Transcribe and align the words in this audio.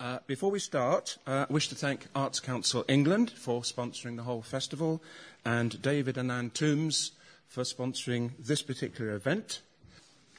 Uh, 0.00 0.20
before 0.28 0.52
we 0.52 0.60
start, 0.60 1.18
uh, 1.26 1.46
I 1.50 1.52
wish 1.52 1.68
to 1.70 1.74
thank 1.74 2.06
Arts 2.14 2.38
Council 2.38 2.84
England 2.86 3.32
for 3.32 3.62
sponsoring 3.62 4.14
the 4.14 4.22
whole 4.22 4.42
festival 4.42 5.02
and 5.44 5.82
David 5.82 6.16
and 6.16 6.30
Ann 6.30 6.50
Tombs 6.50 7.10
for 7.48 7.64
sponsoring 7.64 8.30
this 8.38 8.62
particular 8.62 9.16
event. 9.16 9.60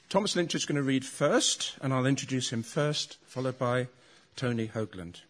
Thomas 0.08 0.34
Lynch 0.38 0.56
is 0.56 0.64
going 0.64 0.78
to 0.78 0.82
read 0.82 1.04
first, 1.04 1.76
and 1.82 1.94
I'll 1.94 2.06
introduce 2.06 2.54
him 2.54 2.64
first, 2.64 3.18
followed 3.26 3.60
by 3.60 3.90
Tony 4.38 4.70
Hoagland. 4.70 5.24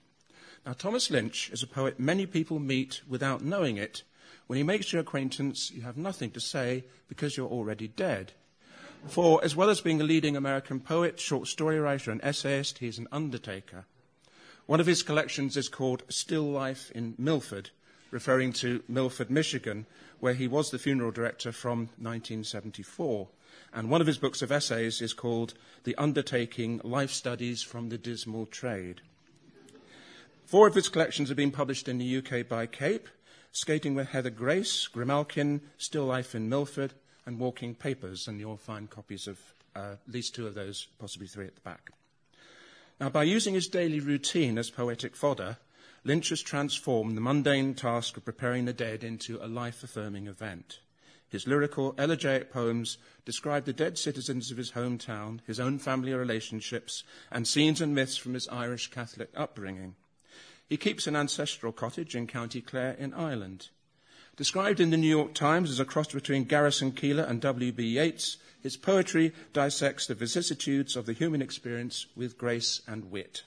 Now, 0.64 0.74
Thomas 0.74 1.10
Lynch 1.10 1.50
is 1.50 1.64
a 1.64 1.68
poet 1.68 2.00
many 2.00 2.28
people 2.28 2.60
meet 2.60 3.02
without 3.10 3.44
knowing 3.44 3.78
it. 3.78 4.04
When 4.46 4.58
he 4.58 4.64
makes 4.64 4.94
your 4.94 5.02
acquaintance, 5.02 5.72
you 5.72 5.82
have 5.82 5.98
nothing 5.98 6.30
to 6.32 6.40
say 6.40 6.84
because 7.08 7.36
you're 7.36 7.50
already 7.50 7.88
dead. 7.88 8.34
For, 9.08 9.44
as 9.44 9.56
well 9.56 9.72
as 9.72 9.82
being 9.82 10.02
a 10.02 10.04
leading 10.04 10.38
American 10.38 10.82
poet, 10.82 11.20
short 11.20 11.48
story 11.48 11.80
writer, 11.80 12.12
and 12.12 12.22
essayist, 12.24 12.78
he 12.78 12.88
is 12.88 13.00
an 13.00 13.08
undertaker. 13.12 13.86
One 14.70 14.80
of 14.80 14.86
his 14.86 15.02
collections 15.02 15.58
is 15.58 15.68
called 15.68 16.04
Still 16.10 16.44
Life 16.44 16.92
in 16.92 17.16
Milford, 17.18 17.72
referring 18.12 18.54
to 18.62 18.84
Milford, 18.88 19.32
Michigan, 19.32 19.88
where 20.20 20.36
he 20.36 20.48
was 20.48 20.70
the 20.70 20.78
funeral 20.78 21.10
director 21.10 21.52
from 21.52 21.90
1974. 21.98 23.28
And 23.74 23.90
one 23.90 24.00
of 24.00 24.06
his 24.06 24.20
books 24.20 24.44
of 24.44 24.52
essays 24.52 25.02
is 25.02 25.12
called 25.12 25.56
The 25.86 25.96
Undertaking 25.96 26.82
Life 26.84 27.10
Studies 27.10 27.64
from 27.64 27.90
the 27.90 27.98
Dismal 27.98 28.46
Trade. 28.46 29.02
Four 30.46 30.68
of 30.68 30.76
his 30.76 30.88
collections 30.88 31.30
have 31.30 31.36
been 31.36 31.50
published 31.50 31.88
in 31.88 31.98
the 31.98 32.18
UK 32.18 32.48
by 32.48 32.68
Cape 32.68 33.10
Skating 33.52 33.96
with 33.96 34.10
Heather 34.10 34.30
Grace, 34.30 34.88
Grimalkin, 34.88 35.62
Still 35.80 36.06
Life 36.06 36.36
in 36.36 36.48
Milford, 36.48 36.94
and 37.26 37.40
Walking 37.40 37.74
Papers. 37.74 38.28
And 38.28 38.40
you'll 38.40 38.58
find 38.58 38.88
copies 38.88 39.26
of 39.26 39.40
uh, 39.76 39.94
at 39.94 40.14
least 40.14 40.36
two 40.36 40.46
of 40.46 40.54
those, 40.54 40.86
possibly 41.00 41.26
three 41.26 41.48
at 41.48 41.56
the 41.56 41.62
back. 41.62 41.90
Now, 43.00 43.10
by 43.10 43.24
using 43.24 43.54
his 43.54 43.68
daily 43.68 44.00
routine 44.00 44.58
as 44.58 44.70
poetic 44.70 45.16
fodder, 45.16 45.58
Lynch 46.04 46.30
has 46.30 46.42
transformed 46.42 47.16
the 47.16 47.22
mundane 47.22 47.74
task 47.74 48.18
of 48.18 48.26
preparing 48.26 48.66
the 48.66 48.74
dead 48.74 49.04
into 49.04 49.40
a 49.42 49.48
life 49.48 49.84
affirming 49.84 50.28
event. 50.28 50.80
His 51.30 51.48
lyrical, 51.48 51.94
elegiac 51.98 52.52
poems 52.52 52.98
describe 53.24 53.66
the 53.66 53.74
dead 53.74 53.98
citizens 53.98 54.52
of 54.52 54.58
his 54.58 54.72
hometown, 54.72 55.40
his 55.46 55.60
own 55.60 55.78
family 55.78 56.14
relationships, 56.14 57.04
and 57.32 57.48
scenes 57.48 57.80
and 57.80 57.94
myths 57.94 58.18
from 58.18 58.34
his 58.34 58.48
Irish 58.50 58.90
Catholic 58.90 59.30
upbringing. 59.36 59.96
He 60.68 60.76
keeps 60.76 61.08
an 61.08 61.16
ancestral 61.16 61.72
cottage 61.72 62.16
in 62.16 62.28
County 62.28 62.62
Clare 62.62 62.94
in 62.94 63.14
Ireland. 63.14 63.70
Described 64.36 64.80
in 64.80 64.90
the 64.90 64.98
New 64.98 65.08
York 65.08 65.34
Times 65.34 65.70
as 65.70 65.80
a 65.80 65.86
cross 65.86 66.12
between 66.12 66.46
Garrison 66.46 66.92
Keillor 66.94 67.30
and 67.30 67.42
W.B. 67.42 67.84
Yeats, 67.84 68.38
his 68.62 68.78
poetry 68.78 69.34
dissects 69.54 70.08
the 70.08 70.16
vicissitudes 70.16 70.96
of 70.96 71.06
the 71.06 71.14
human 71.14 71.42
experience 71.42 72.06
with 72.16 72.38
grace 72.38 72.82
and 72.88 73.12
wit. 73.12 73.44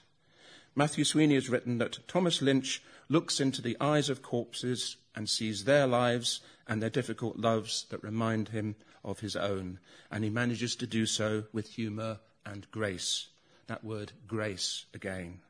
Matthew 0.75 1.05
Sweeney 1.05 1.35
has 1.35 1.51
written 1.51 1.79
that 1.79 2.07
Thomas 2.09 2.41
Lynch 2.41 2.83
looks 3.09 3.41
into 3.41 3.61
the 3.61 3.77
eyes 3.81 4.09
of 4.09 4.23
corpses 4.23 4.97
and 5.15 5.29
sees 5.29 5.65
their 5.65 5.87
lives 5.87 6.41
and 6.67 6.83
their 6.83 6.91
difficult 6.91 7.37
loves 7.37 7.85
that 7.91 8.03
remind 8.03 8.49
him 8.49 8.75
of 9.05 9.21
his 9.21 9.37
own. 9.37 9.79
And 10.11 10.25
he 10.25 10.31
manages 10.31 10.75
to 10.77 10.87
do 10.87 11.05
so 11.05 11.45
with 11.53 11.69
humour 11.69 12.21
and 12.47 12.71
grace. 12.71 13.29
That 13.67 13.85
word 13.85 14.13
grace 14.27 14.87
again. 14.95 15.41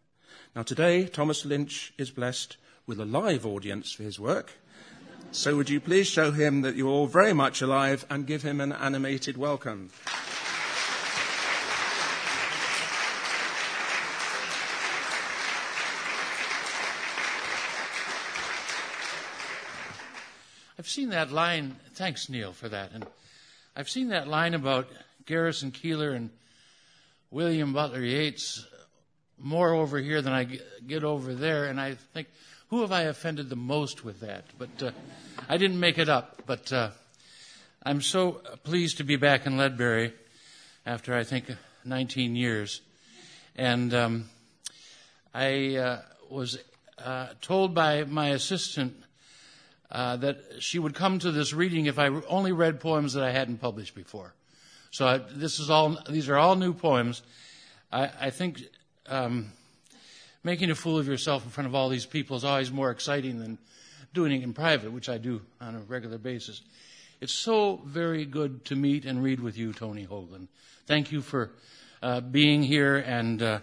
Now, 0.56 0.62
today, 0.62 1.06
Thomas 1.06 1.44
Lynch 1.44 1.92
is 1.98 2.10
blessed 2.10 2.56
with 2.86 2.98
a 2.98 3.04
live 3.04 3.46
audience 3.46 3.92
for 3.92 4.02
his 4.02 4.18
work. 4.18 4.52
So 5.34 5.56
would 5.56 5.70
you 5.70 5.80
please 5.80 6.06
show 6.06 6.30
him 6.30 6.60
that 6.60 6.76
you're 6.76 6.88
all 6.88 7.06
very 7.06 7.32
much 7.32 7.62
alive 7.62 8.04
and 8.10 8.26
give 8.26 8.42
him 8.42 8.60
an 8.60 8.70
animated 8.70 9.38
welcome? 9.38 9.88
I've 20.78 20.86
seen 20.86 21.08
that 21.08 21.32
line. 21.32 21.76
Thanks, 21.94 22.28
Neil, 22.28 22.52
for 22.52 22.68
that. 22.68 22.92
And 22.92 23.06
I've 23.74 23.88
seen 23.88 24.08
that 24.08 24.28
line 24.28 24.52
about 24.52 24.88
Garrison 25.24 25.70
Keillor 25.70 26.14
and 26.14 26.28
William 27.30 27.72
Butler 27.72 28.02
Yeats 28.02 28.66
more 29.38 29.72
over 29.72 29.98
here 29.98 30.20
than 30.20 30.34
I 30.34 30.58
get 30.86 31.04
over 31.04 31.34
there. 31.34 31.64
And 31.64 31.80
I 31.80 31.94
think, 31.94 32.28
who 32.72 32.80
have 32.80 32.90
I 32.90 33.02
offended 33.02 33.50
the 33.50 33.56
most 33.56 34.02
with 34.02 34.20
that? 34.20 34.44
But 34.58 34.82
uh, 34.82 34.90
I 35.46 35.58
didn't 35.58 35.78
make 35.78 35.98
it 35.98 36.08
up. 36.08 36.40
But 36.46 36.72
uh, 36.72 36.88
I'm 37.82 38.00
so 38.00 38.40
pleased 38.64 38.96
to 38.96 39.04
be 39.04 39.16
back 39.16 39.44
in 39.44 39.58
Ledbury 39.58 40.14
after 40.86 41.14
I 41.14 41.22
think 41.22 41.54
19 41.84 42.34
years, 42.34 42.80
and 43.56 43.92
um, 43.92 44.30
I 45.34 45.76
uh, 45.76 46.00
was 46.30 46.60
uh, 46.96 47.26
told 47.42 47.74
by 47.74 48.04
my 48.04 48.28
assistant 48.28 48.96
uh, 49.90 50.16
that 50.16 50.38
she 50.60 50.78
would 50.78 50.94
come 50.94 51.18
to 51.18 51.30
this 51.30 51.52
reading 51.52 51.84
if 51.84 51.98
I 51.98 52.06
only 52.26 52.52
read 52.52 52.80
poems 52.80 53.12
that 53.12 53.22
I 53.22 53.32
hadn't 53.32 53.58
published 53.58 53.94
before. 53.94 54.32
So 54.92 55.06
I, 55.06 55.18
this 55.18 55.60
is 55.60 55.68
all; 55.68 55.98
these 56.08 56.30
are 56.30 56.38
all 56.38 56.56
new 56.56 56.72
poems. 56.72 57.20
I, 57.92 58.08
I 58.18 58.30
think 58.30 58.62
um, 59.08 59.52
making 60.44 60.70
a 60.70 60.74
fool 60.74 60.98
of 60.98 61.06
yourself 61.06 61.44
in 61.44 61.50
front 61.50 61.68
of 61.68 61.74
all 61.74 61.88
these 61.88 62.06
people 62.06 62.36
is 62.36 62.44
always 62.44 62.70
more 62.70 62.90
exciting 62.90 63.38
than 63.38 63.58
doing 64.12 64.32
it 64.32 64.42
in 64.42 64.52
private, 64.52 64.92
which 64.92 65.08
I 65.08 65.18
do 65.18 65.40
on 65.60 65.74
a 65.74 65.80
regular 65.80 66.18
basis. 66.18 66.62
It's 67.20 67.32
so 67.32 67.80
very 67.84 68.24
good 68.24 68.64
to 68.66 68.76
meet 68.76 69.04
and 69.04 69.22
read 69.22 69.40
with 69.40 69.56
you, 69.56 69.72
Tony 69.72 70.06
Hoagland. 70.06 70.48
Thank 70.86 71.12
you 71.12 71.20
for 71.20 71.52
uh, 72.02 72.20
being 72.20 72.62
here, 72.62 72.96
and 72.96 73.40
uh, 73.40 73.60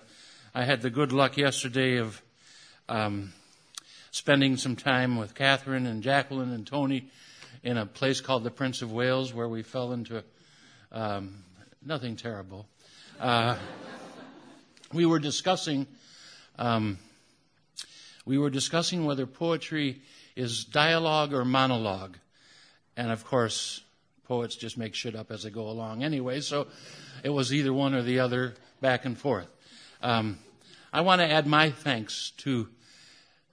I 0.55 0.63
had 0.63 0.81
the 0.81 0.89
good 0.89 1.11
luck 1.11 1.37
yesterday 1.37 1.97
of 1.97 2.21
um, 2.87 3.33
spending 4.11 4.55
some 4.55 4.77
time 4.77 5.17
with 5.17 5.35
Catherine 5.35 5.85
and 5.85 6.01
Jacqueline 6.01 6.53
and 6.53 6.65
Tony 6.65 7.09
in 7.61 7.77
a 7.77 7.85
place 7.85 8.21
called 8.21 8.45
the 8.45 8.51
Prince 8.51 8.81
of 8.81 8.91
Wales, 8.93 9.33
where 9.33 9.49
we 9.49 9.61
fell 9.61 9.91
into 9.91 10.23
um, 10.93 11.43
nothing 11.85 12.15
terrible. 12.15 12.65
Uh, 13.19 13.57
we 14.93 15.05
were 15.05 15.19
discussing 15.19 15.85
um, 16.59 16.99
we 18.25 18.37
were 18.37 18.49
discussing 18.49 19.05
whether 19.05 19.25
poetry 19.25 20.01
is 20.35 20.65
dialogue 20.65 21.33
or 21.33 21.45
monologue. 21.45 22.17
And 22.95 23.11
of 23.11 23.25
course, 23.25 23.81
poets 24.27 24.55
just 24.55 24.77
make 24.77 24.93
shit 24.93 25.15
up 25.15 25.31
as 25.31 25.43
they 25.43 25.49
go 25.49 25.69
along 25.69 26.03
anyway, 26.03 26.41
so 26.41 26.67
it 27.23 27.29
was 27.29 27.53
either 27.53 27.73
one 27.73 27.95
or 27.95 28.03
the 28.03 28.19
other, 28.19 28.55
back 28.81 29.05
and 29.05 29.17
forth. 29.17 29.47
Um, 30.01 30.37
I 30.91 31.01
want 31.01 31.21
to 31.21 31.31
add 31.31 31.47
my 31.47 31.71
thanks 31.71 32.31
to 32.37 32.67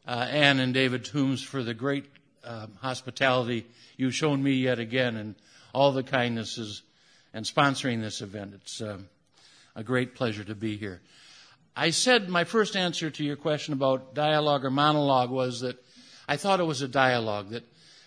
uh, 0.06 0.26
Anne 0.28 0.58
and 0.58 0.74
David 0.74 1.04
Tombs 1.04 1.42
for 1.42 1.62
the 1.62 1.74
great 1.74 2.06
uh, 2.44 2.66
hospitality 2.80 3.66
you've 3.96 4.14
shown 4.14 4.42
me 4.42 4.52
yet 4.52 4.78
again 4.78 5.16
and 5.16 5.36
all 5.72 5.92
the 5.92 6.02
kindnesses 6.02 6.82
and 7.32 7.44
sponsoring 7.44 8.00
this 8.00 8.20
event. 8.20 8.52
It's 8.54 8.80
um, 8.80 9.08
a 9.76 9.84
great 9.84 10.14
pleasure 10.16 10.44
to 10.44 10.54
be 10.54 10.76
here. 10.76 11.00
I 11.78 11.90
said 11.90 12.30
my 12.30 12.44
first 12.44 12.74
answer 12.74 13.10
to 13.10 13.22
your 13.22 13.36
question 13.36 13.74
about 13.74 14.14
dialogue 14.14 14.64
or 14.64 14.70
monologue 14.70 15.30
was 15.30 15.60
that 15.60 15.76
I 16.26 16.38
thought 16.38 16.58
it 16.58 16.64
was 16.64 16.80
a 16.80 16.88
dialogue 16.88 17.50
that 17.50 17.64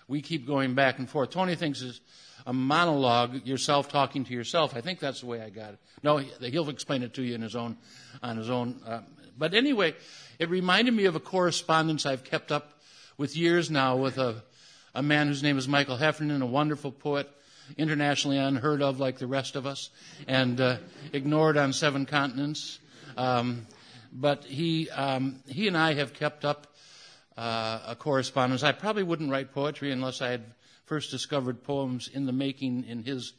we 0.07 0.24
keep 0.24 0.47
going 0.47 0.74
back 0.74 0.97
and 0.97 1.07
forth. 1.07 1.30
Tony 1.30 1.53
thinks 1.53 1.84
it's 1.84 2.02
a 2.47 2.52
monologue, 2.52 3.46
yourself 3.46 3.88
talking 3.90 4.25
to 4.25 4.34
yourself. 4.34 4.75
I 4.75 4.81
think 4.81 5.00
that's 5.00 5.19
the 5.22 5.28
way 5.28 5.40
I 5.40 5.52
got 5.52 5.74
it. 5.74 5.80
No, 6.02 6.18
he'll 6.18 6.69
explain 6.69 7.03
it 7.03 7.13
to 7.13 7.22
you 7.22 7.35
in 7.35 7.44
his 7.44 7.56
own, 7.56 7.78
on 8.24 8.38
his 8.38 8.50
own. 8.50 8.81
Uh, 8.84 9.02
but 9.38 9.53
anyway, 9.53 9.96
it 10.40 10.50
reminded 10.50 10.96
me 10.96 11.06
of 11.06 11.16
a 11.16 11.19
correspondence 11.19 12.07
I've 12.07 12.24
kept 12.24 12.51
up 12.51 12.74
with 13.18 13.38
years 13.38 13.69
now 13.69 13.97
with 13.97 14.18
a, 14.18 14.41
a 14.96 15.03
man 15.03 15.28
whose 15.28 15.44
name 15.44 15.59
is 15.59 15.68
Michael 15.68 15.97
Heffernan, 15.97 16.41
a 16.41 16.47
wonderful 16.47 16.91
poet, 16.91 17.30
internationally 17.78 18.40
unheard 18.40 18.81
of 18.81 19.00
like 19.00 19.19
the 19.19 19.28
rest 19.28 19.56
of 19.56 19.68
us, 19.68 19.91
and 20.28 20.59
uh, 20.59 20.78
ignored 21.13 21.56
on 21.56 21.72
seven 21.72 22.07
continents. 22.07 22.80
Um, 23.18 23.68
but 24.12 24.46
he, 24.46 24.90
um, 24.90 25.42
he 25.47 25.68
and 25.68 25.78
I 25.78 25.94
have 25.94 26.13
kept 26.13 26.45
up 26.45 26.68
uh, 27.38 27.80
a 27.88 27.95
correspondence. 27.95 28.63
I 28.63 28.72
probably 28.72 29.04
wouldn't 29.04 29.31
write 29.31 29.54
poetry 29.54 29.92
unless 29.92 30.22
I 30.22 30.30
had 30.30 30.44
first 30.86 31.12
discovered 31.12 31.63
poems 31.63 32.10
in 32.12 32.25
the 32.25 32.31
making 32.33 32.86
in 32.86 33.04
his 33.04 33.33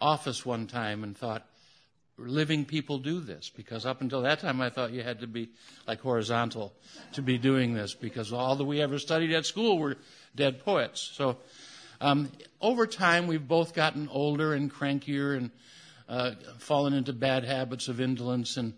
office 0.00 0.44
one 0.44 0.66
time 0.66 1.04
and 1.04 1.16
thought, 1.16 1.46
living 2.18 2.64
people 2.64 2.98
do 2.98 3.20
this 3.20 3.50
because 3.50 3.86
up 3.86 4.00
until 4.00 4.22
that 4.22 4.40
time 4.40 4.60
I 4.60 4.70
thought 4.70 4.92
you 4.92 5.02
had 5.02 5.20
to 5.20 5.26
be 5.26 5.48
like 5.88 6.00
horizontal 6.00 6.72
to 7.14 7.22
be 7.22 7.38
doing 7.38 7.72
this 7.72 7.94
because 7.94 8.32
all 8.32 8.56
that 8.56 8.64
we 8.64 8.80
ever 8.80 8.98
studied 8.98 9.32
at 9.32 9.46
school 9.46 9.78
were 9.78 9.96
dead 10.34 10.64
poets. 10.64 11.00
So 11.14 11.38
um, 12.00 12.30
over 12.60 12.86
time 12.86 13.26
we've 13.26 13.46
both 13.46 13.74
gotten 13.74 14.08
older 14.08 14.52
and 14.52 14.72
crankier 14.72 15.36
and 15.36 15.50
uh, 16.08 16.32
fallen 16.58 16.92
into 16.92 17.12
bad 17.12 17.44
habits 17.44 17.88
of 17.88 18.00
indolence 18.00 18.56
and 18.56 18.74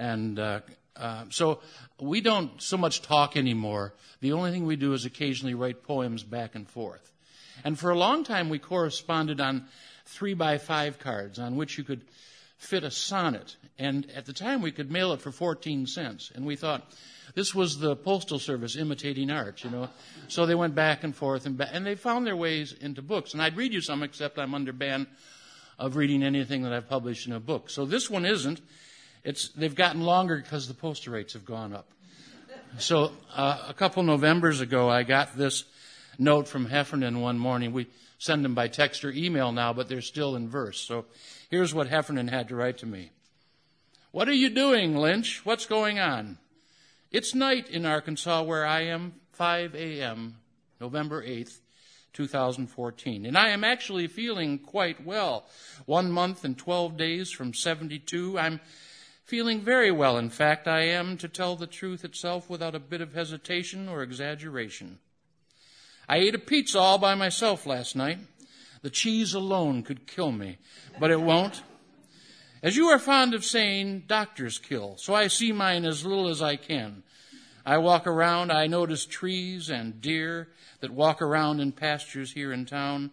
and 0.00 0.38
uh, 0.38 0.60
uh, 0.96 1.24
so 1.30 1.60
we 2.00 2.20
don't 2.20 2.60
so 2.60 2.76
much 2.76 3.02
talk 3.02 3.36
anymore. 3.36 3.94
The 4.20 4.32
only 4.32 4.50
thing 4.50 4.66
we 4.66 4.76
do 4.76 4.92
is 4.92 5.04
occasionally 5.04 5.54
write 5.54 5.82
poems 5.82 6.22
back 6.22 6.54
and 6.54 6.68
forth. 6.68 7.12
And 7.64 7.78
for 7.78 7.90
a 7.90 7.98
long 7.98 8.24
time, 8.24 8.48
we 8.48 8.58
corresponded 8.58 9.40
on 9.40 9.66
three 10.06 10.34
by 10.34 10.58
five 10.58 10.98
cards 10.98 11.38
on 11.38 11.56
which 11.56 11.78
you 11.78 11.84
could 11.84 12.02
fit 12.58 12.84
a 12.84 12.90
sonnet. 12.90 13.56
And 13.78 14.10
at 14.14 14.26
the 14.26 14.32
time, 14.32 14.62
we 14.62 14.72
could 14.72 14.90
mail 14.90 15.12
it 15.12 15.20
for 15.20 15.30
14 15.30 15.86
cents. 15.86 16.32
And 16.34 16.44
we 16.44 16.56
thought, 16.56 16.90
this 17.34 17.54
was 17.54 17.78
the 17.78 17.96
Postal 17.96 18.38
Service 18.38 18.76
imitating 18.76 19.30
art, 19.30 19.62
you 19.62 19.70
know. 19.70 19.88
So 20.28 20.46
they 20.46 20.54
went 20.54 20.74
back 20.74 21.04
and 21.04 21.14
forth 21.14 21.46
and 21.46 21.60
and 21.60 21.86
they 21.86 21.94
found 21.94 22.26
their 22.26 22.36
ways 22.36 22.72
into 22.72 23.02
books. 23.02 23.32
And 23.32 23.42
I'd 23.42 23.56
read 23.56 23.72
you 23.72 23.80
some, 23.80 24.02
except 24.02 24.38
I'm 24.38 24.54
under 24.54 24.72
ban 24.72 25.06
of 25.78 25.96
reading 25.96 26.22
anything 26.22 26.62
that 26.62 26.72
I've 26.72 26.88
published 26.88 27.26
in 27.26 27.32
a 27.32 27.40
book. 27.40 27.70
So 27.70 27.84
this 27.84 28.10
one 28.10 28.26
isn't. 28.26 28.60
It's, 29.22 29.48
they've 29.50 29.74
gotten 29.74 30.00
longer 30.02 30.36
because 30.36 30.68
the 30.68 30.74
postal 30.74 31.12
rates 31.12 31.34
have 31.34 31.44
gone 31.44 31.72
up. 31.72 31.90
So 32.78 33.12
uh, 33.34 33.64
a 33.68 33.74
couple 33.74 34.02
Novembers 34.02 34.60
ago, 34.60 34.88
I 34.88 35.02
got 35.02 35.36
this 35.36 35.64
note 36.18 36.48
from 36.48 36.66
Heffernan 36.66 37.20
one 37.20 37.38
morning. 37.38 37.72
We 37.72 37.88
send 38.18 38.44
them 38.44 38.54
by 38.54 38.68
text 38.68 39.04
or 39.04 39.10
email 39.10 39.52
now, 39.52 39.72
but 39.72 39.88
they're 39.88 40.00
still 40.00 40.36
in 40.36 40.48
verse. 40.48 40.80
So 40.80 41.06
here's 41.50 41.74
what 41.74 41.88
Heffernan 41.88 42.28
had 42.28 42.48
to 42.48 42.56
write 42.56 42.78
to 42.78 42.86
me. 42.86 43.10
What 44.12 44.28
are 44.28 44.34
you 44.34 44.50
doing, 44.50 44.96
Lynch? 44.96 45.44
What's 45.44 45.66
going 45.66 45.98
on? 45.98 46.38
It's 47.10 47.34
night 47.34 47.68
in 47.68 47.86
Arkansas 47.86 48.42
where 48.42 48.66
I 48.66 48.82
am, 48.82 49.14
5 49.32 49.74
a.m., 49.74 50.36
November 50.80 51.22
8th, 51.22 51.58
2014. 52.12 53.26
And 53.26 53.36
I 53.36 53.50
am 53.50 53.64
actually 53.64 54.06
feeling 54.06 54.58
quite 54.58 55.04
well. 55.04 55.46
One 55.86 56.10
month 56.10 56.44
and 56.44 56.56
12 56.56 56.96
days 56.96 57.30
from 57.30 57.54
72. 57.54 58.38
I'm 58.38 58.60
feeling 59.30 59.60
very 59.60 59.92
well. 59.92 60.18
In 60.18 60.28
fact, 60.28 60.66
I 60.66 60.80
am, 60.80 61.16
to 61.18 61.28
tell 61.28 61.54
the 61.54 61.68
truth 61.68 62.04
itself 62.04 62.50
without 62.50 62.74
a 62.74 62.80
bit 62.80 63.00
of 63.00 63.14
hesitation 63.14 63.88
or 63.88 64.02
exaggeration. 64.02 64.98
I 66.08 66.16
ate 66.16 66.34
a 66.34 66.38
pizza 66.40 66.80
all 66.80 66.98
by 66.98 67.14
myself 67.14 67.64
last 67.64 67.94
night. 67.94 68.18
The 68.82 68.90
cheese 68.90 69.32
alone 69.32 69.84
could 69.84 70.08
kill 70.08 70.32
me, 70.32 70.58
but 70.98 71.12
it 71.12 71.20
won't. 71.20 71.62
As 72.60 72.76
you 72.76 72.88
are 72.88 72.98
fond 72.98 73.32
of 73.32 73.44
saying, 73.44 74.02
doctors 74.08 74.58
kill, 74.58 74.96
so 74.96 75.14
I 75.14 75.28
see 75.28 75.52
mine 75.52 75.84
as 75.84 76.04
little 76.04 76.26
as 76.26 76.42
I 76.42 76.56
can. 76.56 77.04
I 77.64 77.78
walk 77.78 78.08
around, 78.08 78.50
I 78.50 78.66
notice 78.66 79.06
trees 79.06 79.70
and 79.70 80.00
deer 80.00 80.48
that 80.80 80.90
walk 80.90 81.22
around 81.22 81.60
in 81.60 81.70
pastures 81.70 82.32
here 82.32 82.52
in 82.52 82.66
town, 82.66 83.12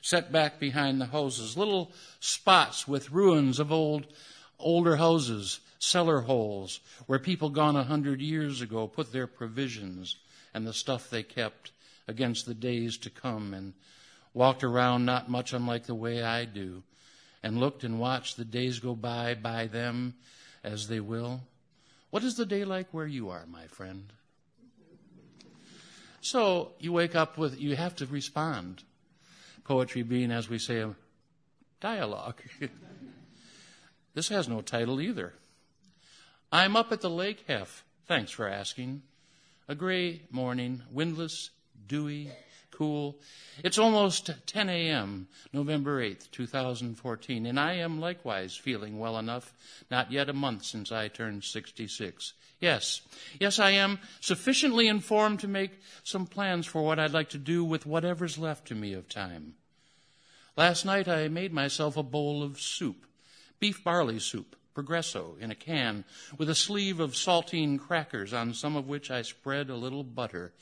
set 0.00 0.30
back 0.30 0.60
behind 0.60 1.00
the 1.00 1.06
houses, 1.06 1.56
little 1.56 1.90
spots 2.20 2.86
with 2.86 3.10
ruins 3.10 3.58
of 3.58 3.72
old, 3.72 4.06
older 4.58 4.96
houses, 4.96 5.60
cellar 5.78 6.20
holes, 6.22 6.80
where 7.06 7.18
people 7.18 7.50
gone 7.50 7.76
a 7.76 7.84
hundred 7.84 8.20
years 8.20 8.60
ago 8.60 8.86
put 8.86 9.12
their 9.12 9.26
provisions 9.26 10.16
and 10.54 10.66
the 10.66 10.72
stuff 10.72 11.10
they 11.10 11.22
kept 11.22 11.72
against 12.08 12.46
the 12.46 12.54
days 12.54 12.96
to 12.98 13.10
come 13.10 13.52
and 13.52 13.74
walked 14.32 14.64
around 14.64 15.04
not 15.04 15.30
much 15.30 15.52
unlike 15.52 15.86
the 15.86 15.94
way 15.94 16.22
I 16.22 16.44
do 16.44 16.82
and 17.42 17.60
looked 17.60 17.84
and 17.84 17.98
watched 17.98 18.36
the 18.36 18.44
days 18.44 18.78
go 18.80 18.94
by 18.94 19.34
by 19.34 19.66
them 19.66 20.14
as 20.64 20.88
they 20.88 21.00
will. 21.00 21.42
What 22.10 22.24
is 22.24 22.36
the 22.36 22.46
day 22.46 22.64
like 22.64 22.88
where 22.92 23.06
you 23.06 23.30
are, 23.30 23.44
my 23.46 23.66
friend? 23.66 24.12
So 26.20 26.72
you 26.80 26.92
wake 26.92 27.14
up 27.14 27.38
with, 27.38 27.60
you 27.60 27.76
have 27.76 27.94
to 27.96 28.06
respond. 28.06 28.82
Poetry 29.64 30.02
being, 30.02 30.32
as 30.32 30.48
we 30.48 30.58
say, 30.58 30.80
a 30.80 30.94
dialogue. 31.80 32.40
this 34.16 34.30
has 34.30 34.48
no 34.48 34.62
title 34.62 35.00
either. 35.00 35.34
I'm 36.50 36.74
up 36.74 36.90
at 36.90 37.02
the 37.02 37.10
lake, 37.10 37.44
Hef. 37.46 37.84
Thanks 38.08 38.30
for 38.30 38.48
asking. 38.48 39.02
A 39.68 39.74
gray 39.74 40.22
morning, 40.30 40.82
windless, 40.90 41.50
dewy, 41.86 42.30
cool. 42.70 43.18
It's 43.62 43.76
almost 43.76 44.30
10 44.46 44.70
a.m., 44.70 45.28
November 45.52 46.02
8th, 46.02 46.30
2014, 46.30 47.44
and 47.44 47.60
I 47.60 47.74
am 47.74 48.00
likewise 48.00 48.56
feeling 48.56 48.98
well 48.98 49.18
enough, 49.18 49.52
not 49.90 50.10
yet 50.10 50.30
a 50.30 50.32
month 50.32 50.64
since 50.64 50.90
I 50.90 51.08
turned 51.08 51.44
66. 51.44 52.32
Yes, 52.58 53.02
yes, 53.38 53.58
I 53.58 53.72
am 53.72 53.98
sufficiently 54.20 54.88
informed 54.88 55.40
to 55.40 55.48
make 55.48 55.72
some 56.04 56.26
plans 56.26 56.64
for 56.64 56.82
what 56.82 56.98
I'd 56.98 57.12
like 57.12 57.28
to 57.30 57.38
do 57.38 57.62
with 57.62 57.84
whatever's 57.84 58.38
left 58.38 58.68
to 58.68 58.74
me 58.74 58.94
of 58.94 59.10
time. 59.10 59.56
Last 60.56 60.86
night 60.86 61.06
I 61.06 61.28
made 61.28 61.52
myself 61.52 61.98
a 61.98 62.02
bowl 62.02 62.42
of 62.42 62.58
soup, 62.58 63.04
beef 63.60 63.82
barley 63.82 64.18
soup, 64.18 64.56
Progresso, 64.74 65.36
in 65.40 65.50
a 65.50 65.54
can, 65.54 66.04
with 66.38 66.50
a 66.50 66.54
sleeve 66.54 67.00
of 67.00 67.12
saltine 67.12 67.78
crackers 67.78 68.32
on 68.32 68.54
some 68.54 68.76
of 68.76 68.88
which 68.88 69.10
I 69.10 69.22
spread 69.22 69.70
a 69.70 69.76
little 69.76 70.04
butter 70.04 70.52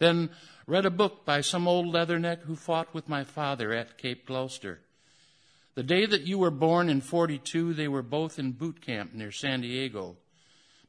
then 0.00 0.30
read 0.66 0.86
a 0.86 0.90
book 0.90 1.24
by 1.24 1.42
some 1.42 1.68
old 1.68 1.86
leatherneck 1.86 2.40
who 2.40 2.56
fought 2.56 2.92
with 2.92 3.08
my 3.08 3.22
father 3.22 3.72
at 3.72 3.98
Cape 3.98 4.26
Gloucester. 4.26 4.80
The 5.74 5.82
day 5.84 6.06
that 6.06 6.22
you 6.22 6.38
were 6.38 6.50
born 6.50 6.88
in 6.88 7.00
42, 7.00 7.74
they 7.74 7.86
were 7.86 8.02
both 8.02 8.38
in 8.38 8.52
boot 8.52 8.80
camp 8.80 9.14
near 9.14 9.30
San 9.30 9.60
Diego. 9.60 10.16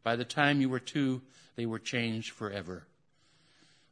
By 0.01 0.15
the 0.15 0.25
time 0.25 0.59
you 0.59 0.69
were 0.69 0.79
two, 0.79 1.21
they 1.55 1.65
were 1.65 1.77
changed 1.77 2.31
forever. 2.31 2.87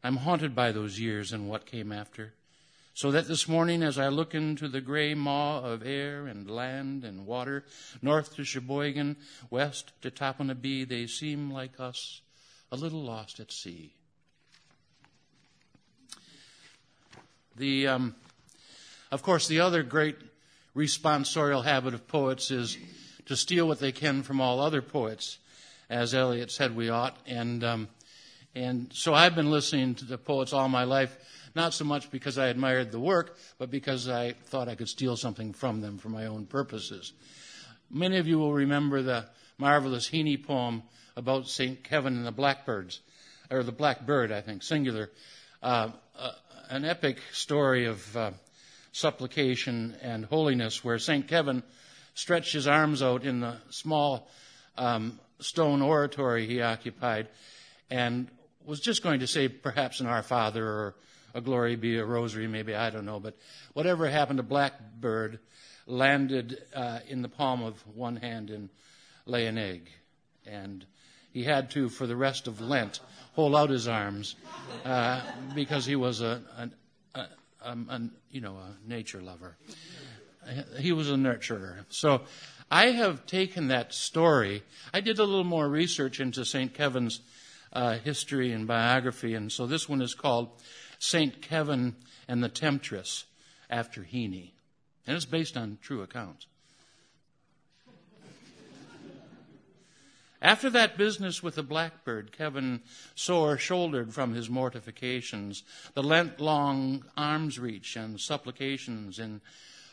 I'm 0.04 0.18
haunted 0.18 0.56
by 0.56 0.72
those 0.72 1.00
years 1.00 1.34
and 1.34 1.50
what 1.50 1.66
came 1.66 1.92
after. 1.92 2.34
So 3.00 3.12
that 3.12 3.30
this 3.30 3.48
morning, 3.48 3.82
as 3.82 3.98
I 3.98 4.10
look 4.10 4.36
into 4.36 4.68
the 4.68 4.82
gray 4.82 5.14
maw 5.14 5.62
of 5.62 5.88
air 5.88 6.28
and 6.28 6.52
land 6.52 7.06
and 7.06 7.26
water, 7.26 7.64
north 8.02 8.36
to 8.36 8.44
Cheboygan, 8.44 9.16
west 9.50 9.94
to 10.02 10.12
Topinabee, 10.12 10.86
they 10.86 11.08
seem 11.08 11.50
like 11.50 11.80
us, 11.80 12.20
a 12.74 12.76
little 12.76 13.02
lost 13.02 13.40
at 13.40 13.54
sea. 13.54 13.94
The, 17.56 17.88
um, 17.88 18.16
of 19.14 19.24
course, 19.24 19.48
the 19.48 19.62
other 19.62 19.82
great 19.82 20.18
responsorial 20.76 21.64
habit 21.64 21.94
of 21.94 22.06
poets 22.06 22.52
is 22.52 22.78
to 23.28 23.38
steal 23.38 23.66
what 23.66 23.80
they 23.80 23.94
can 23.94 24.24
from 24.24 24.42
all 24.42 24.60
other 24.60 24.82
poets, 24.82 25.38
as 25.90 26.14
Eliot 26.14 26.52
said 26.52 26.76
we 26.76 26.90
ought. 26.90 27.16
And, 27.26 27.64
um, 27.64 27.88
and 28.56 28.92
so 28.92 29.14
I've 29.14 29.36
been 29.36 29.52
listening 29.52 29.96
to 29.96 30.06
the 30.06 30.18
poets 30.18 30.52
all 30.52 30.68
my 30.68 30.84
life, 30.84 31.16
not 31.56 31.74
so 31.74 31.86
much 31.86 32.12
because 32.12 32.38
I 32.38 32.48
admired 32.48 32.92
the 32.92 33.00
work, 33.00 33.38
but 33.58 33.70
because 33.70 34.08
I 34.08 34.34
thought 34.34 34.70
I 34.70 34.76
could 34.76 34.90
steal 34.90 35.16
something 35.16 35.54
from 35.54 35.82
them 35.82 35.98
for 35.98 36.10
my 36.10 36.26
own 36.26 36.46
purposes. 36.46 37.14
Many 37.90 38.18
of 38.18 38.28
you 38.28 38.38
will 38.38 38.54
remember 38.54 39.02
the 39.02 39.26
marvelous 39.58 40.10
Heaney 40.10 40.44
poem 40.44 40.84
about 41.16 41.48
St. 41.48 41.84
Kevin 41.84 42.16
and 42.16 42.26
the 42.26 42.32
Blackbirds, 42.32 43.02
or 43.50 43.64
the 43.64 43.72
Blackbird, 43.72 44.32
I 44.32 44.42
think, 44.42 44.64
singular. 44.64 45.10
Uh, 45.62 45.90
uh, 46.18 46.32
an 46.70 46.86
epic 46.86 47.20
story 47.32 47.86
of 47.86 48.16
uh, 48.16 48.32
supplication 48.92 49.96
and 50.02 50.26
holiness 50.26 50.84
where 50.84 51.00
St. 51.00 51.28
Kevin 51.28 51.64
stretched 52.14 52.54
his 52.54 52.68
arms 52.68 53.02
out 53.02 53.24
in 53.24 53.40
the 53.40 53.58
small 53.70 54.30
um, 54.78 55.20
stone 55.40 55.82
oratory 55.82 56.46
he 56.46 56.62
occupied 56.62 57.28
and 57.90 58.28
was 58.66 58.80
just 58.80 59.04
going 59.04 59.22
to 59.22 59.28
say 59.28 59.48
perhaps 59.48 60.00
an 60.00 60.08
Our 60.08 60.22
Father 60.22 60.66
or 60.66 60.96
a 61.34 61.42
Glory 61.42 61.76
Be, 61.76 61.98
a 61.98 62.06
Rosary, 62.06 62.48
maybe, 62.48 62.76
I 62.76 62.90
don't 62.90 63.06
know. 63.06 63.20
But 63.20 63.38
whatever 63.74 64.08
happened 64.08 64.38
to 64.38 64.44
Blackbird 64.44 65.40
landed 65.86 66.58
uh, 66.76 67.00
in 67.08 67.22
the 67.22 67.30
palm 67.30 67.64
of 67.64 67.76
one 67.96 68.16
hand 68.16 68.50
and 68.50 68.70
lay 69.26 69.48
an 69.48 69.58
egg. 69.58 69.90
And 70.46 70.86
he 71.32 71.44
had 71.44 71.72
to, 71.72 71.90
for 71.90 72.08
the 72.08 72.16
rest 72.16 72.48
of 72.48 72.62
Lent, 72.62 73.00
hold 73.34 73.56
out 73.56 73.70
his 73.70 73.88
arms 73.88 74.36
uh, 74.86 75.22
because 75.56 75.86
he 75.86 75.96
was 75.96 76.22
a, 76.22 76.42
a, 77.16 77.20
a, 77.20 77.72
a, 77.72 78.02
you 78.32 78.42
know 78.42 78.58
a 78.58 78.90
nature 78.90 79.22
lover. 79.22 79.56
He 80.80 80.94
was 80.94 81.10
a 81.10 81.16
nurturer. 81.16 81.86
So 81.90 82.22
I 82.72 82.88
have 82.88 83.26
taken 83.26 83.68
that 83.68 83.94
story. 83.94 84.64
I 84.94 85.02
did 85.02 85.20
a 85.20 85.24
little 85.24 85.44
more 85.44 85.68
research 85.68 86.20
into 86.20 86.44
St. 86.46 86.74
Kevin's 86.74 87.20
uh, 87.72 87.98
history 87.98 88.52
and 88.52 88.68
biography, 88.68 89.36
and 89.36 89.52
so 89.52 89.68
this 89.68 89.88
one 89.88 90.02
is 90.02 90.16
called 90.16 90.50
St. 91.00 91.42
Kevin 91.42 91.96
and 92.28 92.44
the 92.44 92.50
Temptress 92.50 93.26
after 93.70 94.02
Heaney. 94.02 94.52
And 95.08 95.16
it's 95.16 95.26
based 95.26 95.58
on 95.58 95.80
true 95.82 96.02
accounts. 96.02 96.46
After 100.42 100.70
that 100.70 100.98
business 100.98 101.44
with 101.44 101.56
the 101.56 101.64
blackbird, 101.64 102.32
Kevin 102.32 102.82
sore 103.14 103.58
shouldered 103.58 104.14
from 104.14 104.34
his 104.34 104.50
mortifications, 104.50 105.64
the 105.96 106.04
Lent 106.04 106.40
long 106.40 107.04
arms 107.18 107.60
reach 107.60 107.98
and 107.98 108.20
supplications 108.20 109.20
in 109.20 109.42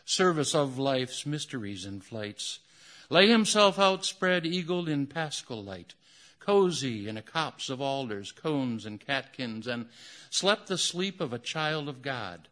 service 0.04 0.54
of 0.54 0.78
life's 0.78 1.26
mysteries 1.26 1.84
and 1.84 2.04
flights, 2.04 2.60
lay 3.10 3.28
himself 3.28 3.78
outspread 3.78 4.46
eagled 4.46 4.88
in 4.88 5.08
paschal 5.08 5.64
light, 5.64 5.94
cozy 6.47 7.09
in 7.09 7.17
a 7.17 7.23
copse 7.23 7.69
of 7.69 7.81
alders, 7.81 8.31
cones, 8.31 8.87
and 8.87 9.00
catkins, 9.00 9.67
and 9.67 9.87
slept 10.31 10.69
the 10.69 10.79
sleep 10.79 11.21
of 11.21 11.33
a 11.33 11.38
child 11.38 11.88
of 11.88 12.03
God, 12.03 12.49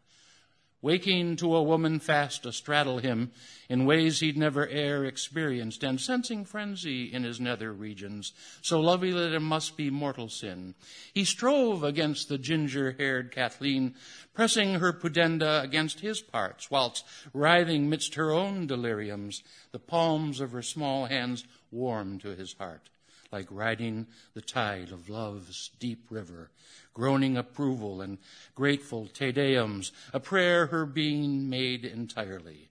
waking 0.81 1.35
to 1.37 1.55
a 1.55 1.63
woman 1.63 1.97
fast 1.97 2.45
astraddle 2.45 3.01
him 3.01 3.31
in 3.69 3.85
ways 3.85 4.19
he'd 4.19 4.37
never 4.37 4.67
ere 4.67 5.05
experienced, 5.05 5.81
and 5.81 5.99
sensing 5.99 6.45
frenzy 6.45 7.11
in 7.11 7.23
his 7.23 7.39
nether 7.39 7.73
regions, 7.73 8.33
so 8.61 8.79
lovely 8.79 9.11
that 9.11 9.33
it 9.33 9.39
must 9.39 9.77
be 9.77 9.89
mortal 9.89 10.29
sin. 10.29 10.75
He 11.13 11.23
strove 11.23 11.83
against 11.83 12.29
the 12.29 12.37
ginger-haired 12.37 13.31
Kathleen, 13.31 13.95
pressing 14.33 14.75
her 14.75 14.93
pudenda 14.93 15.63
against 15.63 16.01
his 16.01 16.21
parts, 16.21 16.69
whilst 16.69 17.05
writhing 17.33 17.89
midst 17.89 18.15
her 18.15 18.31
own 18.31 18.67
deliriums, 18.67 19.41
the 19.71 19.79
palms 19.79 20.41
of 20.41 20.51
her 20.51 20.61
small 20.61 21.05
hands 21.05 21.45
warm 21.71 22.19
to 22.19 22.35
his 22.35 22.53
heart, 22.59 22.89
like 23.31 23.47
riding 23.49 24.07
the 24.33 24.41
tide 24.41 24.91
of 24.91 25.09
love's 25.09 25.71
deep 25.79 26.05
river, 26.09 26.49
groaning 26.93 27.37
approval 27.37 28.01
and 28.01 28.17
grateful 28.53 29.07
te 29.07 29.31
deums, 29.31 29.91
a 30.13 30.19
prayer 30.19 30.67
her 30.67 30.85
being 30.85 31.49
made 31.49 31.85
entirely. 31.85 32.69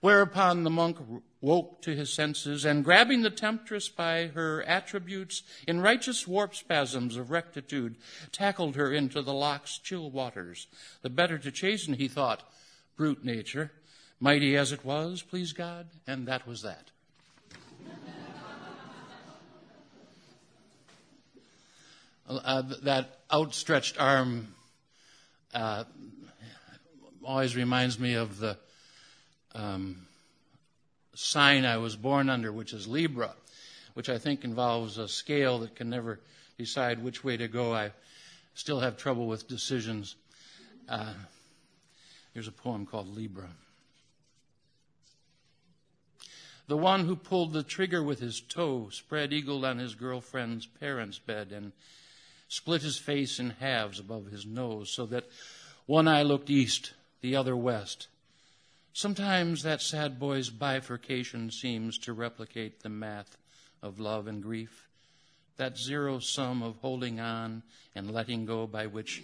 Whereupon 0.00 0.64
the 0.64 0.70
monk 0.70 0.98
woke 1.40 1.80
to 1.82 1.94
his 1.94 2.12
senses 2.12 2.64
and 2.64 2.84
grabbing 2.84 3.22
the 3.22 3.30
temptress 3.30 3.88
by 3.88 4.26
her 4.34 4.64
attributes 4.64 5.44
in 5.68 5.80
righteous 5.80 6.26
warp 6.26 6.56
spasms 6.56 7.16
of 7.16 7.30
rectitude, 7.30 7.94
tackled 8.32 8.74
her 8.74 8.92
into 8.92 9.22
the 9.22 9.32
loch's 9.32 9.78
chill 9.78 10.10
waters. 10.10 10.66
The 11.02 11.10
better 11.10 11.38
to 11.38 11.52
chasten, 11.52 11.94
he 11.94 12.08
thought, 12.08 12.42
brute 12.96 13.24
nature, 13.24 13.70
mighty 14.18 14.56
as 14.56 14.72
it 14.72 14.84
was, 14.84 15.22
please 15.22 15.52
God, 15.52 15.86
and 16.04 16.26
that 16.26 16.48
was 16.48 16.62
that. 16.62 16.90
Uh, 22.28 22.62
that 22.82 23.20
outstretched 23.32 24.00
arm 24.00 24.54
uh, 25.54 25.84
always 27.24 27.56
reminds 27.56 27.98
me 27.98 28.14
of 28.14 28.38
the 28.38 28.56
um, 29.54 30.06
sign 31.14 31.64
I 31.64 31.76
was 31.76 31.96
born 31.96 32.28
under, 32.28 32.52
which 32.52 32.72
is 32.72 32.86
Libra, 32.86 33.34
which 33.94 34.08
I 34.08 34.18
think 34.18 34.44
involves 34.44 34.98
a 34.98 35.08
scale 35.08 35.58
that 35.60 35.76
can 35.76 35.90
never 35.90 36.20
decide 36.58 37.02
which 37.02 37.22
way 37.22 37.36
to 37.36 37.48
go. 37.48 37.74
I 37.74 37.92
still 38.54 38.80
have 38.80 38.96
trouble 38.96 39.26
with 39.26 39.48
decisions. 39.48 40.16
Uh, 40.88 41.14
here's 42.34 42.48
a 42.48 42.52
poem 42.52 42.86
called 42.86 43.08
Libra. 43.08 43.48
The 46.68 46.76
one 46.76 47.04
who 47.04 47.16
pulled 47.16 47.52
the 47.52 47.62
trigger 47.62 48.02
with 48.02 48.20
his 48.20 48.40
toe 48.40 48.88
spread 48.90 49.32
eagled 49.32 49.64
on 49.64 49.78
his 49.78 49.94
girlfriend's 49.94 50.64
parents' 50.64 51.18
bed 51.18 51.52
and 51.52 51.72
split 52.52 52.82
his 52.82 52.98
face 52.98 53.38
in 53.38 53.48
halves 53.48 53.98
above 53.98 54.26
his 54.26 54.44
nose 54.44 54.90
so 54.90 55.06
that 55.06 55.24
one 55.86 56.06
eye 56.06 56.22
looked 56.22 56.50
east, 56.50 56.92
the 57.22 57.34
other 57.34 57.56
west. 57.56 58.08
Sometimes 58.92 59.62
that 59.62 59.80
sad 59.80 60.20
boy's 60.20 60.50
bifurcation 60.50 61.50
seems 61.50 61.96
to 61.96 62.12
replicate 62.12 62.82
the 62.82 62.90
math 62.90 63.38
of 63.82 63.98
love 63.98 64.26
and 64.26 64.42
grief, 64.42 64.86
that 65.56 65.78
zero 65.78 66.18
sum 66.18 66.62
of 66.62 66.76
holding 66.82 67.18
on 67.18 67.62
and 67.94 68.10
letting 68.10 68.44
go 68.44 68.66
by 68.66 68.86
which 68.86 69.22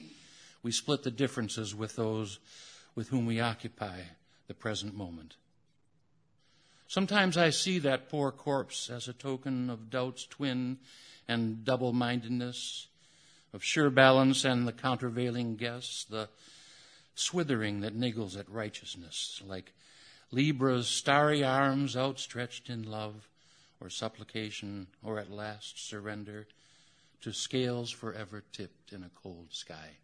we 0.62 0.72
split 0.72 1.02
the 1.02 1.10
differences 1.10 1.74
with 1.74 1.96
those 1.96 2.38
with 2.94 3.10
whom 3.10 3.26
we 3.26 3.40
occupy 3.40 4.00
the 4.46 4.54
present 4.54 4.96
moment. 4.96 5.36
Sometimes 6.86 7.36
I 7.36 7.50
see 7.50 7.78
that 7.80 8.08
poor 8.08 8.32
corpse 8.32 8.88
as 8.88 9.06
a 9.06 9.12
token 9.12 9.68
of 9.68 9.90
doubt's 9.90 10.24
twin 10.24 10.78
and 11.28 11.62
double 11.62 11.92
mindedness, 11.92 12.87
of 13.52 13.64
sure 13.64 13.90
balance 13.90 14.44
and 14.44 14.66
the 14.66 14.72
countervailing 14.72 15.56
guess, 15.56 16.04
the 16.08 16.28
swithering 17.14 17.80
that 17.80 17.98
niggles 17.98 18.38
at 18.38 18.48
righteousness, 18.48 19.42
like 19.46 19.72
Libra's 20.30 20.86
starry 20.86 21.42
arms 21.42 21.96
outstretched 21.96 22.68
in 22.68 22.82
love 22.82 23.28
or 23.80 23.88
supplication 23.90 24.86
or 25.02 25.18
at 25.18 25.30
last 25.30 25.88
surrender 25.88 26.46
to 27.22 27.32
scales 27.32 27.90
forever 27.90 28.44
tipped 28.52 28.92
in 28.92 29.02
a 29.02 29.10
cold 29.22 29.48
sky. 29.50 29.96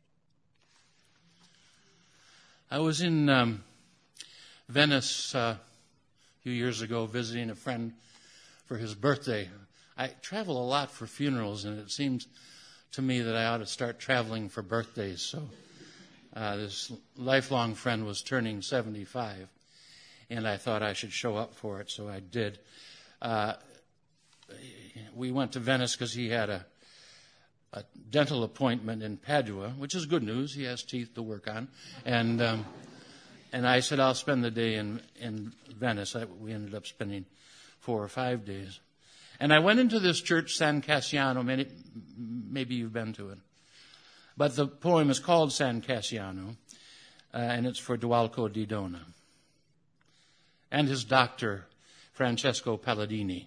I 2.70 2.78
was 2.78 3.00
in 3.00 3.28
um, 3.28 3.62
Venice 4.68 5.34
uh, 5.34 5.56
a 5.58 6.42
few 6.42 6.52
years 6.52 6.82
ago 6.82 7.06
visiting 7.06 7.50
a 7.50 7.54
friend 7.54 7.92
for 8.66 8.78
his 8.78 8.94
birthday. 8.94 9.48
I 9.96 10.08
travel 10.22 10.60
a 10.60 10.66
lot 10.66 10.90
for 10.90 11.06
funerals, 11.06 11.64
and 11.64 11.78
it 11.78 11.90
seems 11.90 12.26
to 12.94 13.02
me 13.02 13.20
that 13.20 13.34
I 13.34 13.46
ought 13.46 13.58
to 13.58 13.66
start 13.66 13.98
traveling 13.98 14.48
for 14.48 14.62
birthdays. 14.62 15.20
So 15.20 15.42
uh, 16.34 16.56
this 16.56 16.92
lifelong 17.16 17.74
friend 17.74 18.06
was 18.06 18.22
turning 18.22 18.62
75, 18.62 19.48
and 20.30 20.46
I 20.46 20.56
thought 20.56 20.82
I 20.82 20.92
should 20.92 21.12
show 21.12 21.36
up 21.36 21.54
for 21.54 21.80
it, 21.80 21.90
so 21.90 22.08
I 22.08 22.20
did. 22.20 22.60
Uh, 23.20 23.54
we 25.12 25.32
went 25.32 25.52
to 25.52 25.58
Venice 25.58 25.96
because 25.96 26.12
he 26.12 26.28
had 26.28 26.50
a, 26.50 26.66
a, 27.72 27.82
dental 28.10 28.44
appointment 28.44 29.02
in 29.02 29.16
Padua, 29.16 29.70
which 29.70 29.96
is 29.96 30.06
good 30.06 30.22
news. 30.22 30.54
He 30.54 30.62
has 30.64 30.84
teeth 30.84 31.14
to 31.14 31.22
work 31.22 31.48
on, 31.48 31.68
and 32.04 32.40
um, 32.40 32.64
and 33.52 33.66
I 33.66 33.80
said 33.80 33.98
I'll 33.98 34.14
spend 34.14 34.44
the 34.44 34.50
day 34.52 34.74
in 34.74 35.00
in 35.16 35.52
Venice. 35.76 36.14
I, 36.14 36.24
we 36.24 36.52
ended 36.52 36.74
up 36.74 36.86
spending 36.86 37.24
four 37.80 38.02
or 38.02 38.08
five 38.08 38.44
days. 38.44 38.78
And 39.40 39.52
I 39.52 39.58
went 39.58 39.80
into 39.80 39.98
this 39.98 40.20
church, 40.20 40.54
San 40.54 40.80
Cassiano. 40.80 41.44
Maybe, 41.44 41.68
maybe 42.16 42.76
you've 42.76 42.92
been 42.92 43.12
to 43.14 43.30
it. 43.30 43.38
But 44.36 44.56
the 44.56 44.66
poem 44.66 45.10
is 45.10 45.20
called 45.20 45.52
San 45.52 45.80
Cassiano, 45.80 46.56
uh, 47.32 47.36
and 47.36 47.66
it's 47.66 47.78
for 47.78 47.96
Dualco 47.96 48.52
di 48.52 48.66
Dona. 48.66 49.06
And 50.70 50.88
his 50.88 51.04
doctor, 51.04 51.66
Francesco 52.12 52.76
Palladini, 52.76 53.46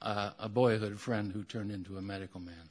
uh, 0.00 0.30
a 0.38 0.48
boyhood 0.48 0.98
friend 0.98 1.32
who 1.32 1.44
turned 1.44 1.70
into 1.70 1.98
a 1.98 2.02
medical 2.02 2.40
man. 2.40 2.70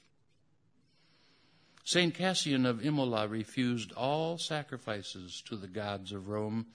St. 1.86 2.14
Cassian 2.14 2.66
of 2.66 2.84
Imola 2.84 3.28
refused 3.28 3.92
all 3.92 4.38
sacrifices 4.38 5.44
to 5.48 5.56
the 5.56 5.68
gods 5.68 6.12
of 6.12 6.30
Rome, 6.30 6.68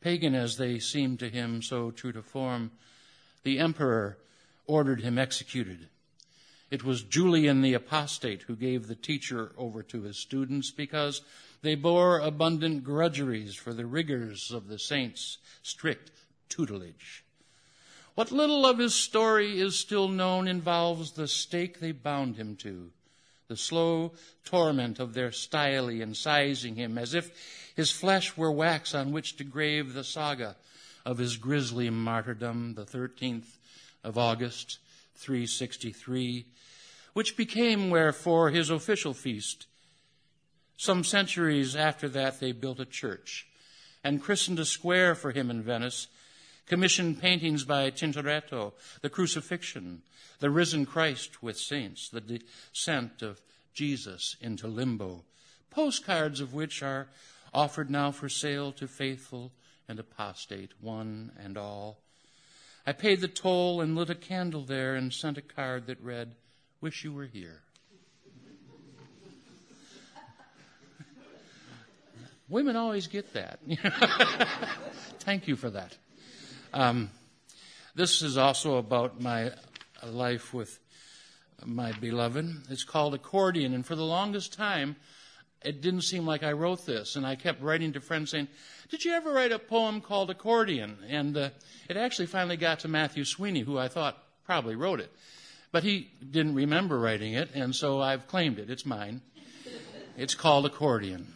pagan 0.00 0.34
as 0.34 0.56
they 0.56 0.78
seemed 0.78 1.18
to 1.20 1.30
him, 1.30 1.62
so 1.62 1.90
true 1.90 2.12
to 2.12 2.22
form. 2.22 2.70
The 3.42 3.58
emperor 3.58 4.18
ordered 4.66 5.00
him 5.00 5.18
executed. 5.18 5.88
It 6.70 6.82
was 6.82 7.02
Julian 7.02 7.62
the 7.62 7.74
apostate 7.74 8.42
who 8.42 8.56
gave 8.56 8.86
the 8.86 8.94
teacher 8.94 9.52
over 9.56 9.82
to 9.84 10.02
his 10.02 10.18
students 10.18 10.70
because 10.70 11.22
they 11.62 11.74
bore 11.74 12.18
abundant 12.18 12.84
grudgeries 12.84 13.54
for 13.54 13.72
the 13.72 13.86
rigors 13.86 14.50
of 14.50 14.68
the 14.68 14.78
saint's 14.78 15.38
strict 15.62 16.10
tutelage. 16.48 17.24
What 18.14 18.32
little 18.32 18.66
of 18.66 18.78
his 18.78 18.94
story 18.94 19.60
is 19.60 19.78
still 19.78 20.08
known 20.08 20.46
involves 20.46 21.12
the 21.12 21.28
stake 21.28 21.80
they 21.80 21.92
bound 21.92 22.36
him 22.36 22.56
to, 22.56 22.90
the 23.48 23.56
slow 23.56 24.12
torment 24.44 24.98
of 25.00 25.14
their 25.14 25.30
styli 25.30 26.02
and 26.02 26.16
sizing 26.16 26.76
him 26.76 26.96
as 26.96 27.14
if 27.14 27.30
his 27.74 27.90
flesh 27.90 28.36
were 28.36 28.52
wax 28.52 28.94
on 28.94 29.12
which 29.12 29.36
to 29.36 29.44
grave 29.44 29.94
the 29.94 30.04
saga 30.04 30.56
of 31.04 31.18
his 31.18 31.36
grisly 31.36 31.90
martyrdom, 31.90 32.74
the 32.74 32.84
13th 32.84 33.58
of 34.04 34.16
August 34.16 34.78
363, 35.16 36.46
which 37.14 37.36
became, 37.36 37.90
wherefore, 37.90 38.50
his 38.50 38.70
official 38.70 39.14
feast. 39.14 39.66
Some 40.76 41.02
centuries 41.02 41.74
after 41.74 42.08
that, 42.10 42.38
they 42.38 42.52
built 42.52 42.78
a 42.78 42.84
church 42.84 43.46
and 44.04 44.22
christened 44.22 44.58
a 44.58 44.64
square 44.64 45.14
for 45.14 45.32
him 45.32 45.50
in 45.50 45.62
Venice, 45.62 46.08
commissioned 46.66 47.20
paintings 47.20 47.64
by 47.64 47.90
Tintoretto, 47.90 48.74
the 49.00 49.08
crucifixion, 49.08 50.02
the 50.40 50.50
risen 50.50 50.84
Christ 50.84 51.42
with 51.42 51.56
saints, 51.56 52.10
the 52.10 52.20
descent 52.20 53.22
of 53.22 53.40
Jesus 53.72 54.36
into 54.40 54.68
limbo, 54.68 55.24
postcards 55.70 56.40
of 56.40 56.52
which 56.52 56.82
are 56.82 57.08
offered 57.52 57.90
now 57.90 58.10
for 58.10 58.28
sale 58.28 58.72
to 58.72 58.86
faithful 58.86 59.52
and 59.88 59.98
apostate, 59.98 60.72
one 60.80 61.32
and 61.42 61.56
all. 61.56 61.98
I 62.86 62.92
paid 62.92 63.20
the 63.20 63.28
toll 63.28 63.80
and 63.80 63.96
lit 63.96 64.10
a 64.10 64.14
candle 64.14 64.62
there 64.62 64.94
and 64.94 65.12
sent 65.12 65.38
a 65.38 65.42
card 65.42 65.86
that 65.86 66.00
read, 66.02 66.34
Wish 66.80 67.02
you 67.02 67.12
were 67.12 67.24
here. 67.24 67.62
Women 72.48 72.76
always 72.76 73.06
get 73.06 73.32
that. 73.32 73.58
Thank 75.20 75.48
you 75.48 75.56
for 75.56 75.70
that. 75.70 75.96
Um, 76.74 77.10
this 77.94 78.20
is 78.20 78.36
also 78.36 78.76
about 78.76 79.18
my 79.18 79.52
life 80.04 80.52
with 80.52 80.78
my 81.64 81.92
beloved. 81.92 82.66
It's 82.68 82.84
called 82.84 83.14
Accordion, 83.14 83.72
and 83.72 83.86
for 83.86 83.96
the 83.96 84.04
longest 84.04 84.52
time, 84.52 84.96
it 85.64 85.80
didn't 85.80 86.02
seem 86.02 86.26
like 86.26 86.42
I 86.42 86.52
wrote 86.52 86.86
this. 86.86 87.16
And 87.16 87.26
I 87.26 87.34
kept 87.36 87.62
writing 87.62 87.92
to 87.94 88.00
friends 88.00 88.30
saying, 88.30 88.48
Did 88.90 89.04
you 89.04 89.12
ever 89.12 89.32
write 89.32 89.52
a 89.52 89.58
poem 89.58 90.00
called 90.00 90.30
Accordion? 90.30 90.98
And 91.08 91.36
uh, 91.36 91.50
it 91.88 91.96
actually 91.96 92.26
finally 92.26 92.56
got 92.56 92.80
to 92.80 92.88
Matthew 92.88 93.24
Sweeney, 93.24 93.60
who 93.60 93.78
I 93.78 93.88
thought 93.88 94.18
probably 94.44 94.76
wrote 94.76 95.00
it. 95.00 95.10
But 95.72 95.82
he 95.82 96.10
didn't 96.30 96.54
remember 96.54 96.98
writing 96.98 97.34
it, 97.34 97.50
and 97.54 97.74
so 97.74 98.00
I've 98.00 98.28
claimed 98.28 98.58
it. 98.58 98.70
It's 98.70 98.86
mine. 98.86 99.22
It's 100.16 100.36
called 100.36 100.66
Accordion. 100.66 101.34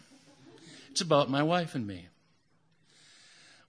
It's 0.91 1.01
about 1.01 1.29
my 1.29 1.43
wife 1.43 1.75
and 1.75 1.85
me. 1.85 2.07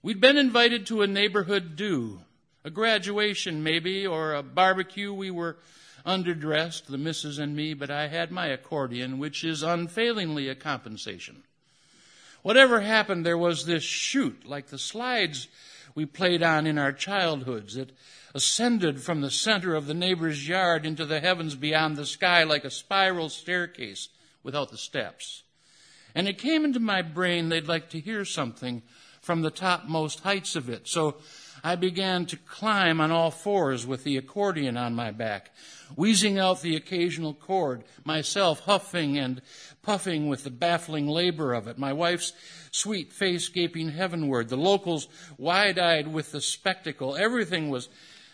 We'd 0.01 0.21
been 0.21 0.37
invited 0.37 0.87
to 0.87 1.01
a 1.01 1.07
neighborhood 1.07 1.75
do, 1.75 2.21
a 2.63 2.69
graduation 2.69 3.63
maybe, 3.63 4.07
or 4.07 4.33
a 4.33 4.41
barbecue. 4.41 5.13
We 5.13 5.29
were 5.29 5.57
underdressed, 6.05 6.85
the 6.85 6.97
missus 6.97 7.37
and 7.37 7.55
me, 7.55 7.73
but 7.73 7.91
I 7.91 8.07
had 8.07 8.31
my 8.31 8.47
accordion, 8.47 9.19
which 9.19 9.43
is 9.43 9.63
unfailingly 9.63 10.49
a 10.49 10.55
compensation. 10.55 11.43
Whatever 12.41 12.81
happened, 12.81 13.25
there 13.25 13.37
was 13.37 13.65
this 13.65 13.83
chute, 13.83 14.45
like 14.45 14.67
the 14.67 14.79
slides 14.79 15.47
we 15.93 16.05
played 16.05 16.41
on 16.41 16.65
in 16.65 16.77
our 16.77 16.91
childhoods. 16.91 17.75
that 17.75 17.91
ascended 18.33 19.01
from 19.01 19.21
the 19.21 19.31
center 19.31 19.75
of 19.75 19.87
the 19.87 19.93
neighbor's 19.93 20.47
yard 20.47 20.85
into 20.85 21.05
the 21.05 21.19
heavens 21.19 21.55
beyond 21.55 21.97
the 21.97 22.05
sky 22.05 22.43
like 22.43 22.63
a 22.63 22.69
spiral 22.69 23.29
staircase 23.29 24.09
without 24.43 24.71
the 24.71 24.77
steps. 24.77 25.43
And 26.15 26.27
it 26.27 26.37
came 26.37 26.65
into 26.65 26.79
my 26.79 27.01
brain 27.01 27.49
they'd 27.49 27.67
like 27.67 27.89
to 27.89 27.99
hear 27.99 28.25
something 28.25 28.81
from 29.21 29.41
the 29.41 29.51
topmost 29.51 30.21
heights 30.21 30.55
of 30.55 30.69
it. 30.69 30.87
So 30.87 31.17
I 31.63 31.75
began 31.75 32.25
to 32.27 32.37
climb 32.37 32.99
on 32.99 33.11
all 33.11 33.31
fours 33.31 33.85
with 33.85 34.03
the 34.03 34.17
accordion 34.17 34.77
on 34.77 34.95
my 34.95 35.11
back, 35.11 35.51
wheezing 35.95 36.37
out 36.37 36.61
the 36.61 36.75
occasional 36.75 37.33
chord, 37.33 37.83
myself 38.03 38.61
huffing 38.61 39.17
and 39.17 39.41
puffing 39.81 40.27
with 40.27 40.43
the 40.43 40.49
baffling 40.49 41.07
labor 41.07 41.53
of 41.53 41.67
it, 41.67 41.77
my 41.77 41.93
wife's 41.93 42.33
sweet 42.71 43.11
face 43.11 43.49
gaping 43.49 43.89
heavenward, 43.89 44.49
the 44.49 44.57
locals 44.57 45.07
wide 45.37 45.79
eyed 45.79 46.07
with 46.07 46.31
the 46.31 46.41
spectacle. 46.41 47.15
Everything 47.15 47.69
was 47.69 47.89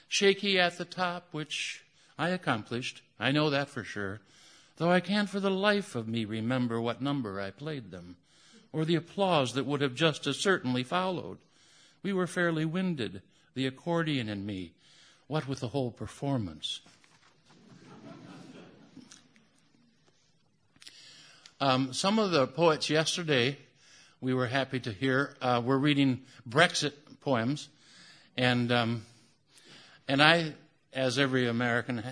shaky 0.07 0.59
at 0.59 0.77
the 0.77 0.85
top, 0.85 1.27
which 1.31 1.83
I 2.17 2.29
accomplished. 2.29 3.01
I 3.19 3.31
know 3.31 3.49
that 3.49 3.69
for 3.69 3.83
sure, 3.83 4.21
though 4.77 4.91
I 4.91 4.99
can't 4.99 5.29
for 5.29 5.39
the 5.39 5.51
life 5.51 5.95
of 5.95 6.07
me 6.07 6.25
remember 6.25 6.79
what 6.79 7.01
number 7.01 7.41
I 7.41 7.51
played 7.51 7.91
them, 7.91 8.17
or 8.71 8.85
the 8.85 8.95
applause 8.95 9.53
that 9.53 9.65
would 9.65 9.81
have 9.81 9.95
just 9.95 10.27
as 10.27 10.37
certainly 10.37 10.83
followed. 10.83 11.39
We 12.03 12.13
were 12.13 12.27
fairly 12.27 12.65
winded, 12.65 13.21
the 13.55 13.65
accordion 13.65 14.29
and 14.29 14.45
me, 14.45 14.73
what 15.27 15.47
with 15.47 15.59
the 15.59 15.69
whole 15.69 15.91
performance. 15.91 16.81
Um, 21.59 21.91
some 21.91 22.19
of 22.19 22.29
the 22.29 22.45
poets 22.45 22.87
yesterday 22.87 23.57
we 24.21 24.31
were 24.31 24.45
happy 24.45 24.79
to 24.81 24.91
hear 24.91 25.35
uh, 25.41 25.59
were 25.65 25.79
reading 25.79 26.21
Brexit 26.47 26.93
poems, 27.21 27.67
and 28.37 28.71
um, 28.71 29.05
and 30.07 30.21
I, 30.21 30.53
as 30.93 31.17
every 31.17 31.47
American, 31.47 32.03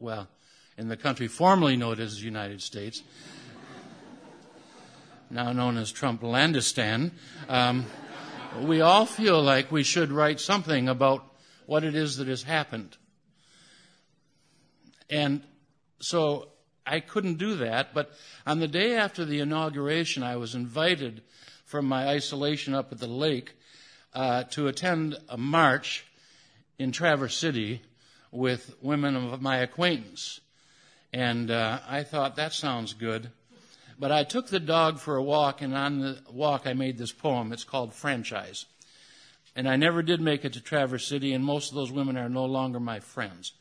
well, 0.00 0.26
in 0.76 0.88
the 0.88 0.96
country 0.96 1.28
formerly 1.28 1.76
known 1.76 2.00
as 2.00 2.16
the 2.16 2.24
United 2.24 2.60
States, 2.62 3.04
now 5.30 5.52
known 5.52 5.76
as 5.76 5.92
Trumplandistan, 5.92 7.12
um, 7.48 7.86
we 8.60 8.80
all 8.80 9.06
feel 9.06 9.40
like 9.40 9.70
we 9.70 9.84
should 9.84 10.10
write 10.10 10.40
something 10.40 10.88
about 10.88 11.24
what 11.66 11.84
it 11.84 11.94
is 11.94 12.16
that 12.16 12.26
has 12.26 12.42
happened. 12.42 12.96
And 15.08 15.42
so 16.00 16.48
I 16.86 17.00
couldn't 17.00 17.38
do 17.38 17.56
that, 17.56 17.94
but 17.94 18.12
on 18.46 18.58
the 18.58 18.68
day 18.68 18.96
after 18.96 19.24
the 19.24 19.40
inauguration, 19.40 20.22
I 20.22 20.36
was 20.36 20.54
invited 20.54 21.22
from 21.64 21.86
my 21.86 22.08
isolation 22.08 22.74
up 22.74 22.92
at 22.92 22.98
the 22.98 23.06
lake 23.06 23.54
uh, 24.14 24.44
to 24.44 24.66
attend 24.68 25.16
a 25.28 25.36
march 25.36 26.04
in 26.78 26.92
Traverse 26.92 27.36
City 27.36 27.82
with 28.30 28.74
women 28.82 29.16
of 29.16 29.40
my 29.40 29.58
acquaintance. 29.58 30.40
And 31.12 31.50
uh, 31.50 31.78
I 31.88 32.02
thought, 32.02 32.36
that 32.36 32.52
sounds 32.52 32.94
good. 32.94 33.30
But 33.98 34.10
I 34.10 34.24
took 34.24 34.48
the 34.48 34.60
dog 34.60 34.98
for 34.98 35.16
a 35.16 35.22
walk, 35.22 35.62
and 35.62 35.74
on 35.74 36.00
the 36.00 36.18
walk, 36.30 36.66
I 36.66 36.72
made 36.72 36.98
this 36.98 37.12
poem. 37.12 37.52
It's 37.52 37.64
called 37.64 37.94
Franchise. 37.94 38.64
And 39.54 39.68
I 39.68 39.76
never 39.76 40.02
did 40.02 40.20
make 40.20 40.44
it 40.44 40.54
to 40.54 40.60
Traverse 40.60 41.06
City, 41.06 41.32
and 41.32 41.44
most 41.44 41.70
of 41.70 41.76
those 41.76 41.92
women 41.92 42.16
are 42.16 42.28
no 42.28 42.46
longer 42.46 42.80
my 42.80 43.00
friends 43.00 43.52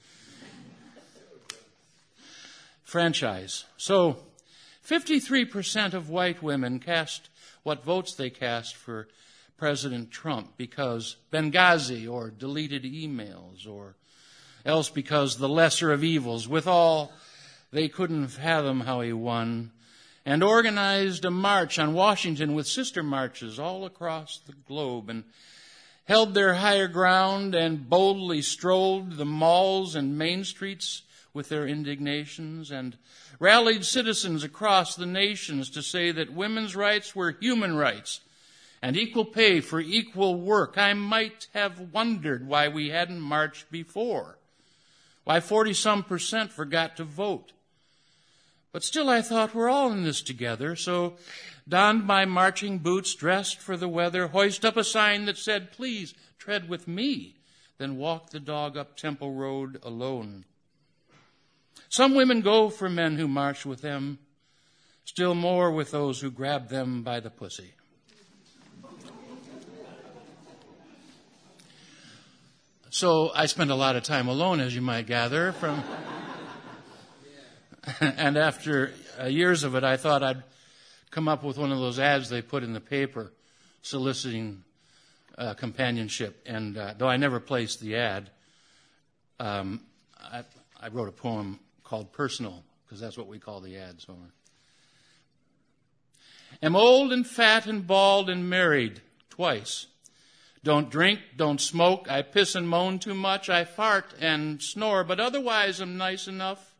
franchise. 2.91 3.63
So, 3.77 4.17
53% 4.85 5.93
of 5.93 6.09
white 6.09 6.43
women 6.43 6.79
cast 6.79 7.29
what 7.63 7.85
votes 7.85 8.15
they 8.15 8.29
cast 8.29 8.75
for 8.75 9.07
President 9.57 10.11
Trump 10.11 10.57
because 10.57 11.15
Benghazi 11.31 12.11
or 12.11 12.31
deleted 12.31 12.83
emails 12.83 13.65
or 13.65 13.95
else 14.65 14.89
because 14.89 15.37
the 15.37 15.47
lesser 15.47 15.93
of 15.93 16.03
evils. 16.03 16.49
With 16.49 16.67
all, 16.67 17.13
they 17.71 17.87
couldn't 17.87 18.27
fathom 18.27 18.81
how 18.81 18.99
he 18.99 19.13
won 19.13 19.71
and 20.25 20.43
organized 20.43 21.23
a 21.23 21.31
march 21.31 21.79
on 21.79 21.93
Washington 21.93 22.53
with 22.55 22.67
sister 22.67 23.03
marches 23.03 23.57
all 23.57 23.85
across 23.85 24.41
the 24.45 24.53
globe 24.67 25.09
and 25.09 25.23
held 26.03 26.33
their 26.33 26.55
higher 26.55 26.89
ground 26.89 27.55
and 27.55 27.89
boldly 27.89 28.41
strolled 28.41 29.13
the 29.13 29.25
malls 29.25 29.95
and 29.95 30.17
main 30.17 30.43
streets 30.43 31.03
with 31.33 31.49
their 31.49 31.67
indignations 31.67 32.71
and 32.71 32.97
rallied 33.39 33.85
citizens 33.85 34.43
across 34.43 34.95
the 34.95 35.05
nations 35.05 35.69
to 35.69 35.81
say 35.81 36.11
that 36.11 36.33
women's 36.33 36.75
rights 36.75 37.15
were 37.15 37.31
human 37.39 37.75
rights 37.75 38.21
and 38.81 38.97
equal 38.97 39.25
pay 39.25 39.61
for 39.61 39.79
equal 39.79 40.35
work. 40.35 40.77
I 40.77 40.93
might 40.93 41.47
have 41.53 41.93
wondered 41.93 42.47
why 42.47 42.67
we 42.67 42.89
hadn't 42.89 43.21
marched 43.21 43.71
before, 43.71 44.37
why 45.23 45.39
40 45.39 45.73
some 45.73 46.03
percent 46.03 46.51
forgot 46.51 46.97
to 46.97 47.03
vote. 47.03 47.53
But 48.71 48.83
still, 48.83 49.09
I 49.09 49.21
thought 49.21 49.53
we're 49.53 49.69
all 49.69 49.91
in 49.91 50.03
this 50.03 50.21
together, 50.21 50.75
so 50.75 51.17
donned 51.67 52.05
my 52.05 52.25
marching 52.25 52.79
boots, 52.79 53.13
dressed 53.13 53.59
for 53.59 53.75
the 53.75 53.89
weather, 53.89 54.27
hoist 54.27 54.63
up 54.63 54.77
a 54.77 54.83
sign 54.83 55.25
that 55.25 55.37
said, 55.37 55.73
Please 55.73 56.13
tread 56.39 56.69
with 56.69 56.87
me, 56.87 57.35
then 57.77 57.97
walk 57.97 58.29
the 58.29 58.39
dog 58.39 58.77
up 58.77 58.95
Temple 58.95 59.33
Road 59.33 59.79
alone. 59.83 60.45
Some 61.91 62.15
women 62.15 62.39
go 62.39 62.69
for 62.69 62.89
men 62.89 63.17
who 63.17 63.27
march 63.27 63.65
with 63.65 63.81
them, 63.81 64.19
still 65.03 65.35
more 65.35 65.69
with 65.69 65.91
those 65.91 66.21
who 66.21 66.31
grab 66.31 66.69
them 66.69 67.03
by 67.03 67.19
the 67.19 67.29
pussy. 67.29 67.73
So 72.91 73.31
I 73.35 73.45
spent 73.45 73.71
a 73.71 73.75
lot 73.75 73.97
of 73.97 74.03
time 74.03 74.29
alone, 74.29 74.61
as 74.61 74.73
you 74.73 74.81
might 74.81 75.05
gather 75.05 75.51
from. 75.51 75.83
and 77.99 78.37
after 78.37 78.93
uh, 79.19 79.25
years 79.25 79.65
of 79.65 79.75
it, 79.75 79.83
I 79.83 79.97
thought 79.97 80.23
I'd 80.23 80.43
come 81.09 81.27
up 81.27 81.43
with 81.43 81.57
one 81.57 81.73
of 81.73 81.79
those 81.79 81.99
ads 81.99 82.29
they 82.29 82.41
put 82.41 82.63
in 82.63 82.71
the 82.71 82.79
paper 82.79 83.33
soliciting 83.81 84.63
uh, 85.37 85.55
companionship. 85.55 86.41
And 86.45 86.77
uh, 86.77 86.93
though 86.97 87.09
I 87.09 87.17
never 87.17 87.41
placed 87.41 87.81
the 87.81 87.97
ad, 87.97 88.29
um, 89.41 89.81
I, 90.17 90.45
I, 90.79 90.87
wrote 90.87 91.09
a 91.09 91.11
poem 91.11 91.59
called 91.91 92.13
personal, 92.13 92.63
because 92.85 93.01
that's 93.01 93.17
what 93.17 93.27
we 93.27 93.37
call 93.37 93.59
the 93.59 93.75
ads. 93.75 94.05
So. 94.05 94.15
Am 96.63 96.73
old 96.73 97.11
and 97.11 97.27
fat 97.27 97.65
and 97.65 97.85
bald 97.85 98.29
and 98.29 98.49
married 98.49 99.01
twice. 99.29 99.87
Don't 100.63 100.89
drink, 100.89 101.19
don't 101.35 101.59
smoke, 101.59 102.09
I 102.09 102.21
piss 102.21 102.55
and 102.55 102.69
moan 102.69 102.99
too 102.99 103.13
much, 103.13 103.49
I 103.49 103.65
fart 103.65 104.13
and 104.21 104.61
snore, 104.61 105.03
but 105.03 105.19
otherwise 105.19 105.81
I'm 105.81 105.97
nice 105.97 106.29
enough. 106.29 106.75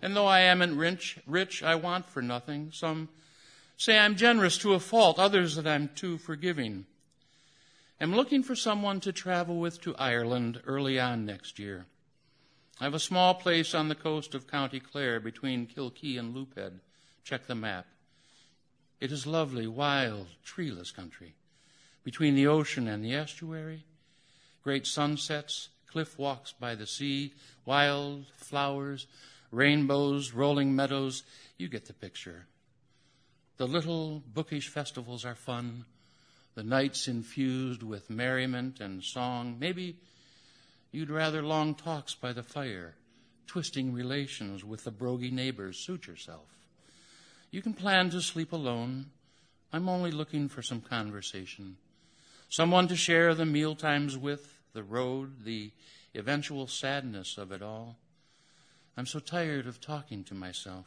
And 0.00 0.14
though 0.14 0.26
I 0.26 0.42
am 0.42 0.60
not 0.60 0.70
rich, 0.70 1.18
rich, 1.26 1.64
I 1.64 1.74
want 1.74 2.08
for 2.08 2.22
nothing. 2.22 2.70
Some 2.72 3.08
say 3.76 3.98
I'm 3.98 4.14
generous 4.14 4.56
to 4.58 4.74
a 4.74 4.78
fault, 4.78 5.18
others 5.18 5.56
that 5.56 5.66
I'm 5.66 5.90
too 5.96 6.16
forgiving. 6.16 6.86
Am 8.00 8.14
looking 8.14 8.44
for 8.44 8.54
someone 8.54 9.00
to 9.00 9.10
travel 9.10 9.58
with 9.58 9.80
to 9.80 9.96
Ireland 9.96 10.62
early 10.64 11.00
on 11.00 11.26
next 11.26 11.58
year. 11.58 11.86
I 12.80 12.84
have 12.84 12.94
a 12.94 13.00
small 13.00 13.34
place 13.34 13.74
on 13.74 13.88
the 13.88 13.96
coast 13.96 14.36
of 14.36 14.46
County 14.46 14.78
Clare 14.78 15.18
between 15.18 15.66
Kilkee 15.66 16.16
and 16.16 16.32
Loop 16.32 16.56
Head. 16.56 16.78
Check 17.24 17.48
the 17.48 17.56
map. 17.56 17.86
It 19.00 19.10
is 19.10 19.26
lovely, 19.26 19.66
wild, 19.66 20.28
treeless 20.44 20.92
country. 20.92 21.34
Between 22.04 22.36
the 22.36 22.46
ocean 22.46 22.86
and 22.86 23.04
the 23.04 23.14
estuary, 23.14 23.84
great 24.62 24.86
sunsets, 24.86 25.70
cliff 25.88 26.16
walks 26.20 26.52
by 26.52 26.76
the 26.76 26.86
sea, 26.86 27.34
wild 27.64 28.26
flowers, 28.36 29.08
rainbows, 29.50 30.32
rolling 30.32 30.76
meadows. 30.76 31.24
You 31.56 31.68
get 31.68 31.86
the 31.86 31.92
picture. 31.92 32.46
The 33.56 33.66
little 33.66 34.22
bookish 34.32 34.68
festivals 34.68 35.24
are 35.24 35.34
fun, 35.34 35.84
the 36.54 36.62
nights 36.62 37.08
infused 37.08 37.82
with 37.82 38.08
merriment 38.08 38.78
and 38.78 39.02
song, 39.02 39.56
maybe 39.58 39.96
You'd 40.98 41.10
rather 41.10 41.44
long 41.44 41.76
talks 41.76 42.16
by 42.16 42.32
the 42.32 42.42
fire, 42.42 42.96
twisting 43.46 43.92
relations 43.92 44.64
with 44.64 44.82
the 44.82 44.90
brogy 44.90 45.30
neighbors. 45.30 45.78
Suit 45.78 46.08
yourself. 46.08 46.48
You 47.52 47.62
can 47.62 47.72
plan 47.72 48.10
to 48.10 48.20
sleep 48.20 48.52
alone. 48.52 49.12
I'm 49.72 49.88
only 49.88 50.10
looking 50.10 50.48
for 50.48 50.60
some 50.60 50.80
conversation. 50.80 51.76
Someone 52.48 52.88
to 52.88 52.96
share 52.96 53.32
the 53.36 53.46
meal 53.46 53.76
times 53.76 54.18
with, 54.18 54.58
the 54.72 54.82
road, 54.82 55.44
the 55.44 55.70
eventual 56.16 56.66
sadness 56.66 57.38
of 57.38 57.52
it 57.52 57.62
all. 57.62 57.96
I'm 58.96 59.06
so 59.06 59.20
tired 59.20 59.68
of 59.68 59.80
talking 59.80 60.24
to 60.24 60.34
myself. 60.34 60.86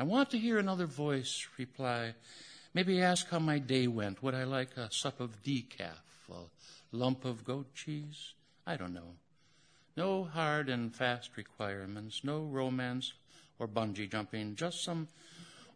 I 0.00 0.02
want 0.02 0.30
to 0.30 0.38
hear 0.40 0.58
another 0.58 0.86
voice 0.86 1.46
reply, 1.58 2.14
Maybe 2.74 3.00
ask 3.00 3.28
how 3.28 3.38
my 3.38 3.60
day 3.60 3.86
went. 3.86 4.20
Would 4.20 4.34
I 4.34 4.42
like 4.42 4.76
a 4.76 4.90
sup 4.90 5.20
of 5.20 5.44
decaf, 5.44 5.92
a 6.28 6.40
lump 6.90 7.24
of 7.24 7.44
goat 7.44 7.72
cheese? 7.72 8.32
I 8.66 8.76
don't 8.76 8.94
know. 8.94 9.14
No 9.96 10.24
hard 10.24 10.68
and 10.68 10.94
fast 10.94 11.36
requirements, 11.36 12.22
no 12.24 12.42
romance 12.42 13.12
or 13.58 13.68
bungee 13.68 14.10
jumping, 14.10 14.56
just 14.56 14.82
some 14.82 15.08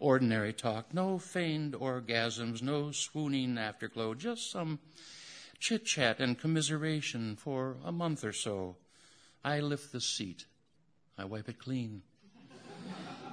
ordinary 0.00 0.52
talk, 0.52 0.94
no 0.94 1.18
feigned 1.18 1.74
orgasms, 1.74 2.62
no 2.62 2.92
swooning 2.92 3.58
afterglow, 3.58 4.14
just 4.14 4.50
some 4.50 4.78
chit 5.58 5.84
chat 5.84 6.20
and 6.20 6.38
commiseration 6.38 7.36
for 7.36 7.76
a 7.84 7.92
month 7.92 8.24
or 8.24 8.32
so. 8.32 8.76
I 9.44 9.60
lift 9.60 9.92
the 9.92 10.00
seat. 10.00 10.46
I 11.18 11.24
wipe 11.24 11.48
it 11.48 11.58
clean. 11.58 12.02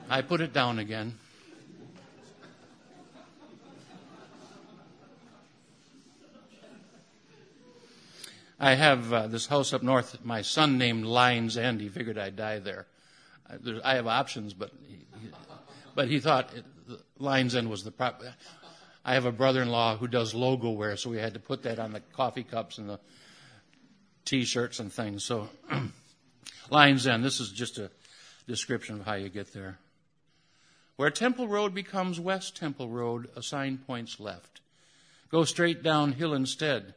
I 0.09 0.21
put 0.21 0.41
it 0.41 0.53
down 0.53 0.79
again. 0.79 1.17
I 8.59 8.75
have 8.75 9.11
uh, 9.11 9.27
this 9.27 9.47
house 9.47 9.73
up 9.73 9.83
north. 9.83 10.23
My 10.23 10.41
son 10.41 10.77
named 10.77 11.05
Lines 11.05 11.57
End. 11.57 11.81
He 11.81 11.89
figured 11.89 12.17
I'd 12.17 12.35
die 12.35 12.59
there. 12.59 12.87
I, 13.49 13.55
I 13.83 13.95
have 13.95 14.07
options, 14.07 14.53
but 14.53 14.71
he, 14.87 15.05
he, 15.21 15.29
but 15.95 16.07
he 16.07 16.19
thought 16.19 16.53
it, 16.53 16.65
Lines 17.17 17.55
End 17.55 17.69
was 17.69 17.83
the 17.83 17.91
prop. 17.91 18.23
I 19.05 19.15
have 19.15 19.25
a 19.25 19.31
brother-in-law 19.31 19.97
who 19.97 20.07
does 20.07 20.33
logo 20.33 20.69
wear, 20.69 20.95
so 20.95 21.09
we 21.09 21.17
had 21.17 21.33
to 21.33 21.39
put 21.39 21.63
that 21.63 21.79
on 21.79 21.91
the 21.91 21.99
coffee 21.99 22.43
cups 22.43 22.77
and 22.77 22.89
the 22.89 22.99
T-shirts 24.25 24.79
and 24.79 24.91
things. 24.91 25.23
So 25.23 25.49
Lines 26.69 27.05
End. 27.07 27.23
This 27.23 27.39
is 27.39 27.51
just 27.51 27.77
a 27.77 27.91
description 28.47 28.99
of 28.99 29.05
how 29.05 29.15
you 29.15 29.29
get 29.29 29.53
there. 29.53 29.77
Where 30.95 31.09
Temple 31.09 31.47
Road 31.47 31.73
becomes 31.73 32.19
West 32.19 32.55
Temple 32.55 32.87
Road, 32.87 33.29
a 33.35 33.41
sign 33.41 33.79
points 33.79 34.19
left. 34.19 34.61
Go 35.29 35.43
straight 35.43 35.81
downhill 35.81 36.33
instead. 36.33 36.93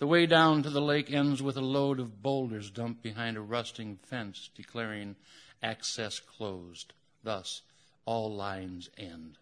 The 0.00 0.06
way 0.06 0.24
down 0.24 0.62
to 0.62 0.70
the 0.70 0.80
lake 0.80 1.12
ends 1.12 1.42
with 1.42 1.58
a 1.58 1.60
load 1.60 2.00
of 2.00 2.22
boulders 2.22 2.70
dumped 2.70 3.02
behind 3.02 3.36
a 3.36 3.42
rusting 3.42 3.98
fence 4.02 4.48
declaring 4.56 5.14
access 5.62 6.18
closed. 6.18 6.94
Thus, 7.22 7.60
all 8.06 8.34
lines 8.34 8.88
end. 8.96 9.36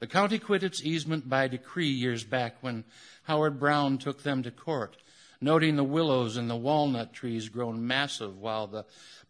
The 0.00 0.08
county 0.08 0.40
quit 0.40 0.64
its 0.64 0.82
easement 0.82 1.28
by 1.28 1.46
decree 1.46 1.88
years 1.88 2.24
back 2.24 2.56
when 2.62 2.82
Howard 3.22 3.60
Brown 3.60 3.98
took 3.98 4.24
them 4.24 4.42
to 4.42 4.50
court, 4.50 4.96
noting 5.40 5.76
the 5.76 5.84
willows 5.84 6.36
and 6.36 6.50
the 6.50 6.56
walnut 6.56 7.12
trees 7.12 7.48
grown 7.48 7.86
massive 7.86 8.36
while 8.36 8.66
the 8.66 8.84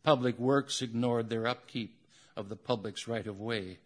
public 0.05 0.39
works 0.39 0.81
ignored 0.81 1.29
their 1.29 1.47
upkeep 1.47 1.99
of 2.35 2.49
the 2.49 2.57
public's 2.57 3.07
right 3.07 3.27
of 3.27 3.43
way. 3.43 3.77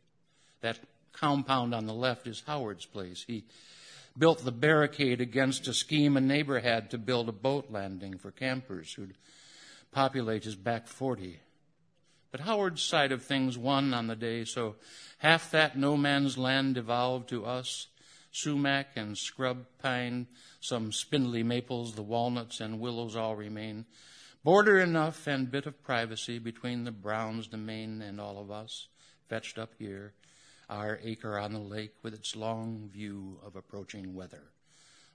That 0.61 0.79
compound 1.13 1.75
on 1.75 1.87
the 1.87 1.93
left 1.93 2.29
is 2.29 2.45
Howard's 2.47 2.87
place. 2.87 3.25
He 3.27 3.43
built 4.19 4.45
the 4.45 4.53
barricade 4.53 5.21
against 5.21 5.69
a 5.69 5.75
scheme 5.75 6.17
a 6.17 6.21
neighbor 6.21 6.61
had 6.61 6.91
to 6.91 6.99
build 6.99 7.29
a 7.29 7.33
boat 7.33 7.71
landing 7.71 8.19
for 8.19 8.31
campers 8.31 8.93
who'd 8.95 9.15
populate 9.93 10.45
his 10.45 10.57
back 10.57 10.89
40. 10.89 11.41
But 12.31 12.41
Howard's 12.41 12.83
side 12.83 13.13
of 13.13 13.23
things 13.23 13.57
won 13.57 13.95
on 13.95 14.07
the 14.07 14.17
day, 14.17 14.45
so 14.45 14.77
half 15.19 15.51
that 15.53 15.79
no 15.79 15.97
man's 15.97 16.37
land 16.37 16.75
devolved 16.75 17.29
to 17.31 17.47
us 17.47 17.87
sumac 18.31 18.89
and 18.97 19.17
scrub 19.17 19.65
pine, 19.79 20.27
some 20.61 20.93
spindly 20.93 21.43
maples, 21.43 21.95
the 21.95 22.03
walnuts 22.03 22.61
and 22.61 22.81
willows 22.81 23.17
all 23.17 23.35
remain. 23.35 23.87
Border 24.45 24.79
enough 24.79 25.27
and 25.27 25.51
bit 25.51 25.67
of 25.67 25.83
privacy 25.83 26.39
between 26.39 26.85
the 26.85 26.93
Browns' 26.93 27.49
domain 27.49 28.03
and 28.03 28.21
all 28.21 28.39
of 28.39 28.51
us, 28.51 28.89
fetched 29.29 29.59
up 29.59 29.73
here 29.79 30.13
our 30.69 30.99
acre 31.03 31.39
on 31.39 31.53
the 31.53 31.59
lake 31.59 31.95
with 32.03 32.15
its 32.15 32.37
long 32.37 32.91
view 32.93 33.39
of 33.45 33.57
approaching 33.57 34.15
weather. 34.15 34.43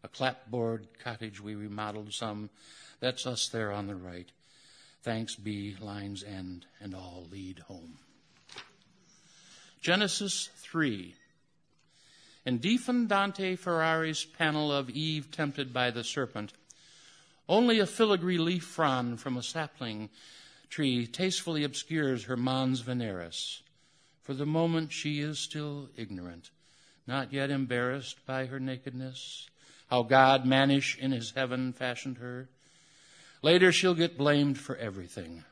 A 0.03 0.07
clapboard 0.07 0.87
cottage 1.03 1.39
we 1.39 1.55
remodeled 1.55 2.13
some. 2.13 2.49
That's 2.99 3.25
us 3.25 3.47
there 3.49 3.71
on 3.71 3.87
the 3.87 3.95
right. 3.95 4.29
Thanks 5.03 5.35
be, 5.35 5.75
lines 5.79 6.23
end, 6.23 6.65
and 6.81 6.95
all 6.95 7.27
lead 7.31 7.59
home. 7.59 7.97
Genesis 9.81 10.49
3. 10.57 11.13
In 12.45 12.59
Defendente 12.59 13.57
Ferrari's 13.57 14.25
panel 14.25 14.71
of 14.71 14.89
Eve 14.89 15.31
tempted 15.31 15.73
by 15.73 15.91
the 15.91 16.03
serpent, 16.03 16.53
only 17.47 17.79
a 17.79 17.85
filigree 17.85 18.37
leaf 18.37 18.63
frond 18.63 19.19
from 19.19 19.37
a 19.37 19.43
sapling 19.43 20.09
tree 20.69 21.05
tastefully 21.05 21.63
obscures 21.63 22.25
her 22.25 22.37
mons 22.37 22.81
veneris. 22.81 23.61
For 24.23 24.33
the 24.33 24.45
moment, 24.45 24.93
she 24.93 25.19
is 25.19 25.38
still 25.38 25.89
ignorant, 25.97 26.49
not 27.05 27.33
yet 27.33 27.51
embarrassed 27.51 28.25
by 28.25 28.45
her 28.45 28.59
nakedness, 28.59 29.49
how 29.88 30.03
God, 30.03 30.45
mannish 30.45 30.97
in 30.97 31.12
his 31.12 31.31
heaven, 31.31 31.73
fashioned 31.73 32.17
her. 32.19 32.47
Later, 33.41 33.73
she'll 33.73 33.93
get 33.93 34.17
blamed 34.17 34.57
for 34.57 34.77
everything. 34.77 35.43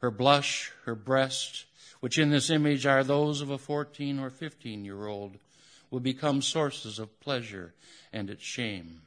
Her 0.00 0.10
blush, 0.10 0.70
her 0.84 0.94
breast, 0.94 1.64
which 2.00 2.18
in 2.18 2.28
this 2.28 2.50
image 2.50 2.84
are 2.84 3.02
those 3.02 3.40
of 3.40 3.48
a 3.48 3.56
14 3.56 4.18
or 4.18 4.28
15 4.28 4.84
year 4.84 5.06
old, 5.06 5.38
will 5.90 6.00
become 6.00 6.42
sources 6.42 6.98
of 6.98 7.20
pleasure 7.20 7.72
and 8.12 8.28
its 8.28 8.42
shame. 8.42 9.00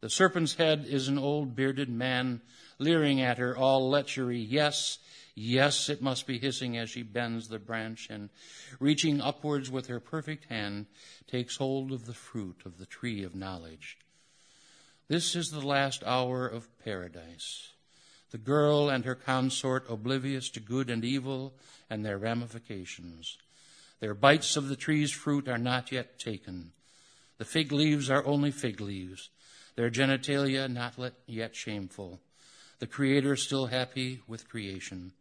The 0.00 0.10
serpent's 0.10 0.54
head 0.54 0.86
is 0.88 1.08
an 1.08 1.18
old 1.18 1.56
bearded 1.56 1.88
man 1.88 2.40
leering 2.78 3.20
at 3.20 3.38
her, 3.38 3.56
all 3.56 3.90
lechery. 3.90 4.46
Yes, 4.48 4.98
Yes, 5.38 5.90
it 5.90 6.00
must 6.00 6.26
be 6.26 6.38
hissing 6.38 6.78
as 6.78 6.88
she 6.88 7.02
bends 7.02 7.48
the 7.48 7.58
branch 7.58 8.08
and, 8.08 8.30
reaching 8.80 9.20
upwards 9.20 9.70
with 9.70 9.86
her 9.88 10.00
perfect 10.00 10.46
hand, 10.46 10.86
takes 11.30 11.58
hold 11.58 11.92
of 11.92 12.06
the 12.06 12.14
fruit 12.14 12.62
of 12.64 12.78
the 12.78 12.86
tree 12.86 13.22
of 13.22 13.34
knowledge. 13.34 13.98
This 15.08 15.36
is 15.36 15.50
the 15.50 15.60
last 15.60 16.02
hour 16.04 16.46
of 16.46 16.70
paradise. 16.82 17.74
The 18.30 18.38
girl 18.38 18.88
and 18.88 19.04
her 19.04 19.14
consort 19.14 19.84
oblivious 19.90 20.48
to 20.50 20.60
good 20.60 20.88
and 20.88 21.04
evil 21.04 21.52
and 21.90 22.02
their 22.02 22.16
ramifications. 22.16 23.36
Their 24.00 24.14
bites 24.14 24.56
of 24.56 24.68
the 24.68 24.76
tree's 24.76 25.12
fruit 25.12 25.48
are 25.48 25.58
not 25.58 25.92
yet 25.92 26.18
taken. 26.18 26.72
The 27.36 27.44
fig 27.44 27.72
leaves 27.72 28.08
are 28.08 28.26
only 28.26 28.52
fig 28.52 28.80
leaves. 28.80 29.28
Their 29.74 29.90
genitalia 29.90 30.66
not 30.72 30.94
yet 31.26 31.54
shameful. 31.54 32.20
The 32.78 32.86
Creator 32.86 33.36
still 33.36 33.66
happy 33.66 34.22
with 34.26 34.48
creation 34.48 35.12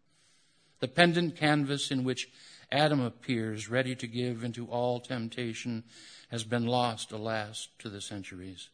the 0.86 0.92
pendant 0.92 1.36
canvas 1.36 1.90
in 1.90 2.04
which 2.04 2.30
Adam 2.72 3.02
appears, 3.02 3.72
ready 3.72 3.96
to 3.96 4.06
give 4.06 4.44
into 4.44 4.68
all 4.68 5.00
temptation, 5.00 5.84
has 6.30 6.44
been 6.44 6.68
lost, 6.68 7.12
alas, 7.12 7.70
to 7.80 7.90
the 7.90 8.00
centuries. 8.00 8.70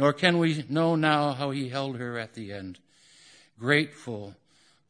Nor 0.00 0.14
can 0.14 0.38
we 0.38 0.64
know 0.68 0.96
now 0.96 1.30
how 1.30 1.52
he 1.52 1.68
held 1.68 1.96
her 1.98 2.18
at 2.18 2.34
the 2.34 2.52
end, 2.52 2.80
grateful, 3.56 4.34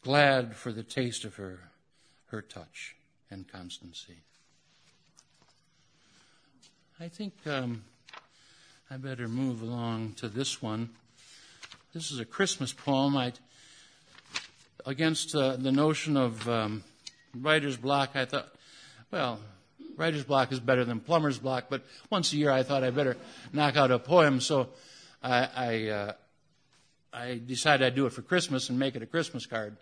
glad 0.01 0.57
for 0.57 0.73
the 0.73 0.83
taste 0.83 1.27
of 1.27 1.35
her, 1.35 1.59
her 2.29 2.41
touch 2.41 2.97
and 3.31 3.47
constancy. 3.47 4.23
I 6.99 7.09
think 7.09 7.35
um, 7.47 7.85
I 8.91 8.97
better 8.97 9.29
move 9.29 9.61
along 9.61 10.15
to 10.15 10.29
this 10.29 10.63
one. 10.63 10.89
This 11.93 12.11
is 12.11 12.21
a 12.21 12.25
Christmas 12.25 12.73
poem. 12.73 13.19
I 13.19 13.35
against 14.87 15.35
uh, 15.35 15.57
the 15.57 15.73
notion 15.73 16.17
of 16.17 16.49
um, 16.49 16.85
writer's 17.35 17.77
block, 17.77 18.11
I 18.15 18.25
thought, 18.25 18.49
well, 19.11 19.41
writer's 19.97 20.25
block 20.25 20.53
is 20.53 20.61
better 20.61 20.85
than 20.85 21.01
plumber's 21.01 21.39
block, 21.39 21.67
but 21.71 21.85
once 22.11 22.33
a 22.33 22.37
year 22.37 22.51
I 22.51 22.63
thought 22.63 22.85
I'd 22.85 22.95
better 22.95 23.17
knock 23.53 23.77
out 23.77 23.91
a 23.91 23.99
poem, 23.99 24.41
so 24.41 24.69
I, 25.23 25.49
I, 25.55 25.89
uh, 25.89 26.13
I 27.13 27.41
decided 27.45 27.87
I'd 27.87 27.95
do 27.95 28.07
it 28.07 28.13
for 28.13 28.23
Christmas 28.23 28.69
and 28.69 28.79
make 28.79 28.97
it 28.97 29.03
a 29.03 29.07
Christmas 29.07 29.47
card 29.47 29.77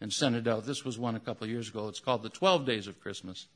and 0.00 0.12
send 0.12 0.36
it 0.36 0.46
out. 0.46 0.64
This 0.64 0.84
was 0.84 0.98
one 0.98 1.16
a 1.16 1.20
couple 1.20 1.44
of 1.44 1.50
years 1.50 1.68
ago. 1.68 1.88
It's 1.88 2.00
called 2.00 2.22
The 2.22 2.28
Twelve 2.28 2.66
Days 2.66 2.86
of 2.86 3.00
Christmas. 3.00 3.46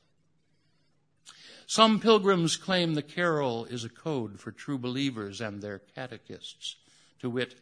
Some 1.67 1.99
pilgrims 1.99 2.57
claim 2.57 2.93
the 2.93 3.01
carol 3.01 3.65
is 3.65 3.85
a 3.85 3.89
code 3.89 4.39
for 4.39 4.51
true 4.51 4.77
believers 4.77 5.39
and 5.39 5.61
their 5.61 5.79
catechists, 5.95 6.75
to 7.19 7.29
wit, 7.29 7.55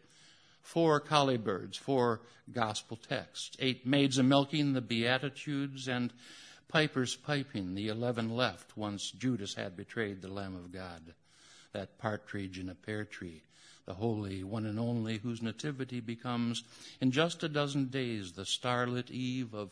four 0.70 1.00
collie 1.00 1.36
birds, 1.36 1.76
four 1.76 2.22
gospel 2.52 2.96
texts, 2.96 3.58
eight 3.58 3.88
maids 3.88 4.20
a 4.20 4.24
milking, 4.24 4.74
the 4.74 4.82
Beatitudes, 4.82 5.88
and 5.88 6.14
pipers 6.68 7.16
piping, 7.16 7.74
the 7.74 7.88
eleven 7.88 8.30
left 8.30 8.78
once 8.78 9.10
Judas 9.10 9.56
had 9.56 9.76
betrayed 9.76 10.22
the 10.22 10.28
Lamb 10.28 10.56
of 10.56 10.72
God, 10.72 11.16
that 11.74 11.98
partridge 11.98 12.60
in 12.60 12.70
a 12.70 12.76
pear 12.76 13.04
tree, 13.04 13.42
the 13.88 13.96
holy 13.96 14.44
one 14.44 14.68
and 14.68 14.80
only 14.80 15.18
whose 15.18 15.42
nativity 15.42 16.02
becomes 16.02 16.64
in 17.02 17.10
just 17.10 17.42
a 17.42 17.50
dozen 17.50 17.86
days 17.86 18.34
the 18.34 18.46
starlit 18.46 19.10
eve 19.10 19.56
of 19.56 19.72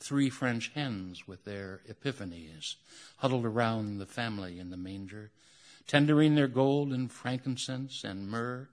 three 0.00 0.28
French 0.28 0.72
hens 0.74 1.28
with 1.28 1.44
their 1.44 1.82
epiphanies, 1.88 2.74
huddled 3.18 3.46
around 3.46 3.98
the 3.98 4.06
family 4.06 4.58
in 4.58 4.70
the 4.70 4.76
manger, 4.76 5.30
tendering 5.86 6.34
their 6.34 6.48
gold 6.48 6.92
and 6.92 7.12
frankincense 7.12 8.02
and 8.02 8.28
myrrh 8.28 8.68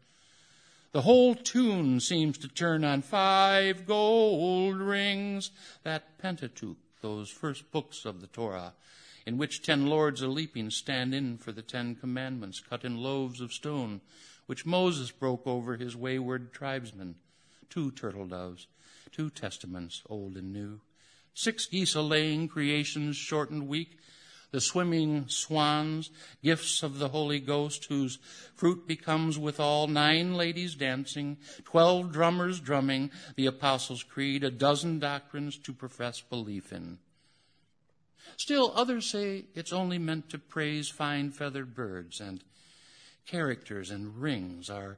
the 0.91 1.02
whole 1.02 1.36
tune 1.36 1.99
seems 1.99 2.38
to 2.39 2.47
turn 2.47 2.84
on 2.84 3.02
five 3.02 3.86
gold 3.86 4.78
rings, 4.78 5.52
that 5.84 6.17
Pentateuch, 6.17 6.78
those 7.02 7.30
first 7.30 7.71
books 7.71 8.06
of 8.06 8.21
the 8.21 8.28
Torah, 8.28 8.73
in 9.25 9.38
which 9.38 9.62
ten 9.62 9.88
lords 9.88 10.21
a 10.21 10.28
leaping 10.28 10.71
stand 10.71 11.13
in 11.13 11.38
for 11.38 11.52
the 11.52 11.62
Ten 11.62 11.95
Commandments, 11.95 12.60
cut 12.60 12.84
in 12.84 12.97
loaves 12.97 13.39
of 13.39 13.54
stone, 13.54 14.02
which 14.47 14.65
Moses 14.65 15.12
broke 15.12 15.45
over 15.45 15.78
his 15.78 15.95
wayward 15.95 16.52
tribesmen, 16.52 17.15
two 17.69 17.91
turtle 17.91 18.25
doves, 18.25 18.65
two 19.12 19.30
testaments, 19.30 20.02
old 20.10 20.36
and 20.38 20.52
new, 20.52 20.82
six 21.36 21.67
geese 21.67 21.93
a 21.93 22.02
laying, 22.02 22.47
creation's 22.47 23.15
shortened 23.15 23.67
week, 23.67 23.99
the 24.51 24.62
swimming 24.62 25.25
swans, 25.27 26.09
gifts 26.43 26.83
of 26.83 26.99
the 26.99 27.09
Holy 27.09 27.39
Ghost, 27.39 27.85
whose 27.85 28.19
fruit 28.55 28.88
becomes 28.88 29.38
withal 29.38 29.88
nine 29.88 30.35
ladies 30.35 30.75
dancing, 30.75 31.38
twelve 31.63 32.12
drummers 32.12 32.59
drumming, 32.59 33.12
the 33.35 33.45
Apostles' 33.45 34.03
Creed, 34.03 34.43
a 34.43 34.51
dozen 34.51 34.99
doctrines 34.99 35.57
to 35.57 35.73
profess 35.73 36.21
belief 36.21 36.73
in. 36.73 36.97
Still, 38.38 38.71
others 38.75 39.05
say 39.05 39.45
it's 39.53 39.73
only 39.73 39.97
meant 39.97 40.29
to 40.29 40.38
praise 40.38 40.89
fine 40.89 41.31
feathered 41.31 41.75
birds, 41.75 42.19
and 42.19 42.43
characters 43.25 43.91
and 43.91 44.21
rings 44.21 44.69
are 44.69 44.97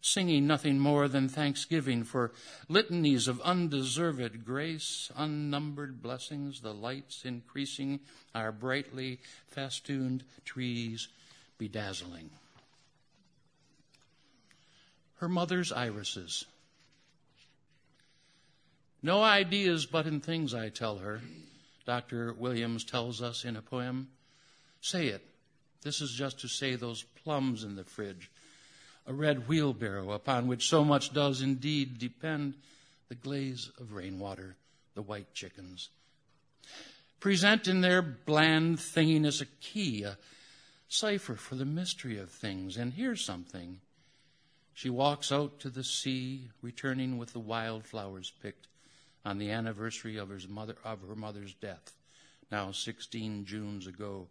singing 0.00 0.46
nothing 0.46 0.78
more 0.78 1.08
than 1.08 1.28
thanksgiving 1.28 2.04
for 2.04 2.32
litanies 2.68 3.28
of 3.28 3.40
undeserved 3.40 4.44
grace, 4.44 5.10
unnumbered 5.16 6.02
blessings, 6.02 6.60
the 6.60 6.72
lights 6.72 7.24
increasing, 7.24 8.00
our 8.34 8.52
brightly 8.52 9.18
festooned 9.48 10.22
trees 10.44 11.08
bedazzling. 11.58 12.30
Her 15.16 15.28
mother's 15.28 15.72
irises. 15.72 16.44
No 19.02 19.22
ideas 19.22 19.86
but 19.86 20.06
in 20.06 20.20
things, 20.20 20.54
I 20.54 20.68
tell 20.68 20.98
her, 20.98 21.20
Dr. 21.86 22.32
Williams 22.32 22.84
tells 22.84 23.22
us 23.22 23.44
in 23.44 23.56
a 23.56 23.62
poem. 23.62 24.08
Say 24.80 25.08
it. 25.08 25.24
This 25.82 26.00
is 26.00 26.10
just 26.10 26.40
to 26.40 26.48
say 26.48 26.74
those 26.74 27.04
plums 27.22 27.64
in 27.64 27.76
the 27.76 27.84
fridge 27.84 28.30
a 29.06 29.14
red 29.14 29.48
wheelbarrow 29.48 30.12
upon 30.12 30.46
which 30.46 30.68
so 30.68 30.84
much 30.84 31.12
does 31.12 31.40
indeed 31.40 31.98
depend 31.98 32.54
the 33.08 33.14
glaze 33.14 33.70
of 33.78 33.92
rainwater, 33.92 34.56
the 34.94 35.02
white 35.02 35.32
chickens. 35.32 35.90
Present 37.20 37.68
in 37.68 37.80
their 37.80 38.02
bland 38.02 38.78
thinginess 38.78 39.40
a 39.40 39.46
key, 39.60 40.02
a 40.02 40.18
cipher 40.88 41.34
for 41.34 41.54
the 41.54 41.64
mystery 41.64 42.18
of 42.18 42.30
things. 42.30 42.76
And 42.76 42.92
here's 42.92 43.24
something. 43.24 43.80
She 44.74 44.90
walks 44.90 45.32
out 45.32 45.60
to 45.60 45.70
the 45.70 45.84
sea, 45.84 46.50
returning 46.60 47.16
with 47.16 47.32
the 47.32 47.40
wildflowers 47.40 48.32
picked 48.42 48.66
on 49.24 49.38
the 49.38 49.50
anniversary 49.50 50.16
of 50.18 50.28
her, 50.28 50.38
mother, 50.48 50.76
of 50.84 51.00
her 51.08 51.16
mother's 51.16 51.54
death, 51.54 51.92
now 52.50 52.72
16 52.72 53.44
Junes 53.46 53.86
ago, 53.86 54.28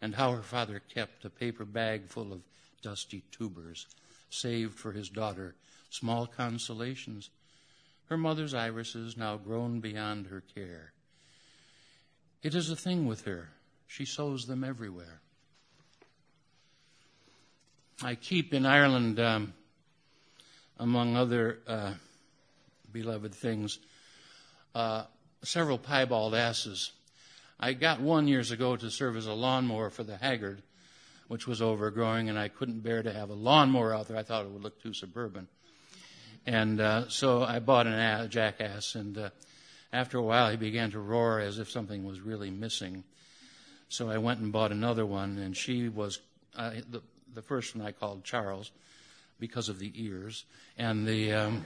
and 0.00 0.14
how 0.14 0.32
her 0.32 0.42
father 0.42 0.80
kept 0.80 1.24
a 1.24 1.30
paper 1.30 1.64
bag 1.64 2.06
full 2.08 2.32
of 2.32 2.40
dusty 2.82 3.22
tubers, 3.30 3.86
saved 4.30 4.78
for 4.78 4.92
his 4.92 5.08
daughter, 5.08 5.54
small 5.90 6.26
consolations. 6.26 7.30
Her 8.06 8.16
mother's 8.16 8.54
irises 8.54 9.16
now 9.16 9.36
grown 9.36 9.80
beyond 9.80 10.26
her 10.26 10.42
care. 10.54 10.92
It 12.42 12.54
is 12.54 12.70
a 12.70 12.76
thing 12.76 13.06
with 13.06 13.24
her. 13.24 13.48
She 13.86 14.04
sows 14.04 14.46
them 14.46 14.64
everywhere. 14.64 15.20
I 18.02 18.16
keep 18.16 18.52
in 18.52 18.66
Ireland, 18.66 19.20
um, 19.20 19.54
among 20.78 21.16
other 21.16 21.58
uh, 21.68 21.92
beloved 22.90 23.34
things, 23.34 23.78
uh, 24.74 25.04
several 25.44 25.78
piebald 25.78 26.34
asses. 26.34 26.90
I 27.60 27.74
got 27.74 28.00
one 28.00 28.26
years 28.26 28.50
ago 28.50 28.76
to 28.76 28.90
serve 28.90 29.16
as 29.16 29.26
a 29.26 29.34
lawnmower 29.34 29.90
for 29.90 30.02
the 30.02 30.16
Haggard, 30.16 30.62
which 31.32 31.46
was 31.46 31.62
overgrowing, 31.62 32.28
and 32.28 32.38
I 32.38 32.48
couldn't 32.48 32.80
bear 32.80 33.02
to 33.02 33.10
have 33.10 33.30
a 33.30 33.34
lawnmower 33.34 33.94
out 33.94 34.06
there. 34.06 34.18
I 34.18 34.22
thought 34.22 34.44
it 34.44 34.50
would 34.50 34.62
look 34.62 34.82
too 34.82 34.92
suburban. 34.92 35.48
And 36.44 36.78
uh, 36.78 37.08
so 37.08 37.42
I 37.42 37.58
bought 37.58 37.86
an 37.86 37.94
a- 37.94 38.28
jackass, 38.28 38.96
and 38.96 39.16
uh, 39.16 39.30
after 39.94 40.18
a 40.18 40.22
while 40.22 40.50
he 40.50 40.58
began 40.58 40.90
to 40.90 41.00
roar 41.00 41.40
as 41.40 41.58
if 41.58 41.70
something 41.70 42.04
was 42.04 42.20
really 42.20 42.50
missing. 42.50 43.02
So 43.88 44.10
I 44.10 44.18
went 44.18 44.40
and 44.40 44.52
bought 44.52 44.72
another 44.72 45.06
one, 45.06 45.38
and 45.38 45.56
she 45.56 45.88
was 45.88 46.18
uh, 46.54 46.72
the, 46.90 47.00
the 47.32 47.40
first 47.40 47.74
one 47.74 47.86
I 47.86 47.92
called 47.92 48.24
Charles 48.24 48.70
because 49.40 49.70
of 49.70 49.78
the 49.78 49.90
ears, 49.94 50.44
and 50.76 51.08
the 51.08 51.32
um, 51.32 51.64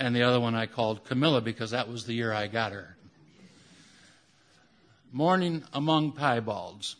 and 0.00 0.16
the 0.16 0.24
other 0.24 0.40
one 0.40 0.56
I 0.56 0.66
called 0.66 1.04
Camilla 1.04 1.40
because 1.40 1.70
that 1.70 1.88
was 1.88 2.04
the 2.04 2.14
year 2.14 2.32
I 2.32 2.48
got 2.48 2.72
her. 2.72 2.96
Morning 5.12 5.62
among 5.72 6.14
piebalds. 6.14 6.96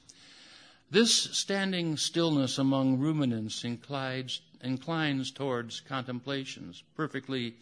This 0.93 1.15
standing 1.15 1.97
stillness 1.97 2.59
among 2.59 2.99
ruminants 2.99 3.63
inclines, 3.63 4.41
inclines 4.61 5.31
towards 5.31 5.79
contemplations, 5.79 6.83
perfectly 6.97 7.55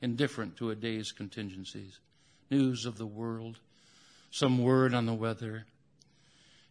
indifferent 0.00 0.56
to 0.58 0.70
a 0.70 0.76
day's 0.76 1.10
contingencies, 1.10 1.98
news 2.48 2.86
of 2.86 2.96
the 2.96 3.06
world, 3.06 3.58
some 4.30 4.58
word 4.58 4.94
on 4.94 5.04
the 5.04 5.14
weather. 5.14 5.66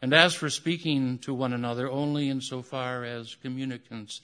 And 0.01 0.13
as 0.13 0.33
for 0.33 0.49
speaking 0.49 1.17
to 1.19 1.33
one 1.33 1.51
another, 1.51 1.91
only 1.91 2.29
insofar 2.29 3.03
as 3.03 3.35
communicants 3.35 4.21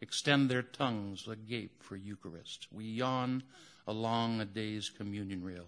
extend 0.00 0.48
their 0.48 0.62
tongues 0.62 1.28
agape 1.28 1.82
for 1.82 1.96
Eucharist. 1.96 2.68
We 2.72 2.84
yawn 2.84 3.42
along 3.86 4.40
a 4.40 4.46
day's 4.46 4.88
communion 4.88 5.44
rail. 5.44 5.66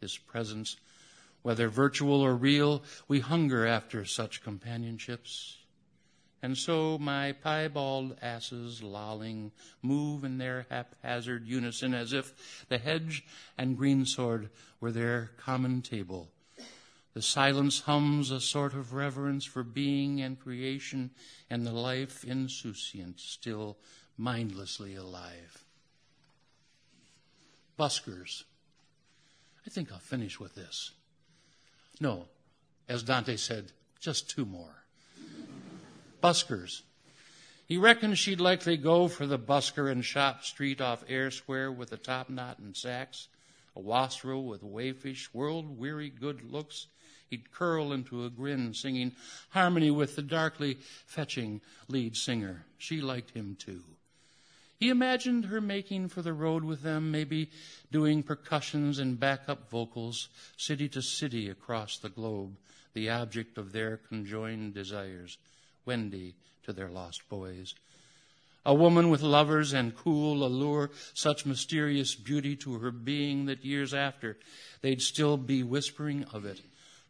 This 0.00 0.16
presence 0.16 0.76
whether 1.42 1.68
virtual 1.68 2.20
or 2.20 2.34
real, 2.34 2.82
we 3.08 3.20
hunger 3.20 3.66
after 3.66 4.04
such 4.04 4.42
companionships. 4.42 5.58
And 6.42 6.58
so 6.58 6.98
my 6.98 7.32
piebald 7.32 8.16
asses 8.20 8.82
lolling 8.82 9.52
move 9.80 10.24
in 10.24 10.38
their 10.38 10.66
haphazard 10.70 11.46
unison 11.46 11.94
as 11.94 12.12
if 12.12 12.66
the 12.68 12.78
hedge 12.78 13.24
and 13.56 13.78
greensword 13.78 14.48
were 14.80 14.90
their 14.90 15.30
common 15.36 15.82
table. 15.82 16.30
The 17.14 17.22
silence 17.22 17.80
hums 17.80 18.30
a 18.30 18.40
sort 18.40 18.72
of 18.72 18.92
reverence 18.92 19.44
for 19.44 19.62
being 19.62 20.20
and 20.20 20.40
creation 20.40 21.10
and 21.48 21.66
the 21.66 21.72
life 21.72 22.24
insouciant, 22.24 23.20
still 23.20 23.76
mindlessly 24.16 24.94
alive. 24.94 25.64
Buskers. 27.78 28.44
I 29.66 29.70
think 29.70 29.92
I'll 29.92 29.98
finish 29.98 30.40
with 30.40 30.54
this. 30.54 30.92
No, 32.00 32.26
as 32.88 33.02
Dante 33.02 33.36
said, 33.36 33.72
just 34.00 34.30
two 34.30 34.44
more. 34.44 34.84
Buskers. 36.22 36.82
He 37.66 37.76
reckoned 37.78 38.18
she'd 38.18 38.40
likely 38.40 38.76
go 38.76 39.08
for 39.08 39.26
the 39.26 39.38
busker 39.38 39.90
in 39.90 40.02
Shop 40.02 40.44
Street 40.44 40.80
off 40.80 41.04
Eyre 41.08 41.30
Square 41.30 41.72
with 41.72 41.92
a 41.92 41.96
top 41.96 42.28
knot 42.28 42.58
and 42.58 42.76
sacks, 42.76 43.28
a 43.74 43.80
wastrel 43.80 44.44
with 44.44 44.62
wayfish, 44.62 45.32
world 45.32 45.78
weary 45.78 46.10
good 46.10 46.42
looks. 46.42 46.86
He'd 47.30 47.50
curl 47.50 47.92
into 47.92 48.26
a 48.26 48.30
grin, 48.30 48.74
singing 48.74 49.12
harmony 49.50 49.90
with 49.90 50.16
the 50.16 50.22
darkly 50.22 50.74
fetching 51.06 51.62
lead 51.88 52.16
singer. 52.16 52.66
She 52.76 53.00
liked 53.00 53.30
him 53.30 53.56
too. 53.58 53.82
He 54.82 54.88
imagined 54.88 55.44
her 55.44 55.60
making 55.60 56.08
for 56.08 56.22
the 56.22 56.32
road 56.32 56.64
with 56.64 56.82
them, 56.82 57.12
maybe 57.12 57.50
doing 57.92 58.24
percussions 58.24 58.98
and 58.98 59.20
backup 59.20 59.70
vocals, 59.70 60.28
city 60.56 60.88
to 60.88 61.00
city 61.00 61.48
across 61.48 61.98
the 61.98 62.08
globe, 62.08 62.56
the 62.92 63.08
object 63.08 63.58
of 63.58 63.70
their 63.70 63.98
conjoined 63.98 64.74
desires, 64.74 65.38
Wendy 65.86 66.34
to 66.64 66.72
their 66.72 66.88
lost 66.88 67.28
boys. 67.28 67.76
A 68.66 68.74
woman 68.74 69.08
with 69.08 69.22
lovers 69.22 69.72
and 69.72 69.94
cool 69.94 70.44
allure, 70.44 70.90
such 71.14 71.46
mysterious 71.46 72.16
beauty 72.16 72.56
to 72.56 72.80
her 72.80 72.90
being 72.90 73.46
that 73.46 73.64
years 73.64 73.94
after 73.94 74.36
they'd 74.80 75.00
still 75.00 75.36
be 75.36 75.62
whispering 75.62 76.24
of 76.32 76.44
it. 76.44 76.60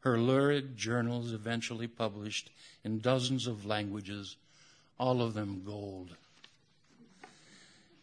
Her 0.01 0.19
lurid 0.19 0.77
journals 0.77 1.33
eventually 1.33 1.87
published 1.87 2.51
in 2.85 2.99
dozens 2.99 3.47
of 3.47 3.65
languages, 3.65 4.37
all 4.99 5.23
of 5.23 5.33
them 5.33 5.63
gold. 5.65 6.17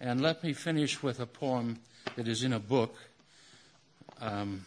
And 0.01 0.21
let 0.21 0.43
me 0.43 0.53
finish 0.53 1.03
with 1.03 1.19
a 1.19 1.25
poem 1.25 1.79
that 2.15 2.25
is 2.25 2.43
in 2.43 2.53
a 2.53 2.59
book, 2.59 2.95
um, 4.21 4.65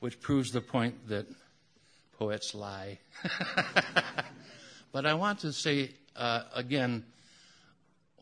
which 0.00 0.20
proves 0.22 0.52
the 0.52 0.62
point 0.62 1.08
that 1.08 1.26
poets 2.18 2.54
lie. 2.54 2.98
but 4.92 5.04
I 5.04 5.12
want 5.14 5.40
to 5.40 5.52
say 5.52 5.90
uh, 6.16 6.44
again 6.54 7.04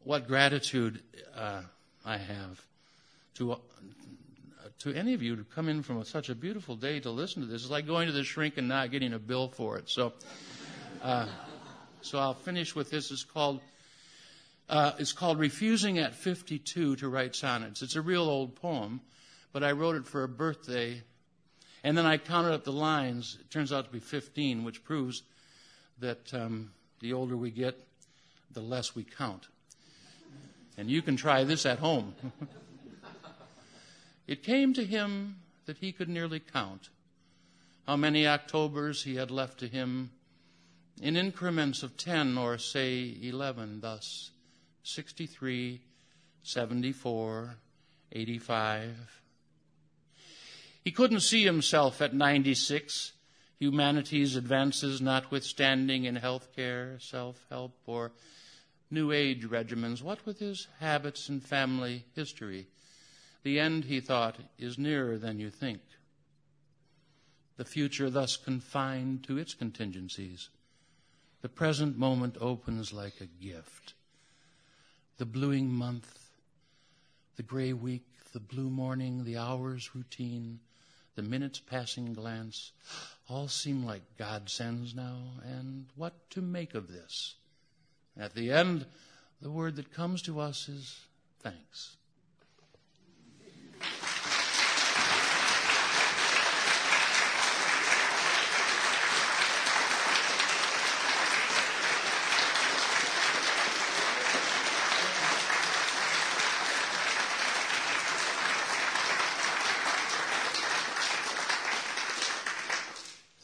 what 0.02 0.26
gratitude 0.26 1.00
uh, 1.36 1.62
I 2.04 2.16
have 2.16 2.60
to 3.34 3.52
uh, 3.52 3.56
to 4.80 4.92
any 4.92 5.14
of 5.14 5.22
you 5.22 5.36
to 5.36 5.44
come 5.44 5.68
in 5.68 5.84
from 5.84 6.02
such 6.04 6.28
a 6.28 6.34
beautiful 6.34 6.74
day 6.74 6.98
to 7.00 7.10
listen 7.10 7.42
to 7.42 7.48
this. 7.48 7.62
It's 7.62 7.70
like 7.70 7.86
going 7.86 8.08
to 8.08 8.12
the 8.12 8.24
shrink 8.24 8.56
and 8.56 8.66
not 8.66 8.90
getting 8.90 9.12
a 9.12 9.18
bill 9.20 9.48
for 9.48 9.78
it. 9.78 9.88
So, 9.88 10.12
uh, 11.02 11.28
so 12.02 12.18
I'll 12.18 12.34
finish 12.34 12.74
with 12.74 12.90
this. 12.90 13.12
It's 13.12 13.22
called 13.22 13.60
uh, 14.68 14.92
it's 14.98 15.12
called 15.12 15.38
Refusing 15.38 15.98
at 15.98 16.14
52 16.14 16.96
to 16.96 17.08
Write 17.08 17.36
Sonnets. 17.36 17.82
It's 17.82 17.96
a 17.96 18.02
real 18.02 18.22
old 18.22 18.56
poem, 18.56 19.00
but 19.52 19.62
I 19.62 19.72
wrote 19.72 19.96
it 19.96 20.06
for 20.06 20.24
a 20.24 20.28
birthday, 20.28 21.02
And 21.84 21.96
then 21.96 22.06
I 22.06 22.18
counted 22.18 22.52
up 22.52 22.64
the 22.64 22.72
lines. 22.72 23.38
It 23.40 23.50
turns 23.50 23.72
out 23.72 23.84
to 23.84 23.90
be 23.92 24.00
15, 24.00 24.64
which 24.64 24.82
proves 24.82 25.22
that 26.00 26.34
um, 26.34 26.72
the 27.00 27.12
older 27.12 27.36
we 27.36 27.50
get, 27.50 27.78
the 28.50 28.60
less 28.60 28.94
we 28.94 29.04
count. 29.04 29.46
And 30.76 30.90
you 30.90 31.00
can 31.00 31.16
try 31.16 31.44
this 31.44 31.64
at 31.64 31.78
home. 31.78 32.14
it 34.26 34.42
came 34.42 34.74
to 34.74 34.84
him 34.84 35.36
that 35.66 35.78
he 35.78 35.92
could 35.92 36.08
nearly 36.08 36.40
count 36.40 36.90
how 37.86 37.96
many 37.96 38.26
Octobers 38.26 39.04
he 39.04 39.14
had 39.14 39.30
left 39.30 39.58
to 39.60 39.68
him 39.68 40.10
in 41.00 41.16
increments 41.16 41.84
of 41.84 41.96
10 41.96 42.36
or, 42.36 42.58
say, 42.58 43.16
11, 43.22 43.80
thus 43.80 44.32
63, 44.86 45.80
74, 46.44 47.56
85. 48.12 49.20
He 50.84 50.92
couldn't 50.92 51.20
see 51.20 51.44
himself 51.44 52.00
at 52.00 52.14
96, 52.14 53.10
humanity's 53.58 54.36
advances 54.36 55.00
notwithstanding 55.00 56.04
in 56.04 56.14
health 56.14 56.54
care, 56.54 57.00
self 57.00 57.44
help, 57.50 57.76
or 57.84 58.12
New 58.88 59.10
Age 59.10 59.44
regimens. 59.48 60.02
What 60.02 60.24
with 60.24 60.38
his 60.38 60.68
habits 60.78 61.28
and 61.28 61.42
family 61.42 62.04
history? 62.14 62.68
The 63.42 63.58
end, 63.58 63.86
he 63.86 63.98
thought, 63.98 64.36
is 64.56 64.78
nearer 64.78 65.18
than 65.18 65.40
you 65.40 65.50
think. 65.50 65.80
The 67.56 67.64
future 67.64 68.08
thus 68.08 68.36
confined 68.36 69.24
to 69.24 69.36
its 69.36 69.52
contingencies. 69.52 70.48
The 71.42 71.48
present 71.48 71.98
moment 71.98 72.36
opens 72.40 72.92
like 72.92 73.20
a 73.20 73.26
gift. 73.26 73.94
The 75.18 75.26
bluing 75.26 75.72
month, 75.72 76.28
the 77.36 77.42
gray 77.42 77.72
week, 77.72 78.04
the 78.32 78.40
blue 78.40 78.68
morning, 78.68 79.24
the 79.24 79.38
hours 79.38 79.94
routine, 79.94 80.60
the 81.14 81.22
minutes 81.22 81.58
passing 81.58 82.12
glance, 82.12 82.72
all 83.28 83.48
seem 83.48 83.84
like 83.84 84.02
God 84.18 84.50
sends 84.50 84.94
now, 84.94 85.18
and 85.42 85.86
what 85.96 86.28
to 86.30 86.42
make 86.42 86.74
of 86.74 86.88
this? 86.88 87.34
At 88.18 88.34
the 88.34 88.52
end, 88.52 88.86
the 89.40 89.50
word 89.50 89.76
that 89.76 89.92
comes 89.92 90.20
to 90.22 90.38
us 90.40 90.68
is 90.68 91.00
thanks. 91.40 91.96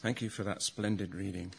Thank 0.03 0.21
you 0.21 0.29
for 0.29 0.43
that 0.43 0.61
splendid 0.61 1.15
reading. 1.15 1.53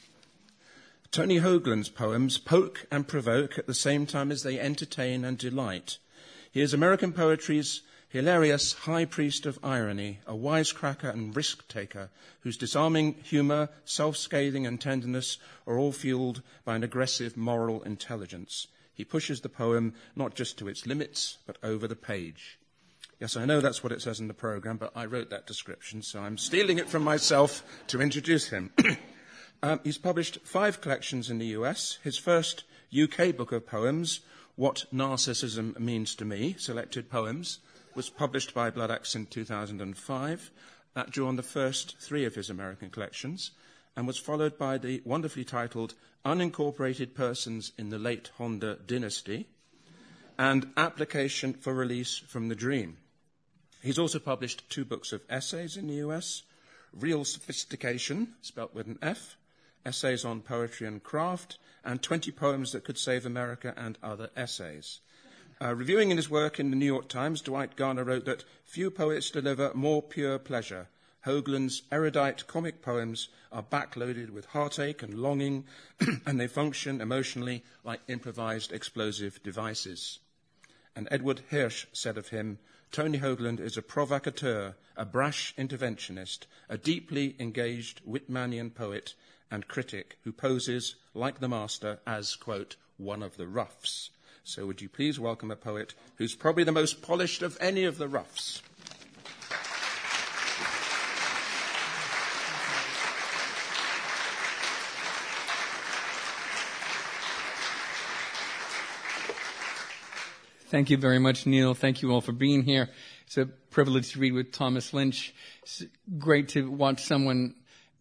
Tony 1.11 1.39
Hoagland's 1.39 1.89
poems 1.89 2.37
poke 2.37 2.85
and 2.91 3.09
provoke 3.09 3.59
at 3.59 3.67
the 3.67 3.73
same 3.73 4.05
time 4.05 4.31
as 4.31 4.43
they 4.43 4.61
entertain 4.61 5.25
and 5.25 5.39
delight. 5.39 5.97
He 6.53 6.61
is 6.61 6.75
American 6.75 7.15
poetry's 7.15 7.81
hilarious 8.11 8.75
high 8.75 9.07
priest 9.07 9.47
of 9.47 9.59
irony, 9.63 10.19
a 10.27 10.35
wisecracker 10.35 11.11
and 11.11 11.35
risk 11.35 11.67
taker 11.69 12.11
whose 12.41 12.59
disarming 12.59 13.15
humor, 13.23 13.71
self 13.87 14.19
scathing, 14.19 14.67
and 14.67 14.79
tenderness 14.79 15.39
are 15.67 15.79
all 15.79 15.93
fueled 15.93 16.43
by 16.67 16.77
an 16.77 16.85
aggressive 16.85 17.39
moral 17.39 17.83
intelligence. 17.85 18.67
He 18.93 19.07
pushes 19.07 19.41
the 19.41 19.49
poem 19.49 19.95
not 20.15 20.35
just 20.35 20.59
to 20.59 20.69
its 20.69 20.87
limits, 20.87 21.39
but 21.47 21.57
over 21.63 21.89
the 21.89 21.97
page. 21.97 22.59
Yes, 23.21 23.37
I 23.37 23.45
know 23.45 23.61
that's 23.61 23.83
what 23.83 23.93
it 23.93 24.03
says 24.03 24.19
in 24.19 24.29
the 24.29 24.35
program, 24.35 24.77
but 24.77 24.93
I 24.97 25.05
wrote 25.05 25.31
that 25.31 25.47
description, 25.47 26.03
so 26.03 26.21
I'm 26.21 26.37
stealing 26.37 26.79
it 26.79 26.89
from 26.89 27.05
myself 27.05 27.63
to 27.89 28.01
introduce 28.01 28.49
him. 28.49 28.73
um, 29.63 29.81
he's 29.85 29.99
published 29.99 30.41
five 30.45 30.81
collections 30.81 31.31
in 31.31 31.39
the 31.39 31.47
US. 31.59 31.99
His 32.03 32.19
first 32.19 32.65
UK 32.93 33.37
book 33.37 33.53
of 33.53 33.67
poems, 33.67 34.21
What 34.57 34.87
Narcissism 34.93 35.79
Means 35.79 36.15
to 36.17 36.25
Me, 36.25 36.57
Selected 36.59 37.09
Poems, 37.09 37.61
was 37.95 38.11
published 38.11 38.53
by 38.53 38.71
Bloodaxe 38.71 39.15
in 39.15 39.27
2005. 39.27 40.51
That 40.95 41.11
drew 41.11 41.29
on 41.29 41.37
the 41.37 41.43
first 41.43 41.97
three 42.01 42.25
of 42.25 42.35
his 42.35 42.51
American 42.51 42.91
collections 42.91 43.53
and 43.97 44.07
was 44.09 44.19
followed 44.19 44.59
by 44.59 44.77
the 44.77 45.03
wonderfully 45.05 45.45
titled 45.45 45.95
Unincorporated 46.25 47.15
Persons 47.15 47.73
in 47.79 47.91
the 47.91 47.99
Late 47.99 48.31
Honda 48.39 48.79
Dynasty 48.87 49.47
and 50.37 50.71
Application 50.77 51.53
for 51.53 51.73
Release 51.73 52.19
from 52.19 52.49
the 52.49 52.57
Dream. 52.57 52.97
He's 53.85 53.99
also 53.99 54.19
published 54.19 54.71
two 54.71 54.87
books 54.87 55.13
of 55.13 55.21
essays 55.29 55.77
in 55.77 55.89
the 55.89 55.97
US 55.97 56.45
Real 56.95 57.23
Sofistikashun, 57.23 58.29
spelt 58.41 58.75
with 58.75 58.87
an 58.87 58.99
F, 59.03 59.37
essays 59.85 60.25
on 60.25 60.41
poetry 60.41 60.87
and 60.87 61.03
craft, 61.03 61.59
and 61.85 62.03
20 62.03 62.33
poems 62.33 62.73
that 62.73 62.83
could 62.83 62.97
save 62.97 63.27
America 63.27 63.75
and 63.77 63.99
other 64.03 64.31
essays. 64.35 65.01
Uh, 65.61 65.75
reviewing 65.75 66.11
in 66.11 66.17
his 66.17 66.31
work 66.31 66.59
in 66.59 66.71
the 66.71 66.77
New 66.77 66.87
York 66.87 67.11
Times, 67.11 67.43
Dwight 67.43 67.77
Garner 67.77 68.05
wrote 68.05 68.25
that 68.25 68.47
few 68.65 68.91
poets 68.91 69.29
deliver 69.29 69.71
more 69.75 70.01
pure 70.01 70.39
pleasure. 70.39 70.89
Hoagland's 71.27 71.83
erudite 71.93 72.47
comic 72.47 72.81
poems 72.81 73.29
are 73.53 73.63
backloaded 73.63 74.31
with 74.31 74.47
heartache 74.47 75.03
and 75.03 75.21
longing, 75.21 75.67
and 76.25 76.41
they 76.41 76.47
function 76.47 77.03
emotionally 77.03 77.63
like 77.85 78.01
improvised 78.09 78.73
explosive 78.73 79.43
devices. 79.43 80.21
And 80.97 81.07
Edward 81.11 81.43
Hirsch 81.51 81.85
said 81.93 82.17
of 82.17 82.29
him, 82.29 82.59
Tony 82.95 83.19
Hoagland 83.19 83.59
is 83.59 83.77
a 83.77 83.83
provocateur, 83.83 84.77
a 84.97 85.05
brash 85.05 85.53
interventionist, 85.59 86.47
a 86.69 86.79
deeply 86.79 87.35
engaged 87.41 88.01
Whitmanian 88.09 88.73
poet 88.73 89.15
and 89.51 89.67
critic 89.67 90.17
who 90.23 90.31
poses, 90.31 90.95
like 91.13 91.41
the 91.41 91.49
master, 91.49 91.99
as, 92.07 92.37
quote, 92.37 92.77
one 92.97 93.21
of 93.21 93.37
the 93.37 93.49
roughs. 93.49 94.11
So 94.45 94.67
would 94.67 94.81
you 94.81 94.89
please 94.89 95.19
welcome 95.19 95.51
a 95.51 95.57
poet 95.57 95.95
who's 96.19 96.37
probably 96.37 96.63
the 96.63 96.71
most 96.71 97.03
polished 97.03 97.43
of 97.43 97.59
any 97.61 97.83
of 97.83 97.99
the 97.99 98.07
roughs? 98.07 98.63
Thank 110.75 110.91
you 110.91 110.97
very 110.97 111.21
much, 111.21 111.47
Neil. 111.47 111.73
Thank 111.73 112.03
you 112.03 112.11
all 112.11 112.21
for 112.21 112.33
being 112.33 112.65
here. 112.65 112.91
It's 113.29 113.39
a 113.39 113.47
privilege 113.47 114.11
to 114.15 114.19
read 114.19 114.33
with 114.33 114.51
Thomas 114.51 114.93
Lynch. 114.93 115.33
It's 115.63 115.85
great 116.19 116.49
to 116.49 116.69
watch 116.69 117.05
someone 117.05 117.55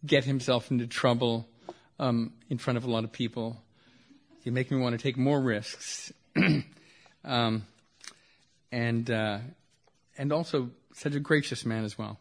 get 0.04 0.24
himself 0.24 0.72
into 0.72 0.88
trouble 0.88 1.46
um, 2.00 2.32
in 2.50 2.58
front 2.58 2.76
of 2.76 2.82
a 2.82 2.90
lot 2.90 3.04
of 3.04 3.12
people. 3.12 3.62
You 4.42 4.50
make 4.50 4.72
me 4.72 4.80
want 4.80 4.98
to 4.98 5.00
take 5.00 5.16
more 5.16 5.40
risks, 5.40 6.12
um, 7.24 7.64
and 8.72 9.08
uh, 9.08 9.38
and 10.18 10.32
also 10.32 10.70
such 10.94 11.14
a 11.14 11.20
gracious 11.20 11.64
man 11.64 11.84
as 11.84 11.96
well. 11.96 12.18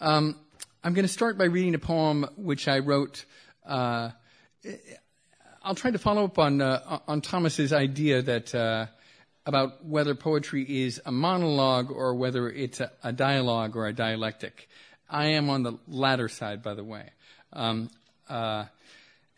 Um, 0.00 0.40
I'm 0.82 0.92
going 0.92 1.06
to 1.06 1.12
start 1.12 1.38
by 1.38 1.44
reading 1.44 1.76
a 1.76 1.78
poem 1.78 2.26
which 2.36 2.66
I 2.66 2.80
wrote. 2.80 3.24
Uh, 3.64 4.10
I'll 5.62 5.76
try 5.76 5.92
to 5.92 5.98
follow 5.98 6.24
up 6.24 6.40
on 6.40 6.60
uh, 6.60 6.98
on 7.06 7.20
Thomas's 7.20 7.72
idea 7.72 8.22
that 8.22 8.52
uh, 8.52 8.86
about 9.48 9.82
whether 9.82 10.14
poetry 10.14 10.62
is 10.62 11.00
a 11.06 11.10
monologue 11.10 11.90
or 11.90 12.14
whether 12.14 12.50
it's 12.50 12.80
a, 12.80 12.92
a 13.02 13.12
dialogue 13.12 13.76
or 13.76 13.86
a 13.86 13.94
dialectic. 13.94 14.68
I 15.08 15.28
am 15.28 15.48
on 15.48 15.62
the 15.62 15.78
latter 15.88 16.28
side, 16.28 16.62
by 16.62 16.74
the 16.74 16.84
way. 16.84 17.08
Um, 17.54 17.88
uh, 18.28 18.66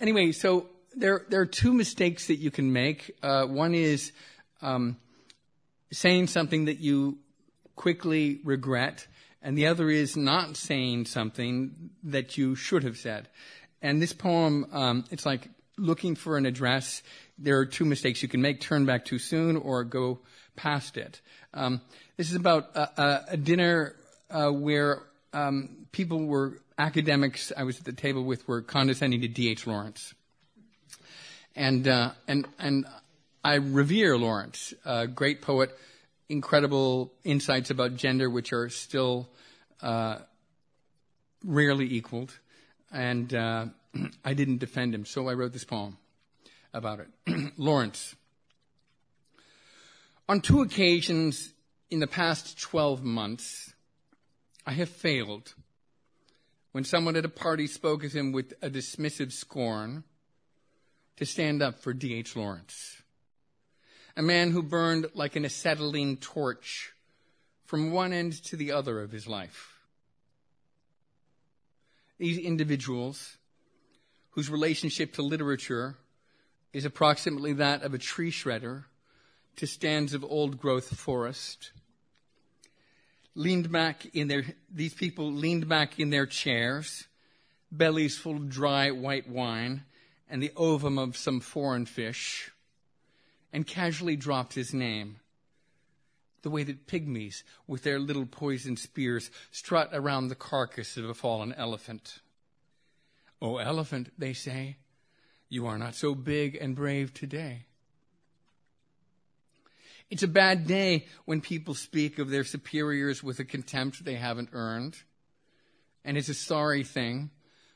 anyway, 0.01 0.33
so 0.33 0.67
there 0.97 1.25
there 1.29 1.41
are 1.41 1.47
two 1.47 1.73
mistakes 1.73 2.27
that 2.27 2.41
you 2.41 2.51
can 2.51 2.73
make. 2.73 3.13
Uh, 3.23 3.47
one 3.47 3.73
is 3.73 4.11
um, 4.63 4.97
saying 5.93 6.27
something 6.27 6.65
that 6.65 6.81
you 6.81 7.19
quickly 7.77 8.41
regret, 8.43 9.07
and 9.41 9.57
the 9.57 9.69
other 9.69 9.89
is 9.89 10.17
not 10.17 10.57
saying 10.57 11.05
something 11.07 11.91
that 12.03 12.37
you 12.37 12.57
should 12.57 12.83
have 12.83 12.97
said. 12.97 13.29
And 13.81 14.03
this 14.03 14.13
poem, 14.13 14.67
um, 14.73 15.05
it's 15.13 15.25
like 15.25 15.49
looking 15.79 16.17
for 16.17 16.37
an 16.37 16.47
address 16.47 17.01
there 17.41 17.59
are 17.59 17.67
two 17.67 17.85
mistakes 17.85 18.23
you 18.23 18.29
can 18.29 18.43
make 18.43 18.61
turn 18.61 18.85
back 18.85 19.05
too 19.05 19.19
soon 19.19 19.57
or 19.57 19.83
go 19.83 20.21
past 20.57 20.97
it. 20.97 21.21
Um, 21.55 21.81
this 22.17 22.31
is 22.31 22.37
about 22.37 22.77
a, 22.77 23.25
a 23.31 23.37
dinner 23.37 23.97
uh, 24.31 24.51
where 24.51 25.03
um, 25.33 25.87
people 25.91 26.27
were, 26.27 26.61
academics 26.79 27.53
I 27.57 27.65
was 27.65 27.79
at 27.79 27.85
the 27.85 27.93
table 27.93 28.25
with, 28.25 28.47
were 28.47 28.61
condescending 28.61 29.23
to 29.23 29.29
D.H. 29.29 29.67
Lawrence. 29.67 30.15
And, 31.57 31.89
uh, 31.89 32.13
and, 32.29 32.47
and 32.59 32.87
I 33.43 33.55
revere 33.55 34.17
Lawrence, 34.17 34.75
a 34.85 35.07
great 35.07 35.41
poet, 35.41 35.77
incredible 36.29 37.13
insights 37.25 37.71
about 37.71 37.97
gender, 37.97 38.31
which 38.31 38.53
are 38.53 38.69
still 38.69 39.29
uh, 39.83 40.19
rarely 41.45 41.87
equaled. 41.87 42.39
And 42.93 43.33
uh, 43.35 43.67
I 44.25 44.35
didn't 44.35 44.59
defend 44.59 44.95
him, 44.95 45.07
so 45.07 45.29
I 45.29 45.35
wrote 45.35 45.53
this 45.53 45.65
poem 45.65 45.97
about 46.73 47.01
it. 47.01 47.53
Lawrence. 47.57 48.15
On 50.29 50.41
two 50.41 50.63
occasions 50.63 51.53
in 51.91 52.01
the 52.01 52.07
past 52.07 52.61
12 52.61 53.03
months, 53.03 53.75
I 54.67 54.73
have 54.73 54.89
failed 54.89 55.55
when 56.73 56.85
someone 56.85 57.17
at 57.17 57.25
a 57.25 57.29
party 57.29 57.67
spoke 57.67 58.05
of 58.05 58.13
him 58.13 58.33
with 58.33 58.55
a 58.63 58.71
dismissive 58.71 59.33
scorn, 59.33 60.05
to 61.17 61.27
stand 61.27 61.61
up 61.61 61.79
for 61.79 61.93
D.H. 61.93 62.35
Lawrence, 62.35 63.03
a 64.17 64.23
man 64.23 64.53
who 64.53 64.63
burned 64.63 65.07
like 65.13 65.37
an 65.37 65.45
acetylene 65.45 66.17
torch 66.17 66.95
from 67.67 67.93
one 67.93 68.15
end 68.15 68.43
to 68.45 68.57
the 68.57 68.73
other 68.73 69.03
of 69.03 69.13
his 69.13 69.27
life. 69.27 69.81
These 72.17 72.39
individuals, 72.39 73.37
whose 74.31 74.49
relationship 74.49 75.13
to 75.15 75.23
literature 75.23 75.99
is 76.73 76.85
approximately 76.85 77.53
that 77.55 77.83
of 77.83 77.95
a 77.95 77.99
tree 77.99 78.31
shredder 78.31 78.85
to 79.57 79.67
stands 79.67 80.15
of 80.15 80.25
old 80.25 80.59
growth 80.59 80.97
forest, 80.97 81.73
leaned 83.35 83.71
back 83.71 84.07
in 84.15 84.29
their, 84.29 84.45
these 84.73 84.95
people 84.95 85.33
leaned 85.33 85.69
back 85.69 85.99
in 85.99 86.11
their 86.11 86.27
chairs, 86.27 87.07
bellies 87.71 88.17
full 88.17 88.37
of 88.37 88.49
dry 88.49 88.91
white 88.91 89.29
wine, 89.29 89.85
and 90.29 90.43
the 90.43 90.53
ovum 90.57 90.99
of 90.99 91.17
some 91.17 91.41
foreign 91.41 91.87
fish, 91.87 92.53
and 93.53 93.67
casually 93.67 94.17
dropped 94.17 94.55
his 94.55 94.73
name. 94.73 95.17
The 96.43 96.51
way 96.51 96.63
that 96.63 96.87
pygmies, 96.87 97.43
with 97.67 97.83
their 97.83 97.99
little 97.99 98.25
poisoned 98.25 98.79
spears, 98.79 99.31
strut 99.51 99.91
around 99.93 100.29
the 100.29 100.35
carcass 100.35 100.97
of 100.97 101.05
a 101.05 101.15
fallen 101.15 101.53
elephant. 101.53 102.21
O 103.43 103.59
elephant, 103.59 104.13
they 104.17 104.33
say, 104.33 104.77
you 105.51 105.67
are 105.67 105.77
not 105.77 105.95
so 105.95 106.15
big 106.15 106.55
and 106.55 106.75
brave 106.75 107.13
today. 107.13 107.65
It's 110.09 110.23
a 110.23 110.29
bad 110.29 110.67
day 110.67 111.07
when 111.25 111.41
people 111.41 111.75
speak 111.75 112.19
of 112.19 112.31
their 112.31 112.45
superiors 112.45 113.23
with 113.23 113.39
a 113.39 113.45
contempt 113.45 114.05
they 114.05 114.15
haven't 114.15 114.51
earned. 114.53 114.97
And 116.05 116.17
it's 116.17 116.29
a 116.29 116.35
sorry 116.35 116.83
thing 116.83 117.31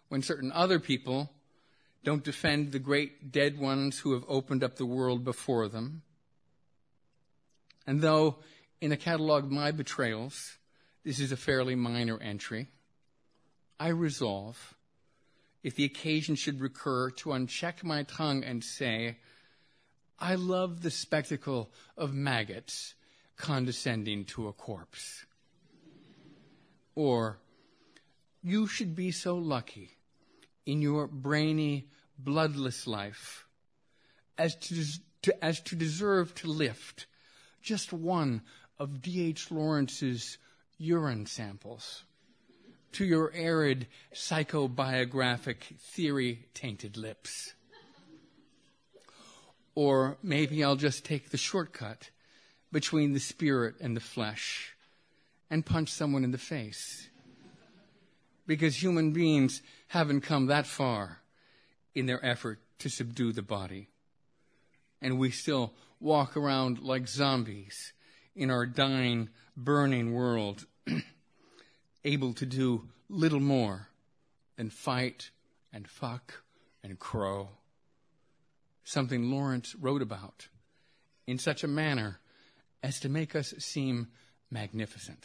when 0.09 0.23
certain 0.23 0.51
other 0.53 0.81
people 0.81 1.31
don't 2.03 2.25
defend 2.25 2.73
the 2.73 2.79
great 2.79 3.33
dead 3.33 3.59
ones 3.59 3.99
who 3.99 4.15
have 4.15 4.25
opened 4.29 4.65
up 4.65 4.77
the 4.77 4.87
world 4.87 5.25
before 5.25 5.69
them. 5.69 6.03
And 7.87 8.01
though 8.01 8.37
in 8.81 8.91
the 8.91 8.97
catalog 8.97 9.51
My 9.51 9.71
Betrayals, 9.71 10.59
this 11.05 11.21
is 11.21 11.33
a 11.33 11.37
fairly 11.37 11.75
minor 11.75 12.19
entry, 12.21 12.69
I 13.79 13.89
resolve, 13.89 14.75
if 15.65 15.75
the 15.75 15.85
occasion 15.85 16.37
should 16.37 16.61
recur, 16.61 17.11
to 17.11 17.31
uncheck 17.31 17.83
my 17.83 18.03
tongue 18.03 18.45
and 18.45 18.63
say, 18.63 19.17
I 20.21 20.35
love 20.35 20.83
the 20.83 20.91
spectacle 20.91 21.73
of 21.97 22.13
maggots 22.13 22.95
condescending 23.37 24.27
to 24.27 24.47
a 24.47 24.53
corpse. 24.53 25.25
Or, 26.95 27.39
you 28.43 28.67
should 28.67 28.95
be 28.95 29.11
so 29.11 29.37
lucky 29.37 29.91
in 30.67 30.83
your 30.83 31.07
brainy, 31.07 31.89
bloodless 32.19 32.87
life 32.87 33.47
as 34.37 34.55
to, 34.57 34.85
to, 35.23 35.45
as 35.45 35.61
to 35.61 35.77
deserve 35.77 36.35
to 36.37 36.47
lift 36.47 37.07
just 37.63 37.91
one 37.91 38.43
of 38.79 39.01
D.H. 39.01 39.51
Lawrence's 39.51 40.37
urine 40.77 41.25
samples 41.25 42.05
to 42.95 43.05
your 43.05 43.33
arid 43.35 43.87
psychobiographic 44.15 45.77
theory 45.79 46.47
tainted 46.55 46.97
lips. 46.97 47.55
Or 49.75 50.17
maybe 50.23 50.63
I'll 50.63 50.77
just 50.77 51.05
take 51.05 51.31
the 51.31 51.37
shortcut 51.37 52.11
between 52.71 53.13
the 53.13 53.21
spirit 53.21 53.75
and 53.81 53.97
the 53.97 54.01
flesh 54.01 54.75
and 55.51 55.67
punch 55.67 55.91
someone 55.91 56.25
in 56.25 56.31
the 56.31 56.39
face 56.39 57.09
because 58.47 58.83
human 58.83 59.13
beings 59.13 59.63
haven't 59.89 60.21
come 60.21 60.47
that 60.47 60.67
far 60.67 61.21
in 61.95 62.07
their 62.07 62.25
effort 62.25 62.61
to 62.79 62.89
subdue 62.89 63.33
the 63.33 63.43
body. 63.43 63.89
And 65.01 65.19
we 65.19 65.31
still 65.31 65.73
walk 66.01 66.37
around 66.37 66.81
like 66.81 67.09
zombies 67.09 67.93
in 68.35 68.51
our 68.51 68.67
dying, 68.67 69.31
burning 69.57 70.13
world, 70.13 70.67
able 72.05 72.33
to 72.35 72.47
do 72.47 72.89
little 73.09 73.41
more 73.41 73.89
than 74.57 74.71
fight 74.71 75.31
and 75.73 75.89
fuck 75.89 76.43
and 76.83 76.99
crow. 76.99 77.49
Something 78.85 79.31
Lawrence 79.31 79.75
wrote 79.75 80.03
about 80.03 80.49
in 81.27 81.39
such 81.39 81.65
a 81.65 81.69
manner 81.69 82.21
as 82.83 83.01
to 83.01 83.09
make 83.09 83.35
us 83.35 83.55
seem 83.59 84.09
magnificent. 84.51 85.25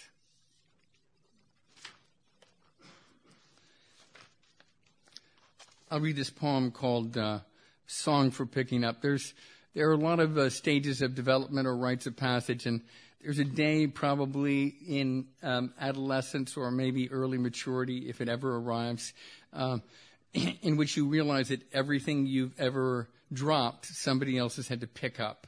I'll 5.92 6.00
read 6.00 6.16
this 6.16 6.30
poem 6.30 6.72
called 6.72 7.18
uh, 7.18 7.40
Song 7.88 8.30
for 8.30 8.46
Picking 8.46 8.84
Up. 8.84 9.02
There's, 9.02 9.34
there 9.74 9.90
are 9.90 9.94
a 9.94 9.98
lot 9.98 10.20
of 10.20 10.38
uh, 10.38 10.50
stages 10.52 11.02
of 11.02 11.16
development 11.16 11.68
or 11.68 11.76
rites 11.76 12.06
of 12.06 12.16
passage, 12.16 12.68
and 12.68 12.82
there's 13.22 13.40
a 13.40 13.44
day 13.44 13.88
probably 13.88 14.76
in 14.88 15.28
um, 15.44 15.74
adolescence 15.80 16.56
or 16.56 16.72
maybe 16.72 17.12
early 17.12 17.38
maturity, 17.38 18.10
if 18.10 18.22
it 18.22 18.30
ever 18.30 18.56
arrives, 18.56 19.14
um, 19.54 19.82
in 20.34 20.78
which 20.78 20.96
you 20.96 21.08
realize 21.08 21.50
that 21.50 21.62
everything 21.74 22.26
you've 22.26 22.58
ever 22.60 23.10
dropped, 23.32 23.86
somebody 23.86 24.38
else 24.38 24.56
has 24.56 24.68
had 24.68 24.82
to 24.82 24.88
pick 24.88 25.20
up. 25.20 25.48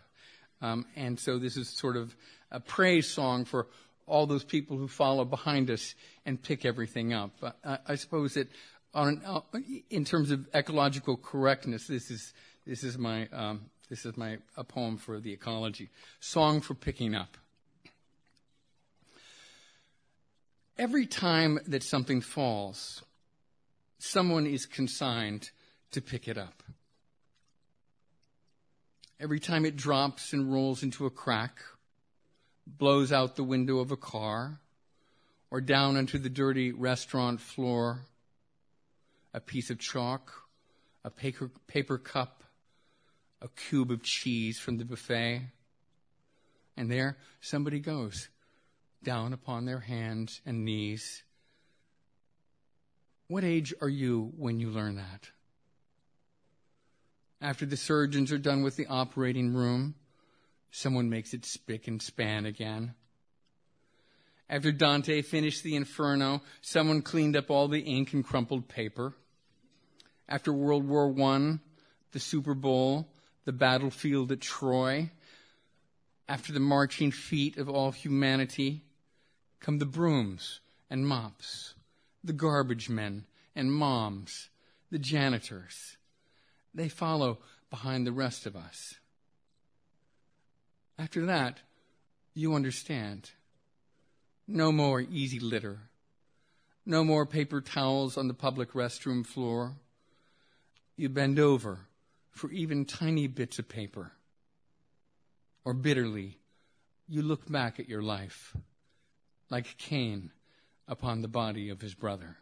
Um, 0.62 0.86
and 0.96 1.20
so 1.20 1.40
this 1.40 1.58
is 1.58 1.70
sort 1.70 1.98
of 1.98 2.16
a 2.52 2.60
praise 2.60 3.08
song 3.08 3.46
for 3.46 3.68
all 4.06 4.26
those 4.26 4.44
people 4.44 4.78
who 4.78 4.88
follow 4.88 5.24
behind 5.24 5.72
us 5.72 5.96
and 6.26 6.42
pick 6.42 6.66
everything 6.66 7.14
up. 7.14 7.32
I, 7.64 7.78
I 7.88 7.96
suppose 7.96 8.34
that 8.34 8.50
on, 8.94 9.22
uh, 9.26 9.42
in 9.90 10.04
terms 10.04 10.32
of 10.32 10.48
ecological 10.54 11.18
correctness, 11.18 11.88
this 11.88 12.12
is 12.12 12.34
this 12.68 12.84
is 12.84 12.98
my 12.98 13.28
um, 13.30 13.62
this 13.90 14.06
is 14.06 14.18
my 14.18 14.38
a 14.58 14.64
poem 14.64 14.98
for 14.98 15.20
the 15.20 15.32
ecology. 15.32 15.90
Song 16.20 16.62
for 16.62 16.74
picking 16.74 17.16
up. 17.16 17.38
Every 20.82 21.06
time 21.06 21.60
that 21.68 21.84
something 21.84 22.22
falls, 22.22 23.04
someone 24.00 24.48
is 24.48 24.66
consigned 24.66 25.52
to 25.92 26.02
pick 26.02 26.28
it 26.28 26.40
up. 26.40 26.64
Every 29.20 29.40
time 29.40 29.64
it 29.64 29.76
drops 29.76 30.34
and 30.34 30.52
rolls 30.52 30.82
into 30.82 31.06
a 31.06 31.12
crack, 31.12 31.60
blows 32.66 33.12
out 33.12 33.36
the 33.36 33.44
window 33.44 33.78
of 33.78 33.92
a 33.92 33.96
car, 33.96 34.60
or 35.52 35.62
down 35.62 35.98
onto 35.98 36.18
the 36.18 36.32
dirty 36.32 36.72
restaurant 36.72 37.42
floor, 37.42 38.00
a 39.36 39.40
piece 39.40 39.70
of 39.70 39.78
chalk, 39.78 40.34
a 41.06 41.12
paper, 41.12 41.52
paper 41.68 42.00
cup, 42.00 42.44
a 43.40 43.50
cube 43.50 43.92
of 43.92 44.02
cheese 44.02 44.58
from 44.58 44.80
the 44.80 44.86
buffet. 44.86 45.44
And 46.76 46.90
there 46.90 47.18
somebody 47.40 47.80
goes, 47.80 48.30
down 49.04 49.34
upon 49.34 49.66
their 49.66 49.80
hands 49.80 50.42
and 50.46 50.66
knees. 50.66 51.24
What 53.28 53.44
age 53.44 53.74
are 53.82 53.90
you 53.90 54.34
when 54.38 54.60
you 54.60 54.70
learn 54.70 54.96
that? 54.96 55.30
After 57.42 57.66
the 57.66 57.78
surgeons 57.78 58.32
are 58.32 58.38
done 58.38 58.62
with 58.62 58.76
the 58.76 58.88
operating 58.88 59.54
room, 59.54 59.96
someone 60.70 61.10
makes 61.10 61.34
it 61.34 61.46
spick 61.46 61.88
and 61.88 62.02
span 62.02 62.46
again. 62.46 62.94
After 64.50 64.72
Dante 64.72 65.22
finished 65.22 65.64
the 65.64 65.76
Inferno, 65.76 66.42
someone 66.62 67.02
cleaned 67.02 67.36
up 67.36 67.50
all 67.50 67.68
the 67.68 67.80
ink 67.80 68.14
and 68.14 68.24
crumpled 68.24 68.68
paper 68.68 69.16
after 70.32 70.54
World 70.54 70.88
War 70.88 71.14
I, 71.22 71.60
the 72.14 72.20
Super 72.20 72.54
Bowl, 72.54 73.08
the 73.46 73.52
battlefield 73.52 74.32
at 74.32 74.40
Troy, 74.40 75.12
after 76.28 76.54
the 76.54 76.60
marching 76.60 77.12
feet 77.12 77.58
of 77.58 77.68
all 77.68 77.92
humanity, 77.92 78.86
come 79.62 79.78
the 79.78 79.86
brooms 79.86 80.60
and 80.90 81.08
mops, 81.08 81.76
the 82.24 82.34
garbage 82.34 82.90
men 82.90 83.26
and 83.56 83.72
moms, 83.72 84.50
the 84.90 85.00
janitors. 85.00 85.98
They 86.74 86.90
follow 86.90 87.40
behind 87.70 88.06
the 88.06 88.12
rest 88.12 88.46
of 88.46 88.56
us. 88.56 88.96
After 91.00 91.26
that, 91.28 91.60
you 92.34 92.54
understand. 92.56 93.32
No 94.48 94.72
more 94.72 95.02
easy 95.02 95.40
litter. 95.40 95.80
No 96.86 97.04
more 97.04 97.26
paper 97.26 97.62
towels 97.62 98.18
on 98.18 98.28
the 98.28 98.34
public 98.34 98.74
restroom 98.74 99.26
floor 99.26 99.76
you 100.96 101.10
bend 101.10 101.40
over 101.40 101.88
for 102.30 102.52
even 102.52 102.86
tiny 102.86 103.28
bits 103.28 103.60
of 103.60 103.68
paper. 103.68 104.12
Or 105.66 105.74
bitterly, 105.74 106.40
you 107.08 107.22
look 107.22 107.50
back 107.52 107.80
at 107.80 107.90
your 107.90 108.02
life 108.02 108.56
like 109.52 109.78
Cain 109.78 110.32
upon 110.88 111.22
the 111.22 111.28
body 111.28 111.70
of 111.70 111.80
his 111.82 111.94
brother. 111.94 112.38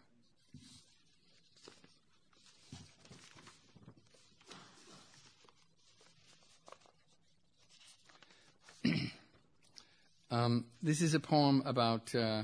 um, 10.31 10.63
this 10.81 11.01
is 11.01 11.13
a 11.13 11.19
poem 11.19 11.61
about 11.65 12.15
uh, 12.15 12.43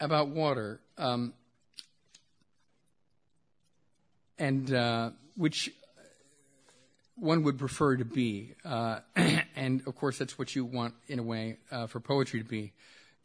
about 0.00 0.28
water. 0.28 0.80
Um, 0.96 1.34
and 4.38 4.72
uh, 4.72 5.10
which 5.36 5.70
one 7.16 7.42
would 7.42 7.58
prefer 7.58 7.96
to 7.96 8.04
be. 8.04 8.54
Uh, 8.64 9.00
and 9.56 9.82
of 9.86 9.96
course, 9.96 10.18
that's 10.18 10.38
what 10.38 10.54
you 10.54 10.64
want 10.64 10.94
in 11.08 11.18
a 11.18 11.22
way 11.22 11.58
uh, 11.70 11.86
for 11.86 12.00
poetry 12.00 12.40
to 12.40 12.48
be, 12.48 12.72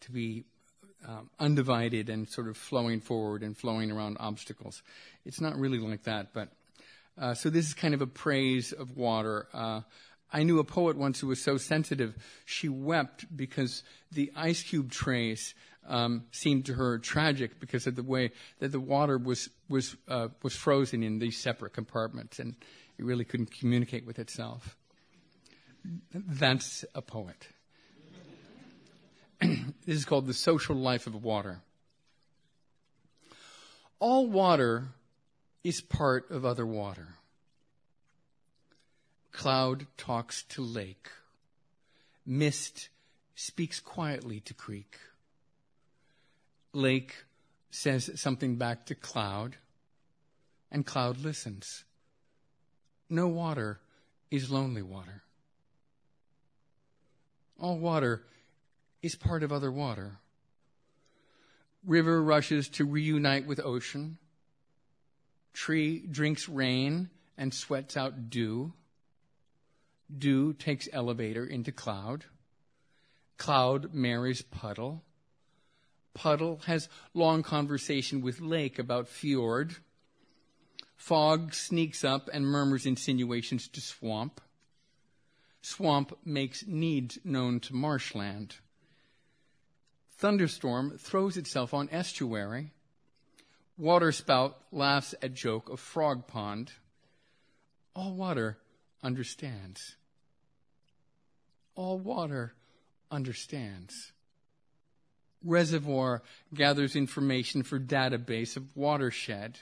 to 0.03 0.11
be 0.11 0.45
um, 1.07 1.29
undivided 1.39 2.09
and 2.09 2.27
sort 2.29 2.47
of 2.47 2.57
flowing 2.57 3.01
forward 3.01 3.43
and 3.43 3.57
flowing 3.57 3.91
around 3.91 4.17
obstacles. 4.19 4.81
It's 5.25 5.41
not 5.41 5.57
really 5.57 5.79
like 5.79 6.03
that, 6.03 6.33
but 6.33 6.49
uh, 7.17 7.33
so 7.33 7.49
this 7.49 7.67
is 7.67 7.73
kind 7.73 7.93
of 7.93 8.01
a 8.01 8.07
praise 8.07 8.71
of 8.71 8.95
water. 8.95 9.47
Uh, 9.53 9.81
I 10.31 10.43
knew 10.43 10.59
a 10.59 10.63
poet 10.63 10.97
once 10.97 11.19
who 11.19 11.27
was 11.27 11.43
so 11.43 11.57
sensitive, 11.57 12.15
she 12.45 12.69
wept 12.69 13.25
because 13.35 13.83
the 14.11 14.31
ice 14.35 14.63
cube 14.63 14.91
trays 14.91 15.53
um, 15.87 16.23
seemed 16.31 16.65
to 16.65 16.73
her 16.73 16.97
tragic 16.97 17.59
because 17.59 17.85
of 17.85 17.95
the 17.95 18.03
way 18.03 18.31
that 18.59 18.71
the 18.71 18.79
water 18.79 19.17
was 19.17 19.49
was 19.69 19.95
uh, 20.07 20.29
was 20.41 20.55
frozen 20.55 21.03
in 21.03 21.19
these 21.19 21.37
separate 21.37 21.73
compartments, 21.73 22.39
and 22.39 22.55
it 22.97 23.05
really 23.05 23.25
couldn't 23.25 23.51
communicate 23.59 24.05
with 24.05 24.17
itself. 24.19 24.77
That's 26.13 26.85
a 26.95 27.01
poet. 27.01 27.47
This 29.85 29.97
is 29.97 30.05
called 30.05 30.27
the 30.27 30.33
social 30.33 30.75
life 30.75 31.07
of 31.07 31.23
water. 31.23 31.61
All 33.99 34.27
water 34.27 34.89
is 35.63 35.81
part 35.81 36.29
of 36.29 36.45
other 36.45 36.65
water. 36.65 37.15
Cloud 39.31 39.87
talks 39.97 40.43
to 40.49 40.61
lake. 40.61 41.09
Mist 42.25 42.89
speaks 43.35 43.79
quietly 43.79 44.39
to 44.41 44.53
creek. 44.53 44.97
Lake 46.73 47.25
says 47.71 48.11
something 48.15 48.57
back 48.57 48.85
to 48.85 48.95
cloud, 48.95 49.57
and 50.71 50.85
cloud 50.85 51.19
listens. 51.19 51.83
No 53.09 53.27
water 53.27 53.79
is 54.29 54.51
lonely 54.51 54.81
water. 54.81 55.23
All 57.59 57.77
water 57.77 58.23
is 59.03 59.15
part 59.15 59.43
of 59.43 59.51
other 59.51 59.71
water. 59.71 60.17
River 61.85 62.23
rushes 62.23 62.69
to 62.69 62.85
reunite 62.85 63.45
with 63.45 63.59
ocean. 63.59 64.17
Tree 65.53 65.99
drinks 65.99 66.47
rain 66.47 67.09
and 67.37 67.53
sweats 67.53 67.97
out 67.97 68.29
dew. 68.29 68.73
Dew 70.17 70.53
takes 70.53 70.87
elevator 70.93 71.45
into 71.45 71.71
cloud. 71.71 72.25
Cloud 73.37 73.93
marries 73.93 74.41
puddle. 74.41 75.03
Puddle 76.13 76.61
has 76.65 76.87
long 77.13 77.43
conversation 77.43 78.21
with 78.21 78.39
lake 78.39 78.79
about 78.79 79.07
fjord. 79.09 79.75
Fog 80.95 81.53
sneaks 81.53 82.05
up 82.05 82.29
and 82.31 82.45
murmurs 82.45 82.85
insinuations 82.85 83.67
to 83.67 83.81
swamp. 83.81 84.39
Swamp 85.61 86.17
makes 86.23 86.65
needs 86.65 87.19
known 87.25 87.59
to 87.61 87.73
marshland. 87.73 88.55
Thunderstorm 90.17 90.97
throws 90.97 91.37
itself 91.37 91.73
on 91.73 91.89
estuary. 91.91 92.71
Waterspout 93.79 94.53
laughs 94.71 95.15
at 95.21 95.33
joke 95.33 95.69
of 95.69 95.79
frog 95.79 96.27
pond. 96.27 96.71
All 97.95 98.13
water 98.13 98.57
understands. 99.03 99.95
All 101.75 101.99
water 101.99 102.53
understands. 103.11 104.11
Reservoir 105.43 106.21
gathers 106.53 106.95
information 106.95 107.63
for 107.63 107.79
database 107.79 108.55
of 108.55 108.75
watershed 108.77 109.59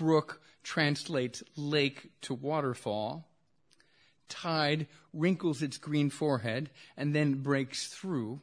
brook 0.00 0.40
translates 0.62 1.42
lake 1.56 2.10
to 2.22 2.32
waterfall. 2.32 3.28
Tide 4.30 4.86
wrinkles 5.12 5.60
its 5.60 5.76
green 5.76 6.08
forehead 6.08 6.70
and 6.96 7.14
then 7.14 7.42
breaks 7.42 7.88
through. 7.88 8.40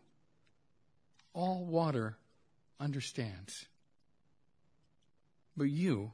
All 1.37 1.63
water 1.63 2.17
understands. 2.79 3.67
But 5.55 5.69
you, 5.69 6.11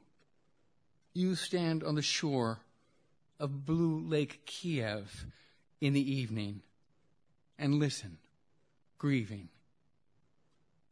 you 1.14 1.36
stand 1.36 1.82
on 1.82 1.96
the 1.96 2.02
shore 2.02 2.60
of 3.40 3.66
Blue 3.66 4.02
Lake 4.02 4.46
Kiev 4.46 5.26
in 5.80 5.94
the 5.94 6.12
evening 6.14 6.62
and 7.58 7.76
listen, 7.76 8.18
grieving, 8.98 9.48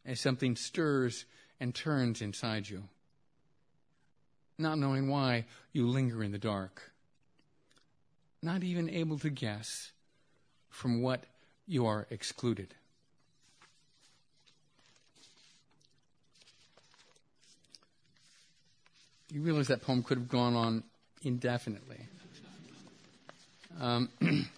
as 0.05 0.21
something 0.21 0.55
stirs 0.55 1.25
and 1.59 1.75
turns 1.75 2.21
inside 2.21 2.69
you 2.69 2.83
not 4.61 4.77
knowing 4.77 5.09
why 5.09 5.45
you 5.73 5.87
linger 5.87 6.23
in 6.23 6.31
the 6.31 6.37
dark, 6.37 6.91
not 8.41 8.63
even 8.63 8.89
able 8.89 9.17
to 9.19 9.29
guess 9.29 9.91
from 10.69 11.01
what 11.01 11.25
you 11.67 11.85
are 11.85 12.07
excluded. 12.09 12.75
You 19.31 19.41
realize 19.41 19.69
that 19.69 19.81
poem 19.81 20.03
could 20.03 20.17
have 20.17 20.27
gone 20.27 20.55
on 20.55 20.83
indefinitely. 21.23 22.05
Um, 23.79 24.09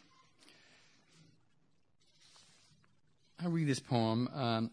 I 3.39 3.45
read 3.45 3.67
this 3.67 3.79
poem. 3.79 4.27
Um, 4.33 4.71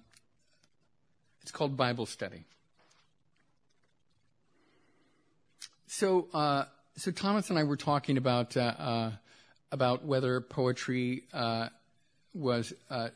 it's 1.43 1.51
called 1.51 1.77
Bible 1.77 2.07
Study. 2.07 2.45
So, 5.87 6.29
uh, 6.33 6.65
so 6.97 7.11
Thomas 7.11 7.51
and 7.51 7.59
I 7.59 7.65
were 7.65 7.77
talking 7.77 8.17
about 8.17 8.57
uh, 8.57 8.61
uh, 8.61 9.11
about 9.71 10.07
whether 10.07 10.41
poetry 10.41 11.25
uh, 11.35 11.69
was 12.33 12.73
uh, 12.89 13.11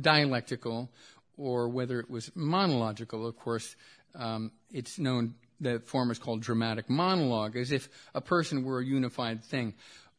dialectical 0.00 0.88
or 1.36 1.68
whether 1.68 2.00
it 2.00 2.08
was 2.08 2.30
monological. 2.34 3.26
Of 3.26 3.36
course, 3.36 3.76
um, 4.14 4.50
it's 4.72 4.98
known 4.98 5.34
the 5.62 5.80
form 5.80 6.10
is 6.10 6.18
called 6.18 6.42
dramatic 6.42 6.90
monologue, 6.90 7.56
as 7.56 7.72
if 7.72 7.88
a 8.14 8.20
person 8.20 8.64
were 8.64 8.80
a 8.80 8.84
unified 8.84 9.44
thing. 9.44 9.74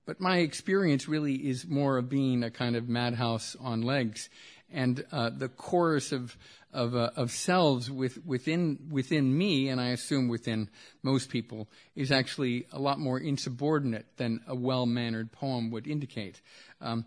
But 0.05 0.19
my 0.19 0.37
experience 0.37 1.07
really 1.07 1.35
is 1.35 1.67
more 1.67 1.97
of 1.97 2.09
being 2.09 2.43
a 2.43 2.51
kind 2.51 2.75
of 2.75 2.89
madhouse 2.89 3.55
on 3.59 3.81
legs, 3.83 4.29
and 4.71 5.05
uh, 5.11 5.29
the 5.29 5.49
chorus 5.49 6.11
of 6.11 6.35
of, 6.73 6.95
uh, 6.95 7.11
of 7.15 7.31
selves 7.31 7.89
with, 7.89 8.25
within, 8.25 8.79
within 8.89 9.37
me, 9.37 9.69
and 9.69 9.79
I 9.79 9.89
assume 9.89 10.27
within 10.27 10.69
most 11.03 11.29
people, 11.29 11.67
is 11.95 12.11
actually 12.11 12.65
a 12.71 12.79
lot 12.79 12.99
more 12.99 13.19
insubordinate 13.19 14.17
than 14.17 14.41
a 14.47 14.55
well-mannered 14.55 15.31
poem 15.31 15.71
would 15.71 15.87
indicate. 15.87 16.41
Um, 16.81 17.05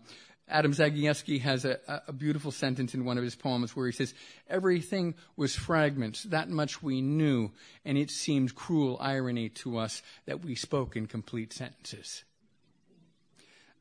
Adam 0.49 0.71
Zagajewski 0.71 1.41
has 1.41 1.65
a, 1.65 1.77
a, 2.07 2.13
beautiful 2.13 2.51
sentence 2.51 2.93
in 2.93 3.03
one 3.03 3.17
of 3.17 3.23
his 3.23 3.35
poems 3.35 3.75
where 3.75 3.85
he 3.85 3.91
says, 3.91 4.13
Everything 4.49 5.13
was 5.35 5.55
fragments, 5.55 6.23
that 6.23 6.49
much 6.49 6.81
we 6.81 7.01
knew, 7.01 7.51
and 7.83 7.97
it 7.97 8.09
seemed 8.09 8.55
cruel 8.55 8.97
irony 9.01 9.49
to 9.49 9.77
us 9.77 10.01
that 10.25 10.45
we 10.45 10.55
spoke 10.55 10.95
in 10.95 11.05
complete 11.05 11.51
sentences. 11.51 12.23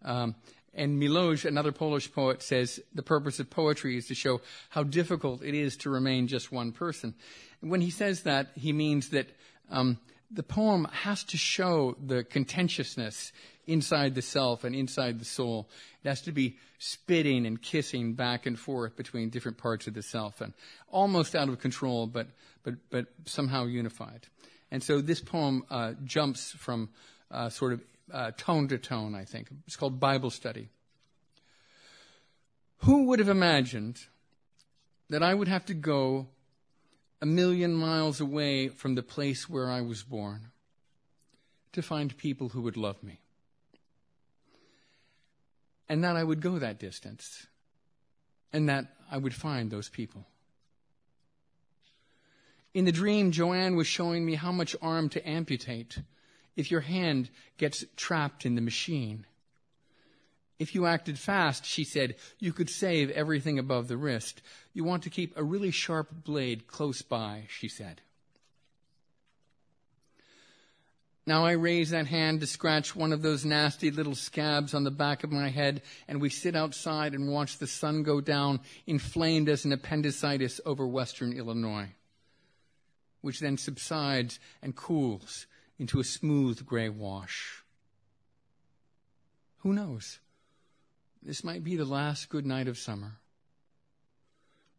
Um, 0.05 0.35
and 0.75 1.01
Milosz, 1.01 1.45
another 1.45 1.73
Polish 1.73 2.13
poet, 2.13 2.43
says 2.43 2.81
the 2.95 3.03
purpose 3.03 3.39
of 3.39 3.49
poetry 3.49 3.97
is 3.97 4.09
to 4.09 4.15
show 4.15 4.41
how 4.69 4.83
difficult 4.83 5.43
it 5.43 5.55
is 5.55 5.77
to 5.79 5.91
remain 5.91 6.27
just 6.27 6.53
one 6.53 6.73
person. 6.73 7.15
And 7.63 7.71
when 7.71 7.81
he 7.81 7.91
says 7.91 8.23
that, 8.23 8.49
he 8.57 8.73
means 8.73 9.11
that 9.11 9.29
um, 9.71 9.99
the 10.31 10.43
poem 10.43 10.87
has 10.91 11.25
to 11.25 11.37
show 11.37 11.97
the 12.05 12.25
contentiousness 12.25 13.33
inside 13.67 14.15
the 14.15 14.23
self 14.23 14.65
and 14.65 14.75
inside 14.75 15.19
the 15.19 15.25
soul. 15.25 15.69
It 16.05 16.09
has 16.09 16.23
to 16.23 16.33
be 16.33 16.57
spitting 16.79 17.47
and 17.47 17.61
kissing 17.61 18.15
back 18.15 18.47
and 18.47 18.59
forth 18.59 18.97
between 18.97 19.31
different 19.31 19.59
parts 19.59 19.87
of 19.87 19.95
the 19.95 20.03
self 20.03 20.41
and 20.41 20.53
almost 20.89 21.35
out 21.35 21.49
of 21.49 21.59
control, 21.59 22.07
but, 22.07 22.29
but, 22.63 22.75
but 22.91 23.07
somehow 23.25 23.65
unified. 23.65 24.27
And 24.71 24.83
so 24.83 25.01
this 25.01 25.21
poem 25.21 25.65
uh, 25.71 25.93
jumps 26.05 26.53
from 26.53 26.91
uh, 27.31 27.49
sort 27.49 27.73
of 27.73 27.81
uh, 28.13 28.31
tone 28.37 28.69
to 28.69 28.79
tone, 28.79 29.15
I 29.15 29.25
think. 29.25 29.49
It's 29.67 29.77
called 29.77 29.99
Bible 30.01 30.31
study. 30.31 30.69
Who 32.79 33.05
would 33.07 33.19
have 33.21 33.29
imagined 33.29 33.99
that 35.09 35.23
I 35.23 35.35
would 35.35 35.49
have 35.49 35.65
to 35.67 35.75
go 35.75 36.29
a 37.21 37.27
million 37.27 37.75
miles 37.75 38.21
away 38.21 38.69
from 38.69 38.95
the 38.95 39.03
place 39.03 39.49
where 39.49 39.71
I 39.71 39.81
was 39.81 40.03
born 40.03 40.51
to 41.73 41.83
find 41.83 42.17
people 42.17 42.51
who 42.51 42.63
would 42.63 42.77
love 42.77 43.03
me? 43.03 43.21
And 45.89 46.03
that 46.05 46.17
I 46.17 46.25
would 46.25 46.41
go 46.41 46.59
that 46.59 46.79
distance 46.79 47.47
and 48.53 48.69
that 48.69 48.87
I 49.11 49.19
would 49.19 49.35
find 49.35 49.71
those 49.71 49.89
people. 49.89 50.27
In 52.75 52.85
the 52.85 52.93
dream, 52.93 53.31
Joanne 53.31 53.77
was 53.77 53.87
showing 53.87 54.27
me 54.27 54.35
how 54.35 54.53
much 54.53 54.77
arm 54.83 55.09
to 55.11 55.29
amputate 55.29 55.99
if 56.57 56.71
your 56.71 56.81
hand 56.81 57.31
gets 57.57 57.85
trapped 57.97 58.45
in 58.45 58.55
the 58.55 58.61
machine. 58.61 59.27
If 60.59 60.75
you 60.75 60.87
acted 60.87 61.19
fast, 61.19 61.67
she 61.67 61.85
said, 61.85 62.17
you 62.39 62.53
could 62.53 62.71
save 62.71 63.11
everything 63.11 63.59
above 63.59 63.89
the 63.89 63.97
wrist. 63.97 64.41
You 64.73 64.85
want 64.85 65.03
to 65.03 65.11
keep 65.11 65.37
a 65.37 65.45
really 65.45 65.71
sharp 65.71 66.25
blade 66.25 66.67
close 66.67 67.03
by, 67.03 67.45
she 67.49 67.69
said. 67.69 68.01
Now 71.27 71.45
I 71.45 71.53
raise 71.53 71.91
that 71.91 72.07
hand 72.07 72.41
to 72.41 72.47
scratch 72.47 72.95
one 72.95 73.13
of 73.13 73.21
those 73.21 73.45
nasty 73.45 73.91
little 73.91 74.15
scabs 74.15 74.75
on 74.75 74.85
the 74.85 74.93
back 74.93 75.25
of 75.25 75.33
my 75.33 75.49
head, 75.49 75.83
and 76.07 76.21
we 76.21 76.31
sit 76.31 76.55
outside 76.55 77.15
and 77.15 77.29
watch 77.29 77.59
the 77.59 77.67
sun 77.67 78.05
go 78.05 78.21
down, 78.21 78.61
inflamed 78.87 79.49
as 79.49 79.65
an 79.65 79.73
appendicitis 79.73 80.61
over 80.65 80.87
western 80.87 81.33
Illinois, 81.33 81.89
which 83.23 83.41
then 83.41 83.59
subsides 83.59 84.39
and 84.63 84.77
cools 84.77 85.47
into 85.81 85.99
a 85.99 86.05
smooth 86.05 86.65
gray 86.65 86.89
wash. 86.89 87.65
Who 89.59 89.73
knows? 89.73 90.21
This 91.27 91.43
might 91.43 91.65
be 91.65 91.75
the 91.75 91.85
last 91.85 92.29
good 92.29 92.47
night 92.47 92.69
of 92.69 92.79
summer. 92.79 93.17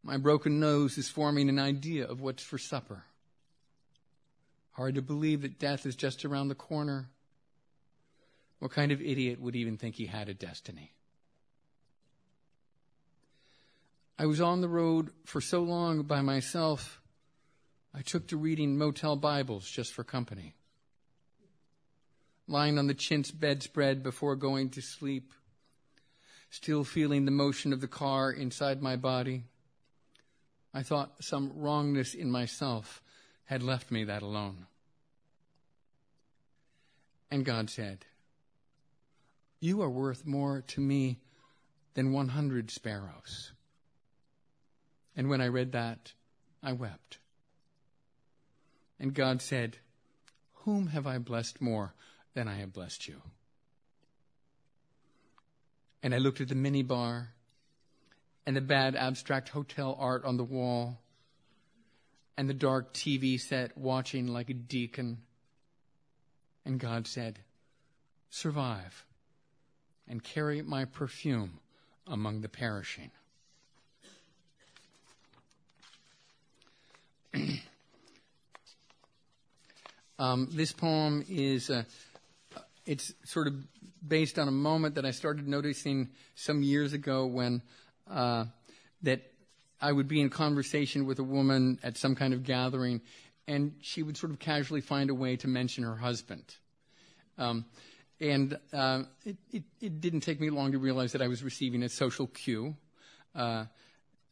My 0.02 0.16
broken 0.16 0.62
nose 0.62 0.98
is 0.98 1.10
forming 1.10 1.50
an 1.50 1.60
idea 1.60 2.08
of 2.08 2.22
what's 2.22 2.42
for 2.42 2.58
supper. 2.58 3.04
Hard 4.72 4.96
to 4.96 5.02
believe 5.02 5.42
that 5.42 5.60
death 5.60 5.86
is 5.86 5.98
just 5.98 6.24
around 6.24 6.48
the 6.48 6.56
corner. 6.56 7.10
What 8.60 8.72
kind 8.72 8.94
of 8.94 9.02
idiot 9.02 9.42
would 9.42 9.58
even 9.58 9.76
think 9.76 9.96
he 9.96 10.06
had 10.06 10.30
a 10.30 10.34
destiny? 10.34 10.94
I 14.18 14.26
was 14.26 14.40
on 14.40 14.62
the 14.62 14.70
road 14.70 15.10
for 15.26 15.42
so 15.42 15.64
long 15.64 16.04
by 16.04 16.22
myself, 16.22 17.02
I 17.94 18.04
took 18.04 18.26
to 18.28 18.38
reading 18.38 18.78
motel 18.78 19.18
Bibles 19.18 19.70
just 19.70 19.92
for 19.92 20.06
company. 20.06 20.56
Lying 22.48 22.80
on 22.80 22.88
the 22.88 22.94
chintz 22.94 23.32
bedspread 23.32 24.02
before 24.02 24.38
going 24.38 24.70
to 24.70 24.82
sleep, 24.82 25.34
still 26.50 26.84
feeling 26.84 27.26
the 27.26 27.32
motion 27.32 27.74
of 27.74 27.82
the 27.82 27.88
car 27.88 28.32
inside 28.32 28.82
my 28.82 28.96
body, 28.96 29.44
I 30.74 30.84
thought 30.84 31.24
some 31.24 31.52
wrongness 31.56 32.14
in 32.14 32.30
myself 32.30 33.02
had 33.46 33.64
left 33.64 33.92
me 33.92 34.04
that 34.04 34.22
alone. 34.22 34.68
And 37.30 37.44
God 37.44 37.70
said, 37.70 38.06
You 39.60 39.82
are 39.82 39.90
worth 39.90 40.26
more 40.26 40.64
to 40.68 40.82
me 40.82 41.20
than 41.94 42.14
100 42.14 42.72
sparrows. 42.72 43.52
And 45.16 45.30
when 45.30 45.42
I 45.42 45.48
read 45.48 45.72
that, 45.72 46.14
I 46.62 46.74
wept. 46.74 47.18
And 49.00 49.14
God 49.14 49.42
said, 49.42 49.78
Whom 50.64 50.88
have 50.88 51.08
I 51.08 51.18
blessed 51.18 51.62
more 51.62 51.94
than 52.34 52.48
I 52.48 52.56
have 52.56 52.72
blessed 52.72 53.08
you? 53.08 53.22
And 56.04 56.14
I 56.14 56.18
looked 56.18 56.42
at 56.42 56.48
the 56.48 56.56
minibar 56.56 57.28
and 58.46 58.56
the 58.56 58.62
bad 58.62 58.96
abstract 58.96 59.50
hotel 59.50 59.98
art 60.00 60.24
on 60.24 60.38
the 60.38 60.44
wall 60.44 61.00
and 62.38 62.50
the 62.50 62.54
dark 62.54 62.94
TV 62.94 63.40
set 63.40 63.78
watching 63.78 64.28
like 64.28 64.50
a 64.50 64.54
deacon. 64.54 65.18
And 66.66 66.80
God 66.80 67.08
said, 67.08 67.40
Survive 68.30 69.06
and 70.08 70.24
carry 70.24 70.62
my 70.62 70.86
perfume 70.86 71.60
among 72.06 72.42
the 72.42 72.50
perishing. 72.50 73.12
um, 80.20 80.48
this 80.52 80.72
poem 80.72 81.26
is 81.28 81.70
uh, 81.70 81.84
it's 82.88 83.14
sort 83.26 83.48
of 83.48 83.54
based 84.06 84.40
on 84.40 84.48
a 84.48 84.52
moment 84.52 84.96
that 84.96 85.06
I 85.06 85.12
started 85.12 85.48
noticing 85.48 86.10
some 86.36 86.64
years 86.64 86.94
ago 86.94 87.26
when 87.26 87.62
uh, 88.10 88.46
that 89.04 89.22
I 89.82 89.92
would 89.92 90.08
be 90.08 90.22
in 90.22 90.30
conversation 90.30 91.06
with 91.06 91.20
a 91.20 91.24
woman 91.24 91.80
at 91.84 91.98
some 91.98 92.16
kind 92.16 92.34
of 92.34 92.44
gathering, 92.44 93.02
and 93.48 93.76
she 93.82 94.02
would 94.02 94.18
sort 94.18 94.32
of 94.32 94.40
casually 94.40 94.82
find 94.82 95.10
a 95.10 95.14
way 95.14 95.36
to 95.36 95.48
mention 95.48 95.84
her 95.84 95.98
husband. 95.98 96.44
Um, 97.38 97.66
and 98.20 98.58
uh, 98.74 99.04
it, 99.26 99.38
it, 99.52 99.64
it, 99.80 100.02
didn't 100.02 100.22
take 100.22 100.40
me 100.40 100.50
long 100.50 100.72
to 100.72 100.80
realize 100.80 101.12
that 101.12 101.22
I 101.22 101.28
was 101.28 101.44
receiving 101.44 101.84
a 101.84 101.90
social 101.90 102.26
cue, 102.26 102.76
uh, 103.36 103.66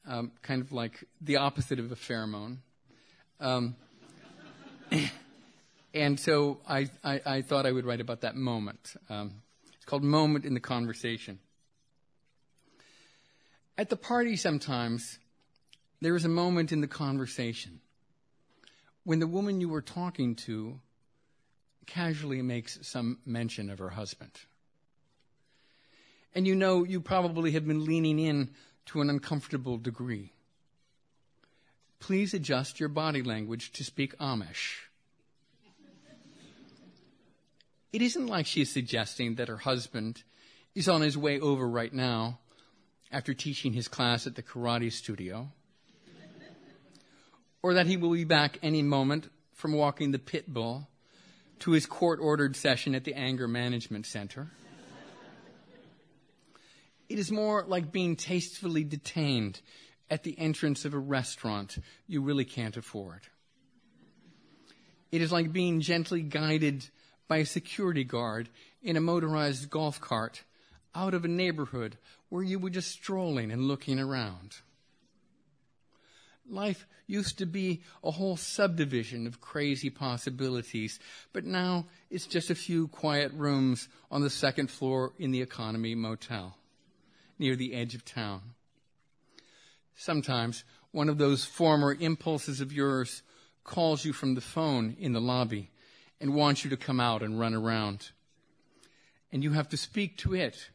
um, 0.07 0.31
kind 0.41 0.61
of 0.61 0.71
like 0.71 1.03
the 1.21 1.35
opposite 1.35 1.77
of 1.77 1.91
a 1.91 1.95
pheromone. 1.95 2.57
Um, 3.39 3.75
and 5.95 6.19
so 6.19 6.59
I, 6.67 6.89
I, 7.03 7.21
I, 7.25 7.41
thought 7.41 7.65
I 7.65 7.71
would 7.71 7.85
write 7.85 8.01
about 8.01 8.21
that 8.21 8.35
moment. 8.35 8.95
Um, 9.09 9.41
it's 9.73 9.85
called 9.85 10.03
Moment 10.03 10.43
in 10.43 10.53
the 10.53 10.59
Conversation. 10.59 11.39
At 13.77 13.89
the 13.89 13.95
party, 13.95 14.35
sometimes, 14.35 15.19
there 16.01 16.15
is 16.15 16.25
a 16.25 16.29
moment 16.29 16.73
in 16.73 16.81
the 16.81 16.87
conversation 16.87 17.79
when 19.05 19.19
the 19.19 19.27
woman 19.27 19.61
you 19.61 19.69
were 19.69 19.81
talking 19.81 20.35
to 20.35 20.79
casually 21.85 22.41
makes 22.41 22.77
some 22.81 23.19
mention 23.25 23.69
of 23.69 23.79
her 23.79 23.89
husband. 23.89 24.31
And 26.33 26.45
you 26.45 26.55
know 26.55 26.83
you 26.83 26.99
probably 26.99 27.51
have 27.51 27.65
been 27.65 27.85
leaning 27.85 28.19
in 28.19 28.49
to 28.87 29.01
an 29.01 29.09
uncomfortable 29.09 29.77
degree. 29.77 30.33
Please 31.99 32.33
adjust 32.33 32.79
your 32.79 32.89
body 32.89 33.23
language 33.23 33.71
to 33.73 33.83
speak 33.83 34.17
Amish. 34.17 34.84
It 37.91 38.01
isn't 38.01 38.27
like 38.27 38.45
she's 38.45 38.71
suggesting 38.71 39.35
that 39.35 39.47
her 39.47 39.57
husband 39.57 40.23
is 40.73 40.89
on 40.89 41.01
his 41.01 41.17
way 41.17 41.39
over 41.39 41.67
right 41.67 41.93
now 41.93 42.39
after 43.11 43.33
teaching 43.33 43.73
his 43.73 43.87
class 43.87 44.27
at 44.27 44.35
the 44.35 44.43
karate 44.43 44.91
studio, 44.91 45.51
or 47.63 47.75
that 47.75 47.87
he 47.87 47.97
will 47.97 48.11
be 48.11 48.25
back 48.25 48.59
any 48.61 48.81
moment 48.81 49.29
from 49.53 49.73
walking 49.73 50.11
the 50.11 50.19
pit 50.19 50.51
bull 50.53 50.87
to 51.59 51.71
his 51.71 51.85
court 51.85 52.19
ordered 52.21 52.55
session 52.55 52.93
at 52.93 53.05
the 53.05 53.13
anger 53.13 53.47
management 53.47 54.05
center. 54.05 54.51
It 57.07 57.19
is 57.19 57.31
more 57.31 57.63
like 57.67 57.91
being 57.91 58.15
tastefully 58.15 58.83
detained 58.83 59.61
at 60.09 60.23
the 60.23 60.37
entrance 60.37 60.85
of 60.85 60.93
a 60.93 60.99
restaurant 60.99 61.77
you 62.07 62.21
really 62.21 62.45
can't 62.45 62.75
afford. 62.75 63.21
It 65.11 65.21
is 65.21 65.31
like 65.31 65.53
being 65.53 65.81
gently 65.81 66.21
guided 66.21 66.89
by 67.27 67.37
a 67.37 67.45
security 67.45 68.03
guard 68.03 68.49
in 68.81 68.97
a 68.97 69.01
motorized 69.01 69.69
golf 69.69 69.99
cart 69.99 70.43
out 70.93 71.13
of 71.13 71.25
a 71.25 71.29
neighborhood 71.29 71.97
where 72.29 72.43
you 72.43 72.59
were 72.59 72.69
just 72.69 72.91
strolling 72.91 73.51
and 73.51 73.67
looking 73.67 73.99
around. 73.99 74.57
Life 76.47 76.85
used 77.07 77.39
to 77.39 77.45
be 77.45 77.81
a 78.03 78.11
whole 78.11 78.37
subdivision 78.37 79.25
of 79.25 79.41
crazy 79.41 79.89
possibilities, 79.89 80.99
but 81.33 81.43
now 81.43 81.85
it's 82.09 82.27
just 82.27 82.49
a 82.49 82.55
few 82.55 82.87
quiet 82.87 83.31
rooms 83.33 83.87
on 84.11 84.21
the 84.21 84.29
second 84.29 84.69
floor 84.69 85.13
in 85.17 85.31
the 85.31 85.41
economy 85.41 85.95
motel 85.95 86.57
near 87.39 87.55
the 87.55 87.73
edge 87.73 87.95
of 87.95 88.05
town. 88.05 88.41
Sometimes 89.95 90.63
one 90.91 91.09
of 91.09 91.17
those 91.17 91.45
former 91.45 91.95
impulses 91.99 92.61
of 92.61 92.71
yours 92.71 93.23
calls 93.63 94.05
you 94.05 94.13
from 94.13 94.35
the 94.35 94.41
phone 94.41 94.95
in 94.99 95.13
the 95.13 95.21
lobby 95.21 95.71
and 96.25 96.33
wants 96.33 96.63
you 96.63 96.71
to 96.71 96.75
come 96.75 96.99
out 96.99 97.21
and 97.21 97.39
run 97.39 97.53
around. 97.53 98.09
And 99.31 99.43
you 99.43 99.51
have 99.51 99.69
to 99.69 99.77
speak 99.77 100.17
to 100.17 100.33
it 100.33 100.71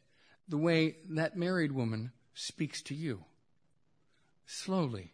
the 0.47 0.57
way 0.57 0.99
that 1.09 1.37
married 1.37 1.73
woman 1.73 2.13
speaks 2.35 2.81
to 2.83 2.95
you. 2.95 3.25
Slowly 4.47 5.13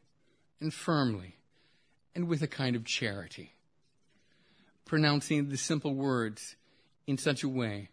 and 0.61 0.75
firmly 0.75 1.37
and 2.15 2.29
with 2.29 2.43
a 2.43 2.47
kind 2.47 2.77
of 2.77 2.85
charity. 2.85 3.55
Pronouncing 4.85 5.49
the 5.49 5.57
simple 5.57 5.95
words 5.95 6.57
in 7.07 7.17
such 7.17 7.43
a 7.43 7.49
way 7.49 7.89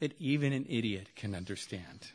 that 0.00 0.12
even 0.18 0.52
an 0.52 0.66
idiot 0.68 1.10
can 1.14 1.36
understand. 1.36 2.10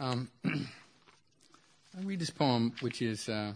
Um, 0.00 0.30
I 0.46 2.00
read 2.02 2.20
this 2.20 2.30
poem, 2.30 2.72
which 2.80 3.02
is 3.02 3.28
uh, 3.28 3.52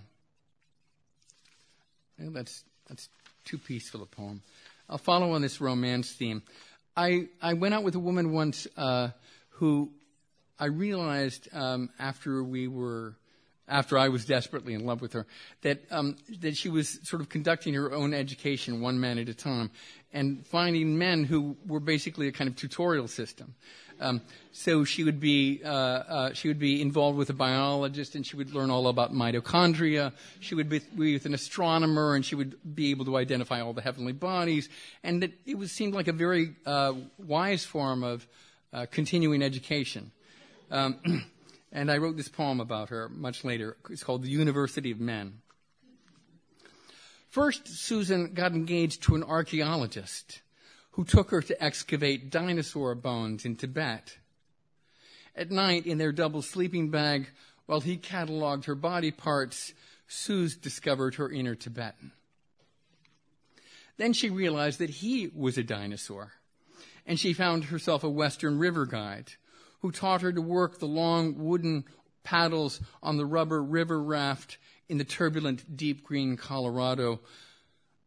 that's 2.18 2.64
that's 2.86 3.08
too 3.46 3.56
peaceful 3.56 4.02
a 4.02 4.06
poem. 4.06 4.42
I'll 4.90 4.98
follow 4.98 5.32
on 5.32 5.40
this 5.40 5.62
romance 5.62 6.12
theme. 6.12 6.42
I 6.94 7.28
I 7.40 7.54
went 7.54 7.72
out 7.72 7.82
with 7.82 7.94
a 7.94 7.98
woman 7.98 8.30
once 8.32 8.66
uh, 8.76 9.08
who 9.52 9.90
I 10.58 10.66
realized 10.66 11.48
um, 11.54 11.88
after 11.98 12.44
we 12.44 12.68
were 12.68 13.14
after 13.68 13.96
I 13.96 14.08
was 14.08 14.24
desperately 14.24 14.74
in 14.74 14.84
love 14.84 15.00
with 15.00 15.14
her 15.14 15.26
that 15.62 15.80
um, 15.90 16.16
that 16.40 16.56
she 16.56 16.68
was 16.68 16.98
sort 17.02 17.22
of 17.22 17.28
conducting 17.28 17.74
her 17.74 17.92
own 17.92 18.12
education 18.12 18.80
one 18.80 19.00
man 19.00 19.18
at 19.18 19.28
a 19.28 19.34
time 19.34 19.70
and 20.12 20.46
finding 20.46 20.96
men 20.98 21.24
who 21.24 21.56
were 21.66 21.80
basically 21.80 22.28
a 22.28 22.32
kind 22.32 22.48
of 22.48 22.56
tutorial 22.56 23.08
system. 23.08 23.54
Um, 24.00 24.22
so 24.52 24.84
she 24.84 25.04
would 25.04 25.20
be 25.20 25.60
uh, 25.64 25.68
uh, 25.68 26.32
she 26.32 26.48
would 26.48 26.58
be 26.58 26.82
involved 26.82 27.16
with 27.16 27.30
a 27.30 27.34
biologist, 27.34 28.14
and 28.14 28.26
she 28.26 28.36
would 28.36 28.52
learn 28.52 28.70
all 28.70 28.88
about 28.88 29.12
mitochondria. 29.12 30.12
She 30.40 30.54
would 30.54 30.68
be, 30.68 30.80
with 30.96 31.26
an 31.26 31.34
astronomer, 31.34 32.14
and 32.14 32.24
she 32.24 32.34
would 32.34 32.56
be 32.74 32.90
able 32.90 33.04
to 33.06 33.16
identify 33.16 33.60
all 33.60 33.72
the 33.72 33.82
heavenly 33.82 34.12
bodies. 34.12 34.68
And 35.02 35.24
it, 35.24 35.34
it 35.46 35.58
was, 35.58 35.70
seemed 35.72 35.94
like 35.94 36.08
a 36.08 36.12
very 36.12 36.54
uh, 36.66 36.94
wise 37.18 37.64
form 37.64 38.02
of 38.02 38.26
uh, 38.72 38.86
continuing 38.90 39.42
education. 39.42 40.10
Um, 40.70 41.24
And 41.74 41.90
I 41.90 41.98
wrote 41.98 42.16
this 42.16 42.28
poem 42.28 42.60
about 42.60 42.90
her 42.90 43.08
much 43.08 43.42
later. 43.44 43.76
It's 43.90 44.04
called 44.04 44.22
The 44.22 44.30
University 44.30 44.92
of 44.92 45.00
Men. 45.00 45.40
First, 47.28 47.66
Susan 47.66 48.32
got 48.32 48.52
engaged 48.52 49.02
to 49.02 49.16
an 49.16 49.24
archaeologist 49.24 50.40
who 50.92 51.04
took 51.04 51.32
her 51.32 51.42
to 51.42 51.62
excavate 51.62 52.30
dinosaur 52.30 52.94
bones 52.94 53.44
in 53.44 53.56
Tibet. 53.56 54.18
At 55.34 55.50
night, 55.50 55.84
in 55.84 55.98
their 55.98 56.12
double 56.12 56.42
sleeping 56.42 56.90
bag, 56.90 57.30
while 57.66 57.80
he 57.80 57.96
cataloged 57.96 58.66
her 58.66 58.76
body 58.76 59.10
parts, 59.10 59.74
Suze 60.06 60.54
discovered 60.54 61.16
her 61.16 61.28
inner 61.28 61.56
Tibetan. 61.56 62.12
Then 63.96 64.12
she 64.12 64.30
realized 64.30 64.78
that 64.78 64.90
he 64.90 65.28
was 65.34 65.58
a 65.58 65.64
dinosaur, 65.64 66.34
and 67.04 67.18
she 67.18 67.32
found 67.32 67.64
herself 67.64 68.04
a 68.04 68.08
Western 68.08 68.60
river 68.60 68.86
guide 68.86 69.32
who 69.84 69.92
taught 69.92 70.22
her 70.22 70.32
to 70.32 70.40
work 70.40 70.78
the 70.78 70.86
long 70.86 71.36
wooden 71.36 71.84
paddles 72.22 72.80
on 73.02 73.18
the 73.18 73.26
rubber 73.26 73.62
river 73.62 74.02
raft 74.02 74.56
in 74.88 74.96
the 74.96 75.04
turbulent 75.04 75.76
deep 75.76 76.02
green 76.02 76.38
Colorado, 76.38 77.20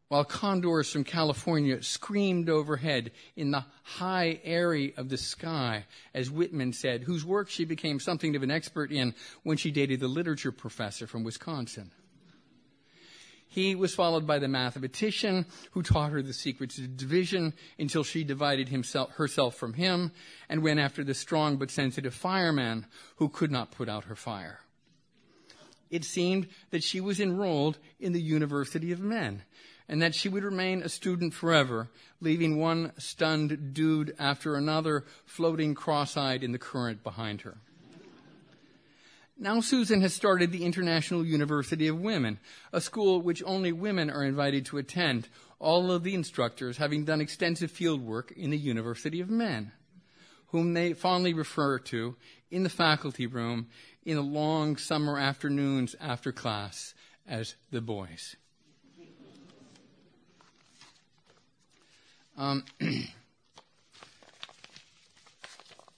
while 0.07 0.25
condors 0.25 0.91
from 0.91 1.03
California 1.03 1.83
screamed 1.83 2.49
overhead 2.49 3.11
in 3.35 3.51
the 3.51 3.63
high 3.83 4.39
airy 4.43 4.95
of 4.97 5.09
the 5.09 5.19
sky, 5.19 5.85
as 6.15 6.31
Whitman 6.31 6.73
said, 6.73 7.03
whose 7.03 7.23
work 7.23 7.47
she 7.47 7.63
became 7.63 7.99
something 7.99 8.35
of 8.35 8.41
an 8.41 8.49
expert 8.49 8.91
in 8.91 9.13
when 9.43 9.57
she 9.57 9.69
dated 9.69 9.99
the 9.99 10.07
literature 10.07 10.51
professor 10.51 11.05
from 11.05 11.23
Wisconsin. 11.23 11.91
He 13.47 13.75
was 13.75 13.95
followed 13.95 14.27
by 14.27 14.39
the 14.39 14.47
mathematician 14.47 15.45
who 15.71 15.81
taught 15.81 16.11
her 16.11 16.21
the 16.21 16.33
secrets 16.33 16.77
of 16.77 16.97
division 16.97 17.53
until 17.79 18.03
she 18.03 18.23
divided 18.23 18.69
himself, 18.69 19.11
herself 19.13 19.55
from 19.55 19.73
him 19.73 20.11
and 20.49 20.61
went 20.61 20.79
after 20.79 21.03
the 21.03 21.13
strong 21.13 21.57
but 21.57 21.71
sensitive 21.71 22.13
fireman 22.13 22.85
who 23.15 23.29
could 23.29 23.51
not 23.51 23.71
put 23.71 23.89
out 23.89 24.05
her 24.05 24.15
fire 24.15 24.59
it 25.89 26.03
seemed 26.03 26.47
that 26.71 26.83
she 26.83 26.99
was 26.99 27.19
enrolled 27.19 27.77
in 27.99 28.13
the 28.13 28.21
University 28.21 28.91
of 28.91 28.99
Men 28.99 29.43
and 29.89 30.01
that 30.01 30.15
she 30.15 30.27
would 30.27 30.43
remain 30.43 30.81
a 30.81 30.89
student 30.89 31.33
forever, 31.33 31.89
leaving 32.19 32.57
one 32.57 32.91
stunned 32.97 33.73
dude 33.73 34.13
after 34.19 34.55
another 34.55 35.05
floating 35.25 35.73
cross-eyed 35.73 36.43
in 36.43 36.51
the 36.51 36.59
current 36.59 37.03
behind 37.03 37.41
her. 37.41 37.57
Now 39.39 39.61
Susan 39.61 40.01
has 40.01 40.15
started 40.15 40.51
the 40.51 40.65
International 40.65 41.23
University 41.23 41.87
of 41.87 41.99
Women, 41.99 42.39
a 42.73 42.81
school 42.81 43.21
which 43.21 43.43
only 43.45 43.71
women 43.71 44.09
are 44.09 44.23
invited 44.23 44.65
to 44.65 44.79
attend, 44.79 45.27
all 45.59 45.91
of 45.91 46.01
the 46.03 46.15
instructors 46.15 46.77
having 46.77 47.05
done 47.05 47.21
extensive 47.21 47.69
field 47.69 48.01
work 48.01 48.33
in 48.35 48.49
the 48.49 48.57
University 48.57 49.21
of 49.21 49.29
Men, 49.29 49.73
whom 50.47 50.73
they 50.73 50.93
fondly 50.93 51.35
refer 51.35 51.77
to 51.77 52.15
in 52.49 52.63
the 52.63 52.69
faculty 52.69 53.27
room 53.27 53.67
in 54.03 54.15
the 54.15 54.23
long 54.23 54.75
summer 54.75 55.19
afternoons 55.19 55.95
after 56.01 56.31
class 56.31 56.95
as 57.27 57.55
the 57.69 57.81
boys. 57.81 58.35
Um, 62.35 62.65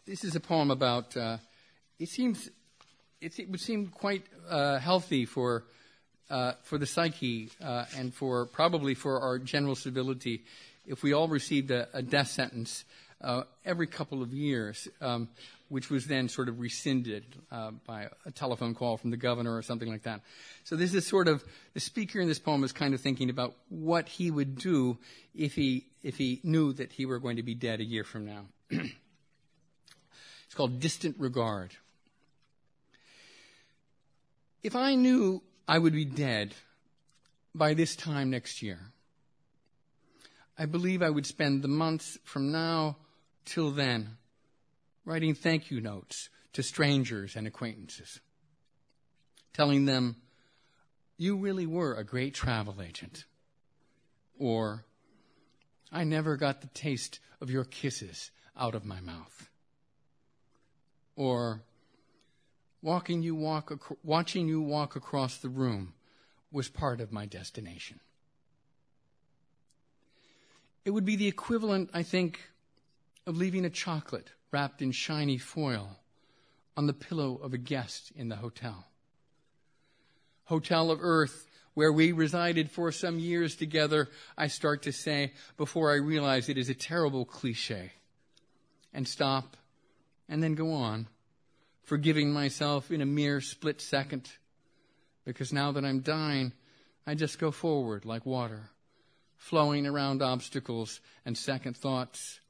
this 0.05 0.25
is 0.25 0.35
a 0.35 0.41
poem 0.41 0.71
about. 0.71 1.15
Uh, 1.15 1.37
it 1.99 2.07
seems 2.07 2.49
it, 3.21 3.39
it, 3.39 3.49
would 3.49 3.59
seem 3.59 3.87
quite 3.87 4.23
uh, 4.49 4.79
healthy 4.79 5.25
for 5.25 5.63
uh, 6.29 6.53
for 6.63 6.77
the 6.77 6.85
psyche 6.85 7.49
uh, 7.63 7.85
and 7.97 8.13
for 8.13 8.45
probably 8.45 8.93
for 8.93 9.19
our 9.19 9.39
general 9.39 9.75
civility 9.75 10.43
if 10.85 11.03
we 11.03 11.13
all 11.13 11.27
received 11.27 11.71
a, 11.71 11.87
a 11.93 12.01
death 12.01 12.27
sentence 12.27 12.85
uh, 13.21 13.43
every 13.65 13.87
couple 13.87 14.21
of 14.21 14.33
years. 14.33 14.87
Um, 15.01 15.29
which 15.69 15.89
was 15.89 16.07
then 16.07 16.27
sort 16.27 16.49
of 16.49 16.59
rescinded 16.59 17.23
uh, 17.51 17.71
by 17.85 18.09
a 18.25 18.31
telephone 18.31 18.73
call 18.73 18.97
from 18.97 19.11
the 19.11 19.17
governor 19.17 19.55
or 19.55 19.61
something 19.61 19.87
like 19.87 20.03
that. 20.03 20.21
So 20.63 20.75
this 20.75 20.93
is 20.93 21.05
sort 21.05 21.27
of 21.27 21.43
the 21.73 21.79
speaker 21.79 22.19
in 22.19 22.27
this 22.27 22.39
poem 22.39 22.63
is 22.63 22.71
kind 22.71 22.93
of 22.93 23.01
thinking 23.01 23.29
about 23.29 23.53
what 23.69 24.09
he 24.09 24.31
would 24.31 24.57
do 24.57 24.97
if 25.35 25.53
he 25.53 25.85
if 26.03 26.17
he 26.17 26.39
knew 26.43 26.73
that 26.73 26.91
he 26.91 27.05
were 27.05 27.19
going 27.19 27.37
to 27.37 27.43
be 27.43 27.55
dead 27.55 27.79
a 27.79 27.83
year 27.83 28.03
from 28.03 28.25
now. 28.25 28.45
it's 28.71 30.55
called 30.55 30.79
distant 30.79 31.15
regard. 31.19 31.71
If 34.61 34.75
I 34.75 34.95
knew 34.95 35.41
I 35.67 35.79
would 35.79 35.93
be 35.93 36.05
dead 36.05 36.53
by 37.55 37.73
this 37.73 37.95
time 37.95 38.29
next 38.29 38.61
year, 38.61 38.79
I 40.57 40.65
believe 40.65 41.01
I 41.01 41.09
would 41.09 41.25
spend 41.25 41.61
the 41.61 41.69
months 41.69 42.17
from 42.25 42.51
now 42.51 42.97
till 43.45 43.71
then 43.71 44.17
writing 45.05 45.33
thank 45.33 45.71
you 45.71 45.79
notes 45.79 46.29
to 46.53 46.61
strangers 46.61 47.37
and 47.37 47.47
acquaintances, 47.47 48.19
telling 49.53 49.85
them, 49.85 50.17
You 51.17 51.37
really 51.37 51.65
were 51.65 51.93
a 51.93 52.03
great 52.03 52.33
travel 52.33 52.81
agent. 52.81 53.23
Or, 54.37 54.83
I 55.91 56.03
never 56.03 56.35
got 56.35 56.59
the 56.59 56.67
taste 56.67 57.19
of 57.39 57.49
your 57.49 57.63
kisses 57.63 58.31
out 58.57 58.75
of 58.75 58.85
my 58.85 58.99
mouth. 58.99 59.49
Or, 61.15 61.63
walking 62.81 63.21
you 63.21 63.35
walk, 63.35 63.71
watching 64.03 64.47
you 64.47 64.61
walk 64.61 64.95
across 64.95 65.37
the 65.37 65.49
room 65.49 65.93
was 66.51 66.69
part 66.69 67.01
of 67.01 67.11
my 67.11 67.25
destination. 67.25 67.99
It 70.85 70.91
would 70.91 71.05
be 71.05 71.15
the 71.15 71.27
equivalent, 71.27 71.89
I 71.93 72.03
think, 72.03 72.39
of 73.27 73.37
leaving 73.37 73.65
a 73.65 73.69
chocolate 73.69 74.29
wrapped 74.51 74.81
in 74.81 74.91
shiny 74.91 75.37
foil 75.37 75.99
on 76.75 76.87
the 76.87 76.93
pillow 76.93 77.35
of 77.35 77.53
a 77.53 77.57
guest 77.57 78.11
in 78.15 78.29
the 78.29 78.37
hotel. 78.37 78.85
Hotel 80.45 80.89
of 80.89 80.99
Earth, 81.01 81.45
where 81.73 81.91
we 81.91 82.11
resided 82.11 82.71
for 82.71 82.91
some 82.91 83.19
years 83.19 83.55
together, 83.55 84.09
I 84.37 84.47
start 84.47 84.81
to 84.83 84.91
say 84.91 85.33
before 85.57 85.91
I 85.91 85.97
realize 85.97 86.49
it 86.49 86.57
is 86.57 86.69
a 86.69 86.73
terrible 86.73 87.25
cliche. 87.25 87.91
And 88.93 89.07
stop 89.07 89.55
and 90.27 90.41
then 90.41 90.55
go 90.55 90.71
on, 90.73 91.07
forgiving 91.89 92.31
myself 92.31 92.91
in 92.91 93.01
a 93.01 93.05
mere 93.05 93.41
split 93.41 93.81
second. 93.81 94.29
Because 95.25 95.51
now 95.51 95.71
that 95.71 95.83
I'm 95.83 96.01
dying, 96.01 96.53
I 97.07 97.15
just 97.15 97.39
go 97.39 97.49
forward 97.49 98.05
like 98.05 98.27
water, 98.27 98.69
flowing 99.37 99.87
around 99.87 100.21
obstacles 100.21 101.01
and 101.25 101.35
second 101.35 101.75
thoughts 101.75 102.41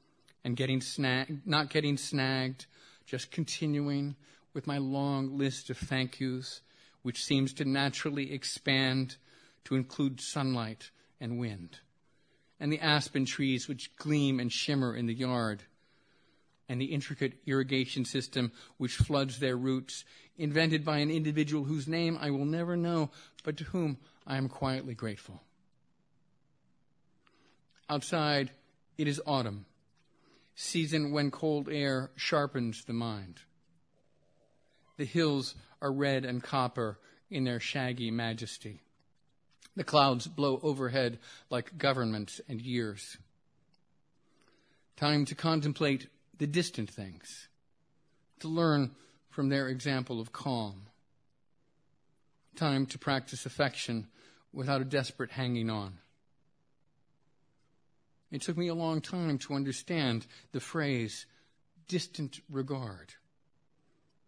and 0.44 0.58
getting 0.58 0.82
snagged, 0.82 1.48
not 1.48 1.70
getting 1.70 1.96
snagged, 1.96 2.66
just 3.06 3.32
continuing 3.32 4.18
with 4.54 4.68
my 4.68 4.78
long 4.78 5.38
list 5.38 5.70
of 5.70 5.78
thank 5.78 6.20
yous, 6.20 6.60
which 7.04 7.24
seems 7.24 7.54
to 7.54 7.66
naturally 7.66 8.34
expand 8.34 9.16
to 9.64 9.76
include 9.76 10.20
sunlight 10.20 10.92
and 11.22 11.40
wind, 11.40 11.80
and 12.60 12.74
the 12.74 12.80
aspen 12.82 13.24
trees 13.24 13.70
which 13.70 13.96
gleam 13.96 14.38
and 14.38 14.52
shimmer 14.52 14.94
in 14.94 15.06
the 15.06 15.14
yard, 15.14 15.64
and 16.70 16.80
the 16.80 16.86
intricate 16.86 17.34
irrigation 17.46 18.06
system 18.06 18.52
which 18.78 18.96
floods 18.96 19.40
their 19.40 19.58
roots, 19.58 20.06
invented 20.38 20.86
by 20.86 21.00
an 21.00 21.10
individual 21.10 21.66
whose 21.66 21.88
name 21.88 22.18
I 22.22 22.30
will 22.30 22.46
never 22.46 22.78
know, 22.78 23.10
but 23.44 23.58
to 23.58 23.64
whom 23.66 23.98
I 24.26 24.38
am 24.38 24.48
quietly 24.48 24.94
grateful. 24.94 25.42
Outside, 27.90 28.52
it 28.98 29.08
is 29.08 29.20
autumn 29.26 29.66
season 30.60 31.14
when 31.14 31.32
cold 31.32 31.70
air 31.72 32.12
sharpens 32.18 32.84
the 32.84 32.94
mind. 32.94 33.40
The 34.98 35.06
hills 35.06 35.56
are 35.82 35.92
red 35.92 36.26
and 36.26 36.44
copper 36.44 37.00
in 37.32 37.46
their 37.46 37.62
shaggy 37.62 38.12
majesty. 38.12 38.82
The 39.78 39.86
clouds 39.86 40.28
blow 40.28 40.60
overhead 40.62 41.20
like 41.50 41.78
governments 41.78 42.42
and 42.50 42.60
years. 42.60 43.18
Time 44.98 45.24
to 45.26 45.36
contemplate 45.36 46.08
the 46.40 46.48
distant 46.48 46.90
things, 46.90 47.48
to 48.40 48.48
learn 48.48 48.92
from 49.30 49.50
their 49.50 49.68
example 49.68 50.20
of 50.20 50.32
calm. 50.32 50.88
Time 52.56 52.86
to 52.88 52.98
practice 52.98 53.46
affection 53.46 54.08
without 54.52 54.82
a 54.82 54.86
desperate 54.86 55.32
hanging 55.32 55.70
on. 55.70 56.00
It 58.32 58.42
took 58.42 58.58
me 58.58 58.68
a 58.68 58.76
long 58.76 59.02
time 59.02 59.38
to 59.40 59.54
understand 59.54 60.26
the 60.52 60.60
phrase 60.60 61.26
distant 61.88 62.40
regard. 62.50 63.14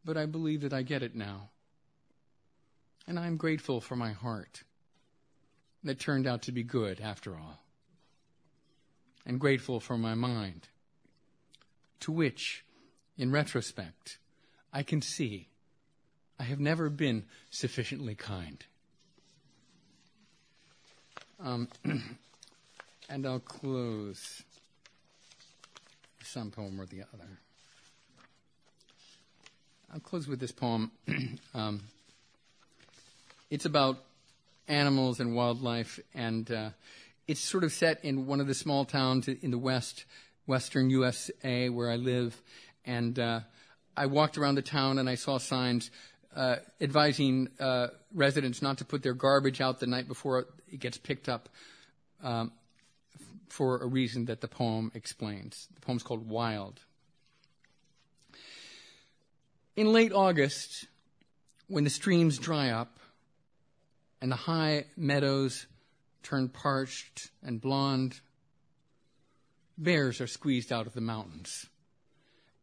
But 0.04 0.18
I 0.18 0.26
believe 0.26 0.62
that 0.62 0.74
I 0.74 0.82
get 0.82 1.04
it 1.04 1.16
now. 1.16 1.50
And 3.08 3.20
I'm 3.20 3.38
grateful 3.38 3.82
for 3.82 3.96
my 3.96 4.12
heart 4.12 4.64
that 5.84 6.00
turned 6.00 6.28
out 6.28 6.44
to 6.44 6.52
be 6.52 6.64
good 6.64 7.00
after 7.00 7.36
all. 7.36 7.64
And 9.26 9.40
grateful 9.40 9.80
for 9.80 9.98
my 9.98 10.16
mind, 10.16 10.68
to 12.02 12.12
which, 12.12 12.64
in 13.18 13.32
retrospect, 13.32 14.18
I 14.74 14.84
can 14.84 15.02
see 15.02 15.48
I 16.40 16.44
have 16.44 16.60
never 16.60 16.90
been 16.90 17.26
sufficiently 17.50 18.16
kind. 18.16 18.64
Um, 21.40 21.68
And 23.12 23.28
I'll 23.28 23.42
close 23.42 24.42
some 26.24 26.50
poem 26.50 26.80
or 26.80 26.86
the 26.86 27.02
other. 27.14 27.28
I'll 29.94 30.00
close 30.00 30.30
with 30.30 30.40
this 30.40 30.54
poem. 30.54 30.92
um, 31.54 31.82
it's 33.50 33.66
about 33.66 33.98
animals 34.70 35.20
and 35.20 35.36
wildlife, 35.36 36.00
and 36.16 36.50
uh, 36.50 36.70
it's 37.28 37.42
sort 37.42 37.66
of 37.66 37.74
set 37.74 38.06
in 38.06 38.28
one 38.28 38.40
of 38.40 38.48
the 38.48 38.54
small 38.54 38.86
towns 38.86 39.28
in 39.28 39.52
the 39.52 39.58
west, 39.58 40.06
western 40.52 40.90
USA 40.90 41.70
where 41.70 41.90
I 41.90 41.96
live. 41.96 42.36
And 42.86 43.18
uh, 43.18 43.40
I 43.96 44.08
walked 44.08 44.38
around 44.38 44.56
the 44.56 44.62
town 44.62 44.98
and 44.98 45.10
I 45.10 45.16
saw 45.16 45.38
signs 45.38 45.92
uh, 46.36 46.58
advising 46.82 47.48
uh, 47.58 47.88
residents 48.14 48.62
not 48.62 48.80
to 48.80 48.86
put 48.86 49.02
their 49.02 49.14
garbage 49.14 49.62
out 49.62 49.80
the 49.80 49.88
night 49.88 50.10
before 50.10 50.48
it 50.70 50.78
gets 50.78 50.98
picked 50.98 51.30
up 51.30 51.48
um, 52.22 52.52
for 53.48 53.82
a 53.82 53.86
reason 53.86 54.26
that 54.26 54.42
the 54.42 54.50
poem 54.50 54.92
explains. 54.94 55.70
The 55.74 55.80
poem's 55.80 56.04
called 56.04 56.28
Wild. 56.28 56.82
In 59.78 59.94
late 59.94 60.12
August, 60.12 60.88
when 61.70 61.86
the 61.86 61.90
streams 61.90 62.38
dry 62.38 62.72
up 62.72 63.00
and 64.20 64.30
the 64.30 64.36
high 64.36 64.84
meadows 64.98 65.66
turn 66.24 66.50
parched 66.50 67.32
and 67.42 67.62
blond, 67.62 68.20
bears 69.78 70.22
are 70.22 70.28
squeezed 70.28 70.72
out 70.72 70.88
of 70.88 70.94
the 70.94 71.02
mountains, 71.02 71.68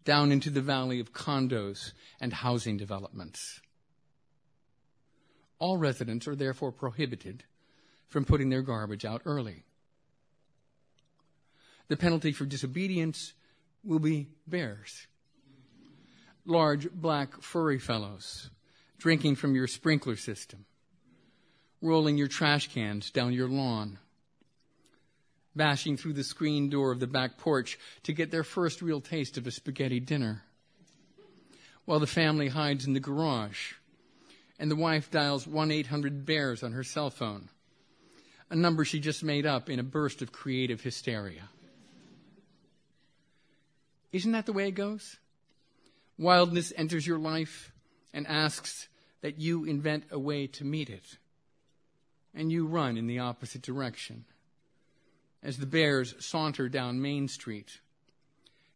down 0.04 0.32
into 0.32 0.50
the 0.50 0.60
valley 0.60 1.00
of 1.00 1.12
condos 1.12 1.92
and 2.20 2.32
housing 2.32 2.76
developments. 2.76 3.60
All 5.58 5.76
residents 5.76 6.28
are 6.28 6.36
therefore 6.36 6.72
prohibited 6.72 7.44
from 8.08 8.24
putting 8.24 8.48
their 8.48 8.62
garbage 8.62 9.04
out 9.04 9.22
early. 9.24 9.64
The 11.88 11.96
penalty 11.96 12.32
for 12.32 12.44
disobedience 12.44 13.34
will 13.82 13.98
be 13.98 14.28
bears. 14.46 15.06
Large 16.44 16.90
black 16.92 17.42
furry 17.42 17.78
fellows 17.78 18.50
drinking 18.98 19.36
from 19.36 19.54
your 19.54 19.66
sprinkler 19.66 20.16
system, 20.16 20.64
rolling 21.80 22.18
your 22.18 22.26
trash 22.26 22.68
cans 22.68 23.10
down 23.10 23.32
your 23.32 23.48
lawn, 23.48 23.98
bashing 25.58 25.98
through 25.98 26.14
the 26.14 26.24
screen 26.24 26.70
door 26.70 26.90
of 26.90 27.00
the 27.00 27.06
back 27.06 27.36
porch 27.36 27.78
to 28.04 28.14
get 28.14 28.30
their 28.30 28.44
first 28.44 28.80
real 28.80 29.02
taste 29.02 29.36
of 29.36 29.46
a 29.46 29.50
spaghetti 29.50 30.00
dinner, 30.00 30.42
while 31.84 32.00
the 32.00 32.06
family 32.06 32.48
hides 32.48 32.86
in 32.86 32.94
the 32.94 33.00
garage 33.00 33.74
and 34.58 34.70
the 34.70 34.76
wife 34.76 35.10
dials 35.10 35.46
1 35.46 35.70
800 35.70 36.24
Bears 36.24 36.62
on 36.62 36.72
her 36.72 36.82
cell 36.82 37.10
phone, 37.10 37.50
a 38.48 38.56
number 38.56 38.84
she 38.84 39.00
just 39.00 39.22
made 39.22 39.44
up 39.44 39.68
in 39.68 39.78
a 39.78 39.84
burst 39.84 40.22
of 40.22 40.32
creative 40.32 40.80
hysteria. 40.80 41.50
Isn't 44.10 44.32
that 44.32 44.46
the 44.46 44.54
way 44.54 44.68
it 44.68 44.74
goes? 44.74 45.18
Wildness 46.18 46.72
enters 46.76 47.06
your 47.06 47.18
life 47.18 47.72
and 48.14 48.26
asks 48.26 48.88
that 49.20 49.38
you 49.38 49.64
invent 49.64 50.04
a 50.10 50.18
way 50.18 50.46
to 50.46 50.64
meet 50.64 50.88
it. 50.88 51.18
And 52.34 52.50
you 52.50 52.66
run 52.66 52.96
in 52.96 53.06
the 53.06 53.18
opposite 53.18 53.62
direction. 53.62 54.24
As 55.42 55.58
the 55.58 55.66
bears 55.66 56.14
saunter 56.24 56.68
down 56.68 57.00
Main 57.00 57.28
Street, 57.28 57.80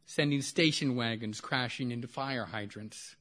sending 0.07 0.43
station 0.43 0.95
wagons 0.95 1.41
crashing 1.41 1.91
into 1.91 2.07
fire 2.07 2.45
hydrants, 2.45 3.17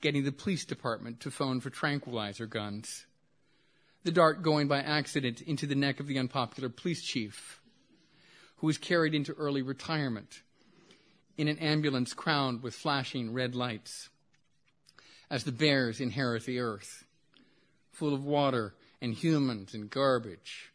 getting 0.00 0.24
the 0.24 0.32
police 0.32 0.64
department 0.64 1.20
to 1.20 1.30
phone 1.30 1.60
for 1.60 1.70
tranquilizer 1.70 2.46
guns, 2.46 3.06
the 4.02 4.10
dart 4.10 4.42
going 4.42 4.66
by 4.66 4.80
accident 4.80 5.40
into 5.40 5.66
the 5.66 5.74
neck 5.74 6.00
of 6.00 6.06
the 6.06 6.18
unpopular 6.18 6.68
police 6.68 7.02
chief, 7.02 7.60
who 8.56 8.66
was 8.66 8.78
carried 8.78 9.14
into 9.14 9.32
early 9.34 9.62
retirement 9.62 10.42
in 11.36 11.48
an 11.48 11.58
ambulance 11.58 12.12
crowned 12.12 12.62
with 12.62 12.74
flashing 12.74 13.32
red 13.32 13.54
lights, 13.54 14.08
as 15.30 15.44
the 15.44 15.52
bears 15.52 16.00
inherit 16.00 16.44
the 16.44 16.58
earth, 16.58 17.04
full 17.92 18.14
of 18.14 18.24
water 18.24 18.74
and 19.00 19.14
humans 19.14 19.74
and 19.74 19.90
garbage, 19.90 20.72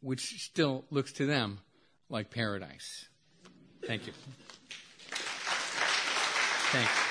which 0.00 0.42
still 0.44 0.84
looks 0.90 1.12
to 1.14 1.26
them 1.26 1.60
like 2.08 2.30
paradise. 2.30 3.08
Thank 3.86 4.06
you. 4.06 4.12
Thank 6.70 6.88
you. 6.88 7.07